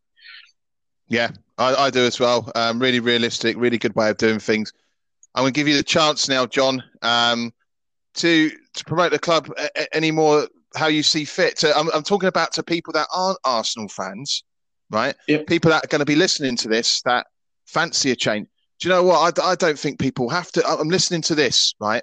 Yeah, 1.10 1.30
I, 1.58 1.74
I 1.74 1.90
do 1.90 2.06
as 2.06 2.18
well. 2.18 2.50
Um, 2.54 2.78
really 2.78 3.00
realistic, 3.00 3.56
really 3.58 3.78
good 3.78 3.94
way 3.96 4.08
of 4.08 4.16
doing 4.16 4.38
things. 4.38 4.72
I'm 5.34 5.42
going 5.42 5.52
to 5.52 5.60
give 5.60 5.68
you 5.68 5.76
the 5.76 5.82
chance 5.82 6.28
now, 6.28 6.46
John, 6.46 6.82
um, 7.02 7.52
to 8.14 8.50
to 8.50 8.84
promote 8.84 9.10
the 9.10 9.18
club 9.18 9.52
a- 9.58 9.94
any 9.94 10.12
more 10.12 10.48
how 10.76 10.86
you 10.86 11.02
see 11.02 11.24
fit. 11.24 11.58
So 11.58 11.72
I'm, 11.76 11.90
I'm 11.92 12.04
talking 12.04 12.28
about 12.28 12.52
to 12.54 12.62
people 12.62 12.92
that 12.92 13.08
aren't 13.14 13.38
Arsenal 13.44 13.88
fans, 13.88 14.44
right? 14.90 15.14
Yep. 15.26 15.48
People 15.48 15.72
that 15.72 15.84
are 15.84 15.88
going 15.88 15.98
to 15.98 16.06
be 16.06 16.14
listening 16.14 16.56
to 16.58 16.68
this 16.68 17.02
that 17.02 17.26
fancy 17.66 18.12
a 18.12 18.16
change. 18.16 18.46
Do 18.78 18.88
you 18.88 18.94
know 18.94 19.02
what? 19.02 19.38
I, 19.38 19.50
I 19.50 19.54
don't 19.56 19.78
think 19.78 19.98
people 19.98 20.28
have 20.30 20.52
to. 20.52 20.66
I'm 20.66 20.88
listening 20.88 21.22
to 21.22 21.34
this, 21.34 21.74
right? 21.80 22.02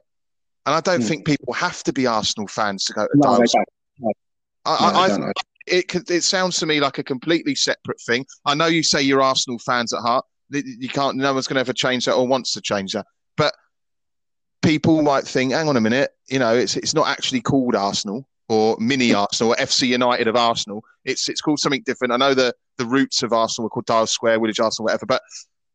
And 0.65 0.75
I 0.75 0.81
don't 0.81 1.01
mm. 1.01 1.07
think 1.07 1.25
people 1.25 1.53
have 1.53 1.81
to 1.83 1.93
be 1.93 2.05
Arsenal 2.05 2.47
fans 2.47 2.83
to 2.85 2.93
go 2.93 3.03
to 3.03 3.11
no, 3.15 3.37
no. 3.37 4.11
I, 4.65 5.17
no, 5.17 5.23
I, 5.23 5.31
it 5.67 6.09
it 6.09 6.23
sounds 6.23 6.57
to 6.57 6.65
me 6.65 6.79
like 6.79 6.97
a 6.97 7.03
completely 7.03 7.55
separate 7.55 7.99
thing. 8.01 8.25
I 8.45 8.55
know 8.55 8.67
you 8.67 8.83
say 8.83 9.01
you're 9.01 9.21
Arsenal 9.21 9.59
fans 9.59 9.93
at 9.93 10.01
heart. 10.01 10.25
You 10.49 10.89
can't. 10.89 11.17
No 11.17 11.33
one's 11.33 11.47
going 11.47 11.55
to 11.55 11.61
ever 11.61 11.73
change 11.73 12.05
that 12.05 12.13
or 12.13 12.27
wants 12.27 12.53
to 12.53 12.61
change 12.61 12.93
that. 12.93 13.05
But 13.35 13.53
people 14.61 15.01
might 15.01 15.25
think, 15.25 15.51
hang 15.51 15.67
on 15.67 15.77
a 15.77 15.81
minute, 15.81 16.11
you 16.27 16.39
know, 16.39 16.55
it's 16.55 16.77
it's 16.77 16.93
not 16.93 17.07
actually 17.07 17.41
called 17.41 17.75
Arsenal 17.75 18.27
or 18.49 18.77
mini 18.79 19.09
hmm. 19.09 19.17
Arsenal 19.17 19.53
or 19.53 19.55
FC 19.57 19.87
United 19.87 20.27
of 20.27 20.35
Arsenal. 20.35 20.83
It's 21.05 21.27
it's 21.27 21.41
called 21.41 21.59
something 21.59 21.83
different. 21.85 22.13
I 22.13 22.17
know 22.17 22.33
the 22.33 22.53
the 22.77 22.85
roots 22.85 23.23
of 23.23 23.33
Arsenal 23.33 23.65
were 23.65 23.69
called 23.69 23.85
Dial 23.85 24.07
Square, 24.07 24.39
Village 24.39 24.59
Arsenal, 24.59 24.85
whatever. 24.85 25.05
But 25.05 25.21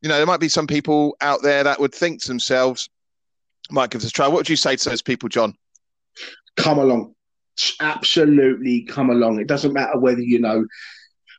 you 0.00 0.08
know, 0.08 0.16
there 0.16 0.26
might 0.26 0.40
be 0.40 0.48
some 0.48 0.66
people 0.66 1.16
out 1.20 1.42
there 1.42 1.62
that 1.64 1.78
would 1.78 1.94
think 1.94 2.22
to 2.22 2.28
themselves, 2.28 2.88
might 3.70 3.90
give 3.90 4.00
this 4.00 4.10
a 4.10 4.12
try. 4.12 4.26
What 4.26 4.36
would 4.36 4.48
you 4.48 4.56
say 4.56 4.76
to 4.76 4.88
those 4.88 5.02
people, 5.02 5.28
John? 5.28 5.54
Come 6.56 6.78
along 6.78 7.14
absolutely 7.80 8.82
come 8.82 9.10
along. 9.10 9.40
It 9.40 9.46
doesn't 9.46 9.72
matter 9.72 9.98
whether 9.98 10.20
you 10.20 10.38
know 10.40 10.66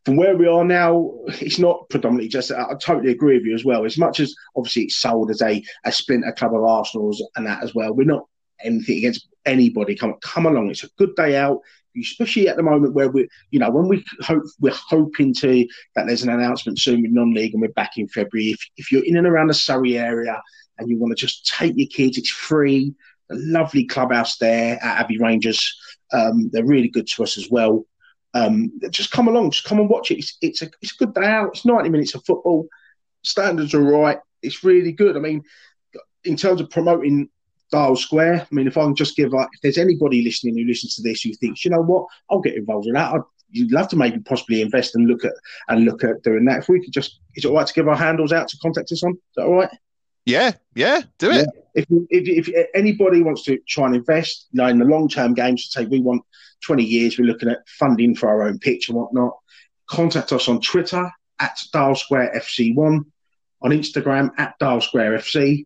from 0.05 0.17
where 0.17 0.35
we 0.35 0.47
are 0.47 0.65
now, 0.65 1.11
it's 1.27 1.59
not 1.59 1.89
predominantly 1.89 2.27
just. 2.27 2.51
I 2.51 2.73
totally 2.81 3.11
agree 3.11 3.37
with 3.37 3.45
you 3.45 3.55
as 3.55 3.65
well. 3.65 3.85
As 3.85 3.97
much 3.97 4.19
as 4.19 4.35
obviously 4.55 4.83
it's 4.83 4.97
sold 4.97 5.31
as 5.31 5.41
a 5.41 5.63
a 5.85 5.91
splinter 5.91 6.33
club 6.33 6.53
of 6.53 6.63
Arsenal's 6.63 7.23
and 7.35 7.47
that 7.47 7.63
as 7.63 7.73
well, 7.73 7.93
we're 7.93 8.05
not 8.05 8.27
anything 8.63 8.97
against 8.97 9.27
anybody. 9.45 9.95
Come 9.95 10.15
come 10.21 10.45
along. 10.45 10.69
It's 10.69 10.83
a 10.83 10.89
good 10.97 11.15
day 11.15 11.37
out, 11.37 11.59
especially 11.99 12.49
at 12.49 12.57
the 12.57 12.63
moment 12.63 12.93
where 12.93 13.09
we, 13.09 13.27
you 13.51 13.59
know, 13.59 13.69
when 13.69 13.87
we 13.87 14.03
hope 14.21 14.43
we're 14.59 14.73
hoping 14.73 15.33
to 15.35 15.65
that 15.95 16.05
there's 16.07 16.23
an 16.23 16.29
announcement 16.29 16.79
soon 16.79 17.01
with 17.01 17.11
non-league 17.11 17.53
and 17.53 17.61
we're 17.61 17.69
back 17.69 17.97
in 17.97 18.07
February. 18.09 18.51
If 18.51 18.67
if 18.77 18.91
you're 18.91 19.05
in 19.05 19.17
and 19.17 19.27
around 19.27 19.47
the 19.47 19.53
Surrey 19.53 19.97
area 19.97 20.41
and 20.77 20.89
you 20.89 20.97
want 20.97 21.15
to 21.15 21.25
just 21.25 21.45
take 21.47 21.73
your 21.77 21.87
kids, 21.87 22.17
it's 22.17 22.29
free. 22.29 22.93
A 23.31 23.35
lovely 23.35 23.85
clubhouse 23.85 24.37
there 24.37 24.75
at 24.83 24.99
Abbey 24.99 25.17
Rangers. 25.17 25.77
Um, 26.13 26.49
they're 26.51 26.65
really 26.65 26.87
good 26.87 27.07
to 27.07 27.23
us 27.23 27.37
as 27.37 27.49
well. 27.49 27.85
Um, 28.33 28.71
just 28.89 29.11
come 29.11 29.27
along, 29.27 29.51
just 29.51 29.65
come 29.65 29.79
and 29.79 29.89
watch 29.89 30.11
it. 30.11 30.19
It's, 30.19 30.37
it's, 30.41 30.61
a 30.61 30.69
it's 30.81 30.93
a 30.93 31.05
good 31.05 31.13
day 31.13 31.25
out. 31.25 31.49
It's 31.49 31.65
90 31.65 31.89
minutes 31.89 32.15
of 32.15 32.25
football. 32.25 32.67
Standards 33.23 33.73
are 33.73 33.83
right. 33.83 34.19
It's 34.41 34.63
really 34.63 34.91
good. 34.91 35.15
I 35.15 35.19
mean, 35.19 35.43
in 36.23 36.35
terms 36.35 36.61
of 36.61 36.69
promoting 36.69 37.29
Dial 37.71 37.95
Square, 37.95 38.47
I 38.49 38.55
mean, 38.55 38.67
if 38.67 38.77
I 38.77 38.83
can 38.83 38.95
just 38.95 39.15
give 39.15 39.33
like, 39.33 39.47
if 39.53 39.61
there's 39.61 39.77
anybody 39.77 40.23
listening 40.23 40.57
who 40.57 40.65
listens 40.65 40.95
to 40.95 41.01
this 41.03 41.21
who 41.21 41.33
thinks, 41.33 41.63
you 41.63 41.71
know 41.71 41.81
what, 41.81 42.07
I'll 42.29 42.41
get 42.41 42.55
involved 42.55 42.87
in 42.87 42.93
that. 42.93 43.13
I'd, 43.13 43.21
you'd 43.49 43.71
love 43.71 43.87
to 43.89 43.95
maybe 43.95 44.19
possibly 44.19 44.61
invest 44.61 44.95
and 44.95 45.07
look 45.07 45.23
at 45.23 45.33
and 45.69 45.85
look 45.85 46.03
at 46.03 46.23
doing 46.23 46.45
that. 46.45 46.59
If 46.59 46.69
we 46.69 46.83
could 46.83 46.93
just, 46.93 47.19
is 47.35 47.45
it 47.45 47.47
all 47.47 47.55
right 47.55 47.67
to 47.67 47.73
give 47.73 47.87
our 47.87 47.95
handles 47.95 48.33
out 48.33 48.47
to 48.49 48.57
contact 48.57 48.91
us 48.91 49.03
on? 49.03 49.11
Is 49.11 49.19
that 49.35 49.45
all 49.45 49.55
right? 49.55 49.69
Yeah, 50.25 50.51
yeah, 50.75 51.01
do 51.17 51.31
it. 51.31 51.47
If, 51.75 51.85
if, 51.89 52.47
if 52.47 52.67
anybody 52.73 53.21
wants 53.21 53.43
to 53.43 53.57
try 53.67 53.87
and 53.87 53.95
invest, 53.95 54.47
you 54.51 54.61
know, 54.61 54.67
in 54.67 54.79
the 54.79 54.85
long 54.85 55.09
term 55.09 55.33
games, 55.33 55.65
to 55.65 55.71
say 55.71 55.85
we 55.85 55.99
want 55.99 56.23
20 56.63 56.83
years, 56.83 57.17
we're 57.17 57.25
looking 57.25 57.49
at 57.49 57.67
funding 57.67 58.15
for 58.15 58.29
our 58.29 58.43
own 58.43 58.59
pitch 58.59 58.89
and 58.89 58.97
whatnot, 58.97 59.33
contact 59.87 60.31
us 60.31 60.47
on 60.47 60.61
Twitter 60.61 61.11
at 61.39 61.59
Dial 61.73 61.95
Square 61.95 62.33
FC1, 62.35 63.03
on 63.61 63.71
Instagram 63.71 64.29
at 64.37 64.57
Dial 64.59 64.81
Square 64.81 65.17
FC, 65.19 65.65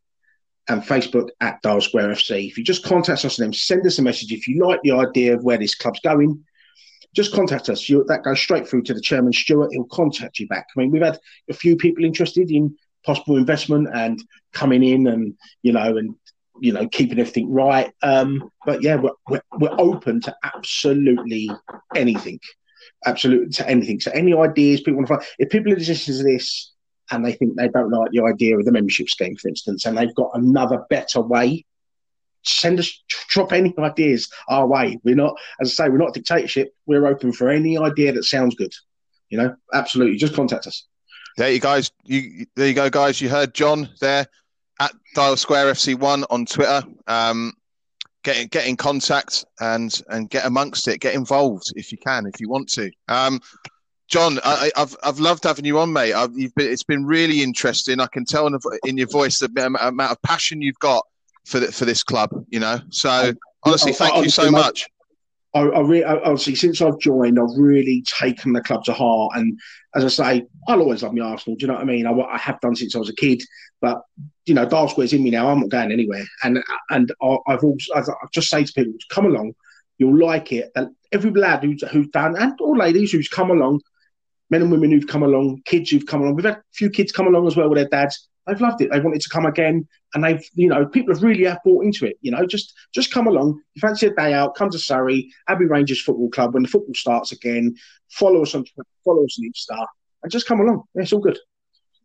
and 0.70 0.82
Facebook 0.82 1.30
at 1.40 1.62
Dial 1.62 1.82
Square 1.82 2.10
FC. 2.10 2.48
If 2.48 2.58
you 2.58 2.64
just 2.64 2.84
contact 2.84 3.26
us 3.26 3.38
and 3.38 3.46
then 3.46 3.54
send 3.54 3.86
us 3.86 4.00
a 4.00 4.02
message 4.02 4.32
if 4.32 4.48
you 4.48 4.66
like 4.66 4.82
the 4.82 4.92
idea 4.92 5.36
of 5.36 5.44
where 5.44 5.58
this 5.58 5.76
club's 5.76 6.00
going, 6.00 6.44
just 7.16 7.34
contact 7.34 7.70
us. 7.70 7.88
You, 7.88 8.04
that 8.08 8.24
goes 8.24 8.40
straight 8.40 8.68
through 8.68 8.84
to 8.84 8.94
the 8.94 9.02
chairman, 9.02 9.34
Stuart. 9.34 9.72
He'll 9.72 9.86
contact 9.86 10.40
you 10.40 10.48
back. 10.48 10.68
I 10.76 10.80
mean, 10.80 10.92
we've 10.92 11.02
had 11.02 11.20
a 11.50 11.54
few 11.54 11.76
people 11.76 12.04
interested 12.04 12.52
in 12.52 12.76
possible 13.06 13.38
investment 13.38 13.88
and 13.94 14.22
coming 14.54 14.84
in 14.84 15.08
and 15.08 15.36
you 15.62 15.72
know 15.72 15.98
and 15.98 16.16
you 16.60 16.74
know 16.74 16.88
keeping 16.88 17.20
everything 17.20 17.52
right. 17.52 17.92
Um, 18.02 18.50
but 18.66 18.84
yeah, 18.84 18.96
we're, 18.96 19.12
we're, 19.30 19.42
we're 19.60 19.76
open 19.80 20.22
to 20.22 20.36
absolutely 20.44 21.50
anything. 21.96 22.40
absolutely 23.06 23.50
to 23.50 23.70
anything. 23.70 24.00
So 24.00 24.12
any 24.12 24.34
ideas 24.34 24.82
people 24.82 24.96
want 24.96 25.08
to 25.08 25.16
find, 25.16 25.26
if 25.40 25.50
people 25.50 25.72
are 25.72 25.76
listening 25.76 26.18
to 26.18 26.24
this 26.24 26.74
and 27.12 27.26
they 27.26 27.34
think 27.34 27.56
they 27.56 27.70
don't 27.70 27.92
like 27.92 28.12
the 28.12 28.24
idea 28.24 28.58
of 28.58 28.66
the 28.66 28.72
membership 28.72 29.10
scheme, 29.10 29.36
for 29.36 29.48
instance, 29.48 29.86
and 29.86 29.98
they've 29.98 30.16
got 30.16 30.32
another 30.34 30.86
better 30.90 31.22
way, 31.22 31.66
send 32.44 32.80
us, 32.80 33.04
drop 33.30 33.54
any 33.54 33.74
ideas 33.78 34.30
our 34.50 34.68
way. 34.68 35.00
We're 35.04 35.16
not, 35.16 35.36
as 35.62 35.72
I 35.72 35.86
say, 35.86 35.90
we're 35.90 35.98
not 35.98 36.10
a 36.10 36.20
dictatorship. 36.20 36.74
We're 36.86 37.08
open 37.08 37.32
for 37.32 37.50
any 37.50 37.78
idea 37.78 38.14
that 38.14 38.24
sounds 38.24 38.56
good. 38.56 38.74
You 39.30 39.38
know, 39.38 39.56
absolutely. 39.74 40.18
Just 40.18 40.36
contact 40.36 40.68
us. 40.68 40.86
There 41.38 41.52
you 41.52 41.60
guys. 41.60 41.92
You 42.04 42.48
there 42.56 42.68
you 42.68 42.74
go, 42.74 42.90
guys. 42.90 43.22
You 43.22 43.30
heard 43.30 43.54
John 43.54 43.90
there 44.02 44.26
at 44.80 44.92
Dial 45.14 45.38
Square 45.38 45.72
FC 45.74 45.98
One 45.98 46.26
on 46.32 46.46
Twitter. 46.48 46.84
Um, 47.06 47.54
get 48.24 48.50
get 48.50 48.68
in 48.68 48.76
contact 48.76 49.46
and 49.60 50.02
and 50.10 50.30
get 50.32 50.46
amongst 50.46 50.88
it. 50.88 51.00
Get 51.00 51.14
involved 51.14 51.72
if 51.76 51.92
you 51.92 52.00
can, 52.00 52.26
if 52.26 52.42
you 52.42 52.50
want 52.50 52.70
to. 52.70 52.92
Um, 53.08 53.40
John, 54.08 54.40
I, 54.44 54.72
have 54.76 54.96
I've 55.04 55.20
loved 55.20 55.44
having 55.44 55.66
you 55.66 55.80
on, 55.80 55.92
mate. 55.92 56.14
I've, 56.14 56.32
you've 56.34 56.56
been, 56.56 56.72
it's 56.72 56.84
been 56.84 57.06
really 57.06 57.44
interesting. 57.44 58.00
I 58.00 58.08
can 58.08 58.26
tell 58.26 58.48
in, 58.48 58.58
in 58.86 58.98
your 58.98 59.10
voice 59.10 59.40
the 59.40 59.52
amount 59.66 60.12
of 60.12 60.22
passion 60.22 60.62
you've 60.62 60.80
got 60.80 61.06
for 61.46 61.60
the, 61.60 61.72
for 61.72 61.86
this 61.86 62.04
club. 62.04 62.30
You 62.50 62.62
know, 62.62 62.80
so 62.90 63.34
honestly, 63.64 63.92
thank 63.92 64.24
you 64.24 64.30
so 64.30 64.50
much. 64.50 64.88
I, 65.58 66.00
I 66.02 66.24
obviously, 66.24 66.56
since 66.56 66.82
I've 66.82 67.00
joined, 67.00 67.40
I've 67.40 67.58
really 67.58 68.04
taken 68.06 68.54
the 68.54 68.62
club 68.62 68.84
to 68.86 68.94
heart. 68.94 69.34
And 69.36 69.60
as 69.96 70.04
I 70.04 70.08
say, 70.08 70.46
I'll 70.68 70.82
always 70.82 71.04
love 71.04 71.14
my 71.14 71.26
Arsenal. 71.26 71.58
Do 71.58 71.64
you 71.64 71.68
know 71.68 71.76
what 71.76 71.84
I 71.84 71.86
mean? 71.86 72.06
I, 72.06 72.12
I 72.12 72.38
have 72.38 72.60
done 72.62 72.76
since 72.76 72.96
I 72.96 73.00
was 73.00 73.10
a 73.10 73.16
kid. 73.16 73.44
But 73.82 74.02
you 74.46 74.54
know, 74.54 74.66
Dial 74.66 74.88
Square's 74.88 75.14
in 75.14 75.24
me 75.24 75.30
now. 75.30 75.50
I'm 75.50 75.60
not 75.60 75.70
going 75.70 75.92
anywhere. 75.92 76.26
And 76.44 76.64
and 76.90 77.12
I've 77.22 77.64
also 77.64 77.94
I've 77.96 78.32
just 78.32 78.50
say 78.50 78.64
to 78.64 78.74
people, 78.74 78.94
come 79.10 79.26
along, 79.26 79.54
you'll 79.98 80.18
like 80.18 80.52
it. 80.52 80.72
And 80.76 80.96
every 81.12 81.32
lad 81.32 81.64
who's, 81.64 81.84
who's 81.92 82.08
done, 82.10 82.36
and 82.38 82.60
all 82.60 82.78
ladies 82.78 83.12
who's 83.12 83.28
come 83.28 83.52
along, 83.52 83.82
men 84.50 84.62
and 84.62 84.72
women 84.72 84.92
who've 84.92 85.08
come 85.08 85.24
along, 85.24 85.62
kids 85.66 85.90
who've 85.90 86.06
come 86.06 86.22
along. 86.22 86.36
We've 86.36 86.46
had 86.46 86.56
a 86.56 86.64
few 86.74 86.90
kids 86.90 87.12
come 87.12 87.28
along 87.28 87.48
as 87.48 87.56
well 87.56 87.70
with 87.70 87.78
their 87.78 87.90
dads. 87.90 88.28
They've 88.48 88.62
loved 88.62 88.82
it. 88.82 88.90
They 88.92 89.00
wanted 89.00 89.22
to 89.22 89.30
come 89.30 89.46
again, 89.46 89.88
and 90.14 90.24
they've, 90.24 90.42
you 90.54 90.70
know, 90.70 90.86
people 90.86 91.14
have 91.14 91.22
really 91.22 91.44
have 91.44 91.60
bought 91.66 91.84
into 91.84 92.06
it. 92.06 92.18
You 92.22 92.32
know, 92.32 92.46
just 92.46 92.74
just 92.94 93.12
come 93.12 93.28
along. 93.28 93.62
You 93.76 93.82
fancy 93.82 94.08
a 94.08 94.14
day 94.14 94.34
out? 94.34 94.56
Come 94.56 94.70
to 94.70 94.80
Surrey, 94.80 95.30
Abbey 95.50 95.66
Rangers 95.66 96.02
Football 96.02 96.30
Club 96.30 96.54
when 96.54 96.64
the 96.64 96.70
football 96.70 96.96
starts 96.96 97.34
again. 97.34 97.76
Follow 98.12 98.42
us 98.42 98.56
on 98.56 98.66
follow 99.04 99.26
us 99.26 99.38
on 99.40 99.50
Insta, 99.50 99.86
and 100.24 100.32
just 100.32 100.48
come 100.48 100.62
along. 100.62 100.84
Yeah, 100.96 101.02
it's 101.02 101.14
all 101.14 101.20
good. 101.20 101.38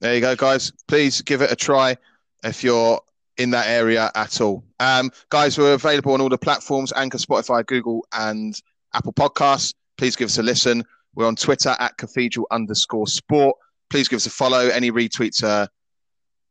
There 0.01 0.15
you 0.15 0.21
go, 0.21 0.35
guys. 0.35 0.73
Please 0.89 1.23
give 1.23 1.43
it 1.43 1.53
a 1.53 1.57
try 1.57 1.97
if 2.43 2.65
you're 2.65 3.01
in 3.39 3.51
that 3.51 3.69
area 3.69 4.11
at 4.17 4.41
all. 4.41 4.65
Um, 4.81 5.13
guys, 5.29 5.57
we're 5.57 5.75
available 5.75 6.13
on 6.13 6.21
all 6.21 6.29
the 6.29 6.39
platforms: 6.39 6.93
Anchor, 6.97 7.19
Spotify, 7.19 7.65
Google, 7.65 8.05
and 8.13 8.61
Apple 8.95 9.13
Podcasts. 9.13 9.75
Please 9.97 10.17
give 10.17 10.27
us 10.27 10.39
a 10.39 10.43
listen. 10.43 10.83
We're 11.15 11.27
on 11.27 11.37
Twitter 11.37 11.77
at 11.79 11.97
Cathedral 11.99 12.49
underscore 12.51 13.07
Sport. 13.07 13.57
Please 13.91 14.09
give 14.09 14.17
us 14.17 14.27
a 14.27 14.31
follow. 14.31 14.69
Any 14.69 14.91
retweets 14.91 15.45
are 15.45 15.69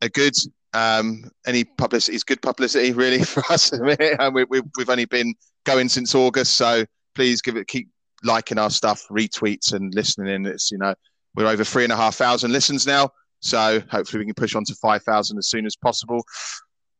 are 0.02 0.08
good. 0.08 0.34
Um, 0.74 1.30
any 1.46 1.64
publicity 1.64 2.16
is 2.16 2.24
good 2.24 2.42
publicity, 2.42 2.92
really, 2.92 3.22
for 3.24 3.42
us. 3.50 3.72
and 3.72 4.34
we, 4.34 4.44
we, 4.44 4.62
we've 4.76 4.90
only 4.90 5.04
been 5.04 5.34
going 5.64 5.88
since 5.88 6.14
August, 6.14 6.56
so 6.56 6.84
please 7.14 7.42
give 7.42 7.56
it, 7.56 7.68
keep 7.68 7.88
liking 8.22 8.58
our 8.58 8.70
stuff, 8.70 9.06
retweets, 9.10 9.72
and 9.72 9.94
listening 9.94 10.34
in. 10.34 10.46
It's 10.46 10.70
you 10.70 10.78
know 10.78 10.94
we're 11.34 11.46
over 11.46 11.64
three 11.64 11.84
and 11.84 11.92
a 11.92 11.96
half 11.96 12.16
thousand 12.16 12.52
listens 12.52 12.86
now, 12.86 13.10
so 13.40 13.82
hopefully 13.90 14.20
we 14.20 14.26
can 14.26 14.34
push 14.34 14.54
on 14.54 14.64
to 14.64 14.74
five 14.74 15.02
thousand 15.02 15.38
as 15.38 15.48
soon 15.48 15.66
as 15.66 15.76
possible. 15.76 16.24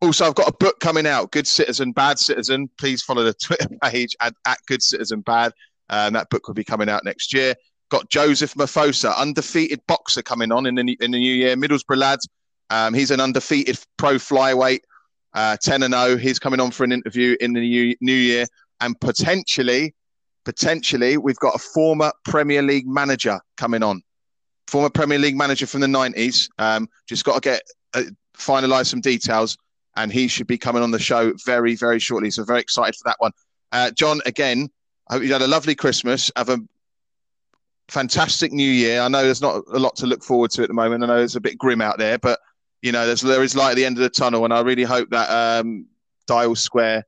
Also, 0.00 0.26
I've 0.26 0.34
got 0.34 0.48
a 0.48 0.57
book 0.59 0.80
coming 0.80 1.07
out, 1.07 1.30
Good 1.30 1.46
Citizen, 1.46 1.92
Bad 1.92 2.18
Citizen. 2.18 2.68
Please 2.78 3.03
follow 3.03 3.22
the 3.22 3.34
Twitter 3.42 3.68
page 3.84 4.16
at, 4.20 4.34
at 4.46 4.59
Good 4.66 4.82
Citizen 4.82 5.20
Bad. 5.20 5.53
Um, 5.90 6.14
that 6.14 6.28
book 6.28 6.48
will 6.48 6.55
be 6.55 6.64
coming 6.64 6.88
out 6.88 7.05
next 7.05 7.32
year. 7.32 7.55
Got 7.88 8.11
Joseph 8.11 8.55
Mafosa, 8.55 9.16
undefeated 9.16 9.80
boxer, 9.86 10.22
coming 10.22 10.50
on 10.50 10.66
in 10.66 10.74
the, 10.74 10.96
in 11.00 11.12
the 11.12 11.18
new 11.18 11.34
year. 11.34 11.55
Middlesbrough 11.55 11.98
lads, 11.98 12.26
um, 12.70 12.94
he's 12.94 13.10
an 13.10 13.20
undefeated 13.20 13.78
pro 13.96 14.14
flyweight, 14.14 14.80
uh, 15.34 15.56
10 15.62 15.82
and 15.82 15.94
0. 15.94 16.16
He's 16.16 16.38
coming 16.38 16.60
on 16.60 16.70
for 16.70 16.84
an 16.84 16.92
interview 16.92 17.36
in 17.40 17.52
the 17.52 17.60
new, 17.60 17.94
new 18.00 18.12
year. 18.14 18.46
And 18.80 18.98
potentially, 19.00 19.94
potentially, 20.44 21.16
we've 21.16 21.36
got 21.36 21.54
a 21.54 21.58
former 21.58 22.12
Premier 22.24 22.62
League 22.62 22.86
manager 22.86 23.40
coming 23.56 23.82
on. 23.82 24.02
Former 24.66 24.90
Premier 24.90 25.18
League 25.18 25.36
manager 25.36 25.66
from 25.66 25.80
the 25.80 25.86
90s. 25.86 26.48
Um, 26.58 26.88
just 27.06 27.24
got 27.24 27.34
to 27.34 27.40
get 27.40 27.62
uh, 27.94 28.04
finalize 28.36 28.86
some 28.86 29.00
details, 29.00 29.56
and 29.96 30.12
he 30.12 30.28
should 30.28 30.46
be 30.46 30.58
coming 30.58 30.82
on 30.82 30.90
the 30.90 30.98
show 30.98 31.32
very, 31.44 31.76
very 31.76 31.98
shortly. 31.98 32.30
So, 32.30 32.44
very 32.44 32.60
excited 32.60 32.96
for 32.96 33.04
that 33.04 33.16
one. 33.18 33.32
Uh, 33.70 33.90
John, 33.90 34.20
again, 34.26 34.68
I 35.08 35.14
hope 35.14 35.22
you 35.22 35.32
had 35.32 35.42
a 35.42 35.46
lovely 35.46 35.74
Christmas. 35.74 36.30
Have 36.36 36.48
a 36.48 36.58
fantastic 37.88 38.52
New 38.52 38.70
Year. 38.70 39.00
I 39.00 39.08
know 39.08 39.22
there's 39.22 39.42
not 39.42 39.62
a 39.72 39.78
lot 39.78 39.96
to 39.96 40.06
look 40.06 40.22
forward 40.22 40.50
to 40.52 40.62
at 40.62 40.68
the 40.68 40.74
moment. 40.74 41.04
I 41.04 41.06
know 41.06 41.18
it's 41.18 41.36
a 41.36 41.40
bit 41.40 41.58
grim 41.58 41.80
out 41.80 41.98
there, 41.98 42.18
but 42.18 42.40
you 42.82 42.92
know, 42.92 43.06
there's 43.06 43.20
there 43.20 43.42
is 43.42 43.56
light 43.56 43.70
at 43.70 43.76
the 43.76 43.84
end 43.84 43.96
of 43.96 44.02
the 44.02 44.10
tunnel, 44.10 44.44
and 44.44 44.52
I 44.52 44.60
really 44.60 44.82
hope 44.82 45.08
that 45.10 45.30
um, 45.30 45.86
Dial 46.26 46.54
Square 46.54 47.06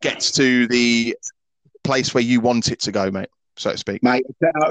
gets 0.00 0.30
to 0.32 0.66
the 0.66 1.16
place 1.84 2.14
where 2.14 2.24
you 2.24 2.40
want 2.40 2.68
it 2.68 2.80
to 2.80 2.92
go, 2.92 3.10
mate, 3.10 3.28
so 3.56 3.72
to 3.72 3.78
speak. 3.78 4.02
Mate, 4.02 4.24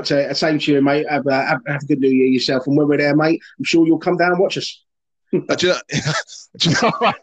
to, 0.06 0.36
same 0.36 0.60
to 0.60 0.74
you, 0.74 0.82
mate. 0.82 1.08
Have, 1.10 1.28
uh, 1.28 1.46
have, 1.46 1.62
have, 1.68 1.84
a 1.84 1.86
good 1.86 2.00
New 2.00 2.10
Year 2.10 2.28
yourself, 2.28 2.66
and 2.68 2.76
when 2.76 2.88
we're 2.88 2.98
there, 2.98 3.16
mate, 3.16 3.42
I'm 3.58 3.64
sure 3.64 3.86
you'll 3.86 4.00
come 4.00 4.18
down 4.18 4.32
and 4.32 4.40
watch 4.40 4.58
us. 4.58 4.84
uh, 5.34 5.56
do 5.56 5.68
you 5.68 5.74
know, 5.74 5.80
do 6.58 6.70
you 6.70 6.76
know 6.82 7.14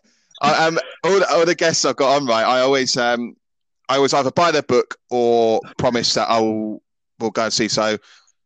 I, 0.41 0.67
um, 0.67 0.79
all, 1.03 1.19
the, 1.19 1.27
all 1.31 1.47
the 1.47 1.55
guests 1.55 1.85
I've 1.85 1.97
got 1.97 2.17
on, 2.17 2.27
right, 2.27 2.45
I 2.45 2.61
always 2.61 2.97
um, 2.97 3.37
I 3.89 3.97
always 3.97 4.15
either 4.15 4.31
buy 4.31 4.53
their 4.53 4.63
book 4.63 4.97
or 5.11 5.61
promise 5.79 6.15
that 6.15 6.29
I 6.29 6.41
will 6.41 6.83
will 7.19 7.31
go 7.31 7.45
and 7.45 7.53
see. 7.53 7.69
So 7.69 7.99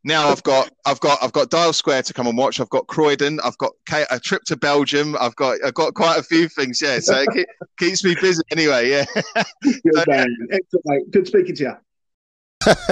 now 0.05 0.29
I've 0.29 0.43
got 0.43 0.71
I've 0.87 1.01
got 1.01 1.19
I've 1.23 1.33
got 1.33 1.51
Dial 1.51 1.73
Square 1.73 2.05
to 2.05 2.15
come 2.15 2.27
and 2.27 2.37
watch. 2.37 2.61
I've 2.61 2.71
got 2.71 2.87
Croydon. 2.87 3.41
I've 3.45 3.59
got 3.59 3.73
a 4.11 4.19
trip 4.19 4.43
to 4.47 4.57
Belgium. 4.57 5.17
I've 5.21 5.37
got 5.37 5.59
I've 5.65 5.75
got 5.75 5.95
quite 5.95 6.19
a 6.19 6.23
few 6.23 6.49
things. 6.49 6.81
Yeah, 6.81 7.01
so 7.01 7.25
it 7.35 7.49
keeps 7.79 8.05
me 8.05 8.17
busy 8.21 8.43
anyway. 8.51 8.91
Yeah. 8.91 9.05
Good, 9.63 10.09
Excellent, 10.09 10.85
mate. 10.85 11.11
Good 11.11 11.27
speaking 11.27 11.55
to 11.57 11.63
you. 11.63 11.77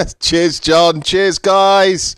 Cheers, 0.19 0.59
John. 0.59 1.01
Cheers, 1.01 1.39
guys. 1.39 2.15